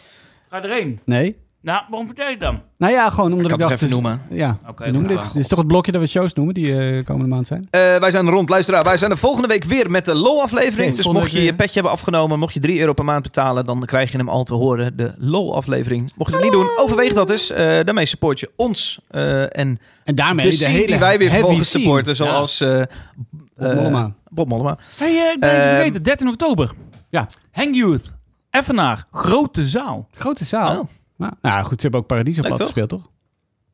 Ga 0.49 0.63
erheen. 0.63 0.99
Nee. 1.05 1.37
Nou, 1.65 1.81
waarom 1.89 2.07
vertel 2.07 2.25
je 2.25 2.31
het 2.31 2.39
dan? 2.39 2.61
Nou 2.77 2.93
ja, 2.93 3.09
gewoon 3.09 3.33
omdat 3.33 3.45
Ik 3.45 3.51
ik, 3.51 3.57
kan 3.59 3.69
het 3.69 3.79
dacht... 3.79 3.91
even 3.91 4.03
dus- 4.03 4.19
noemen. 4.19 4.21
Ja, 4.39 4.57
Oké, 4.69 4.93
goed 4.93 5.07
dit. 5.07 5.21
Dit 5.33 5.35
is 5.35 5.47
toch 5.47 5.57
het 5.57 5.67
blokje 5.67 5.91
dat 5.91 6.01
we 6.01 6.07
shows 6.07 6.33
noemen 6.33 6.53
die 6.53 6.79
eh, 6.97 7.05
komende 7.05 7.27
maand 7.29 7.47
zijn? 7.47 7.67
Eh, 7.71 7.95
wij 7.95 8.11
zijn 8.11 8.29
rond, 8.29 8.49
luisteraar. 8.49 8.83
Wij 8.83 8.97
zijn 8.97 9.11
de 9.11 9.17
volgende 9.17 9.47
week 9.47 9.63
weer 9.63 9.91
met 9.91 10.05
de 10.05 10.15
LOL-aflevering. 10.15 10.87
Dus 10.95 10.95
volgende 10.95 11.19
mocht 11.19 11.31
je 11.31 11.37
week 11.37 11.45
je 11.45 11.49
weer. 11.49 11.55
petje 11.55 11.73
hebben 11.73 11.91
afgenomen, 11.91 12.39
mocht 12.39 12.53
je 12.53 12.59
3 12.59 12.79
euro 12.79 12.93
per 12.93 13.05
maand 13.05 13.23
betalen, 13.23 13.65
dan 13.65 13.85
krijg 13.85 14.11
je 14.11 14.17
hem 14.17 14.29
al 14.29 14.43
te 14.43 14.53
horen, 14.53 14.97
de 14.97 15.13
LOL-aflevering. 15.17 16.11
Mocht 16.15 16.29
je 16.29 16.35
het 16.35 16.43
niet 16.45 16.53
doen, 16.53 16.69
overweeg 16.77 17.13
dat 17.13 17.29
eens. 17.29 17.51
Eh, 17.51 17.65
daarmee 17.83 18.05
support 18.05 18.39
je 18.39 18.51
ons 18.55 18.99
eh, 19.07 19.41
en 19.41 19.79
En 20.03 20.15
daarmee 20.15 20.45
de 20.45 20.51
de, 20.51 20.57
scene 20.57 20.71
hele 20.71 20.87
die 20.87 20.99
wij 20.99 21.17
weer 21.17 21.27
heavy 21.29 21.39
vervolgens 21.41 21.69
scene. 21.69 21.83
supporten, 21.83 22.15
zoals 22.15 22.61
eh, 22.61 22.69
Bob 22.69 23.67
eh, 23.67 23.75
Mollema. 23.75 24.13
Bob 24.29 24.47
Mollema. 24.47 24.77
Hey, 24.97 25.09
eh, 25.27 25.31
ik 25.33 25.39
ben 25.39 25.49
even 25.49 25.63
Ehm, 25.63 25.75
vergeten. 25.75 26.03
13 26.03 26.27
oktober. 26.27 26.71
Ja. 27.09 27.27
Hang 27.51 27.75
Youth. 27.75 28.11
Effenaar. 28.49 29.05
Grote 29.11 29.65
zaal. 29.65 30.07
Grote 30.11 30.45
zaal. 30.45 30.79
Oh. 30.79 30.87
Nou, 31.17 31.33
nou 31.41 31.61
goed, 31.63 31.75
ze 31.75 31.81
hebben 31.81 31.99
ook 31.99 32.07
Paradiso 32.07 32.37
Leuk, 32.41 32.45
plat 32.47 32.57
toch? 32.57 32.67
gespeeld, 32.67 32.89
toch? 32.89 33.11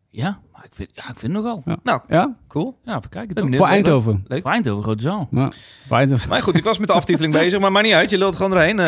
Ja, 0.10 0.40
maar 0.54 0.66
ik 0.66 0.74
vind, 0.74 0.90
ja, 0.94 1.02
ik 1.10 1.20
vind 1.20 1.22
het 1.22 1.32
nogal. 1.44 1.64
Nou, 1.84 2.02
Ja? 2.08 2.36
cool. 2.48 2.78
Ja, 2.84 2.98
even 2.98 3.10
kijken 3.10 3.28
Ben 3.28 3.36
toch. 3.36 3.44
benieuwd. 3.44 3.62
Voor 3.64 3.72
Eindhoven. 3.74 4.26
Leuk. 4.28 4.42
Voor 4.42 4.52
Eindhoven, 4.52 4.84
grote 4.84 5.02
zaal. 5.02 5.28
Ja. 5.32 5.52
Voor 5.88 5.98
Eindhoven. 5.98 6.30
Maar 6.30 6.42
goed, 6.44 6.58
ik 6.58 6.64
was 6.64 6.78
met 6.78 6.88
de 6.88 6.94
aftiteling 6.94 7.34
bezig, 7.34 7.60
maar 7.60 7.72
maakt 7.72 7.86
niet 7.86 7.94
uit. 7.96 8.10
Je 8.10 8.18
lult 8.18 8.36
gewoon 8.36 8.54
erheen. 8.54 8.80
eh, 8.80 8.86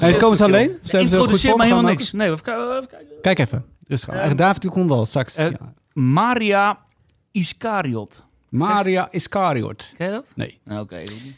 Hey, 0.00 0.16
komen 0.16 0.36
ze 0.36 0.44
alleen? 0.44 0.68
Of 0.70 0.90
hebben 0.90 0.90
ze 0.90 0.96
goed 0.98 1.02
Introduceer 1.10 1.56
maar 1.56 1.66
helemaal 1.66 1.90
niks. 1.90 2.12
Nee, 2.12 2.30
even, 2.30 2.42
kijken- 2.42 2.76
even 2.76 2.88
kijken. 2.88 3.16
ook? 3.16 3.22
Kijk 3.22 3.38
even. 3.38 3.64
Rustig. 3.86 4.14
aan. 4.14 4.36
David 4.36 4.62
die 4.62 4.70
komt 4.70 4.88
wel 4.88 5.06
straks. 5.06 5.34
Eh, 5.36 5.50
Ja. 5.50 5.58
Maria 5.92 6.78
Iscariot. 7.32 8.24
Maria 8.48 9.08
Iscariot. 9.10 9.92
Ken 9.96 10.06
je 10.06 10.12
dat? 10.12 10.26
Nee. 10.34 10.60
Nou, 10.64 10.80
Oké. 10.82 11.02
Volgende 11.06 11.32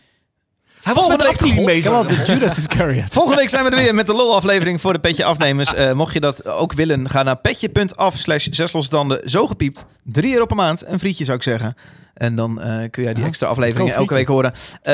met 1.09 1.39
de 1.39 1.64
week, 1.64 1.83
de. 1.83 3.05
Volgende 3.11 3.37
week 3.37 3.51
zijn 3.51 3.64
we 3.64 3.70
er 3.70 3.76
weer 3.76 3.95
met 3.95 4.07
de 4.07 4.14
LOL-aflevering 4.14 4.81
voor 4.81 4.93
de 4.93 4.99
Petje 4.99 5.24
Afnemers. 5.24 5.74
Eh, 5.74 5.93
mocht 5.93 6.12
je 6.12 6.20
dat 6.20 6.47
ook 6.47 6.72
willen, 6.72 7.11
ga 7.11 7.22
naar 7.22 7.37
petje.af 7.37 8.16
slash 8.16 8.47
zeslosdanden. 8.51 9.31
Zo 9.31 9.47
gepiept. 9.47 9.87
3 10.05 10.33
euro 10.33 10.47
per 10.47 10.57
maand. 10.57 10.87
Een 10.87 10.99
frietje 10.99 11.24
zou 11.24 11.37
ik 11.37 11.43
zeggen. 11.43 11.76
En 12.14 12.37
dan 12.37 12.61
eh, 12.61 12.91
kun 12.91 13.03
jij 13.03 13.14
die 13.14 13.24
extra 13.24 13.47
afleveringen 13.47 13.95
elke 13.95 14.14
week 14.14 14.26
horen. 14.26 14.53
Eh, 14.83 14.93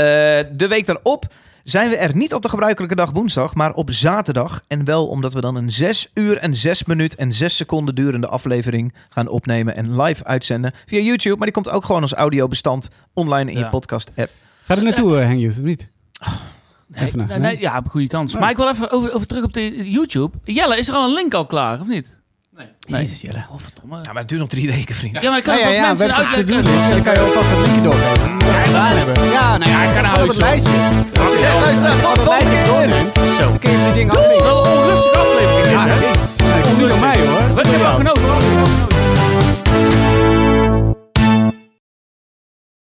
de 0.52 0.66
week 0.68 0.86
daarop 0.86 1.26
zijn 1.64 1.88
we 1.88 1.96
er 1.96 2.16
niet 2.16 2.34
op 2.34 2.42
de 2.42 2.48
gebruikelijke 2.48 2.96
dag 2.96 3.10
woensdag, 3.10 3.54
maar 3.54 3.72
op 3.72 3.90
zaterdag. 3.90 4.60
En 4.68 4.84
wel 4.84 5.06
omdat 5.06 5.34
we 5.34 5.40
dan 5.40 5.56
een 5.56 5.70
6 5.70 6.10
uur 6.14 6.36
en 6.36 6.54
6 6.54 6.84
minuut 6.84 7.14
en 7.14 7.32
6 7.32 7.56
seconden 7.56 7.94
durende 7.94 8.26
aflevering 8.26 8.94
gaan 9.08 9.28
opnemen 9.28 9.76
en 9.76 10.00
live 10.02 10.24
uitzenden 10.24 10.72
via 10.86 11.00
YouTube. 11.00 11.36
Maar 11.36 11.44
die 11.46 11.54
komt 11.54 11.70
ook 11.70 11.84
gewoon 11.84 12.02
als 12.02 12.12
audiobestand 12.12 12.88
online 13.14 13.50
in 13.50 13.58
je 13.58 13.68
podcast 13.68 14.10
app. 14.16 14.30
Ga 14.66 14.76
er 14.76 14.82
naartoe, 14.82 15.12
uh, 15.12 15.22
eh, 15.22 15.26
Hengjoet, 15.28 15.58
of 15.58 15.64
niet? 15.64 15.88
Nee, 16.86 17.06
even 17.06 17.18
naar, 17.18 17.28
nee, 17.28 17.38
nee, 17.38 17.60
ja, 17.60 17.78
op 17.78 17.88
goede 17.88 18.06
kans. 18.06 18.34
Maar 18.34 18.50
ik 18.50 18.56
wil 18.56 18.68
even 18.68 18.90
over, 18.90 19.12
over 19.12 19.26
terug 19.26 19.44
op 19.44 19.52
de 19.52 19.90
YouTube. 19.90 20.36
Jelle, 20.44 20.78
is 20.78 20.88
er 20.88 20.94
al 20.94 21.08
een 21.08 21.14
link 21.14 21.34
al 21.34 21.46
klaar, 21.46 21.80
of 21.80 21.86
niet? 21.86 22.16
Nee. 22.56 22.66
nee. 22.88 23.00
Jezus, 23.00 23.20
Jelle. 23.20 23.44
Oh, 23.50 23.58
verdomme. 23.58 23.96
Ja, 24.02 24.12
maar 24.12 24.20
het 24.20 24.28
duurt 24.28 24.40
nog 24.40 24.50
drie 24.50 24.70
weken, 24.70 24.94
vriend. 24.94 25.20
Ja, 25.20 25.28
maar 25.28 25.38
ik 25.38 25.44
kan 25.44 25.58
ja, 25.58 25.68
ja, 25.68 25.74
ja, 25.74 25.94
mensen 25.94 26.46
doen, 26.46 26.64
dus 26.64 26.88
dan 26.90 27.02
kan 27.02 27.14
je 27.14 27.32
vast 27.34 27.50
een 27.50 27.62
linkje 27.62 27.82
doorgeven. 27.82 28.38
Ja, 28.74 28.90
ja, 29.32 29.58
nou 29.58 29.70
ja, 29.70 29.82
ik 29.82 29.90
ga 29.90 30.00
naar 30.00 30.16
huis. 30.16 30.36
Zeg, 30.36 31.60
luister, 31.60 32.00
tot 32.00 32.18
volgende 32.20 32.50
keer. 32.50 33.34
Zo. 33.38 33.48
Dan 33.48 33.58
kun 33.58 33.70
je 33.70 33.84
die 33.84 33.94
dingen 33.94 34.14
afleveren. 34.16 34.44
Wel 34.44 34.66
een 34.66 34.78
onrustige 34.78 35.16
aflevering, 35.16 35.70
Ja, 35.70 35.86
dat 35.86 35.98
is 36.66 36.76
niet 36.76 36.92
aan 36.92 37.00
mij, 37.00 37.18
hoor. 37.26 37.54
Wat 37.54 37.66
hebben 37.66 37.88
we 37.88 37.96
genoten? 37.96 38.85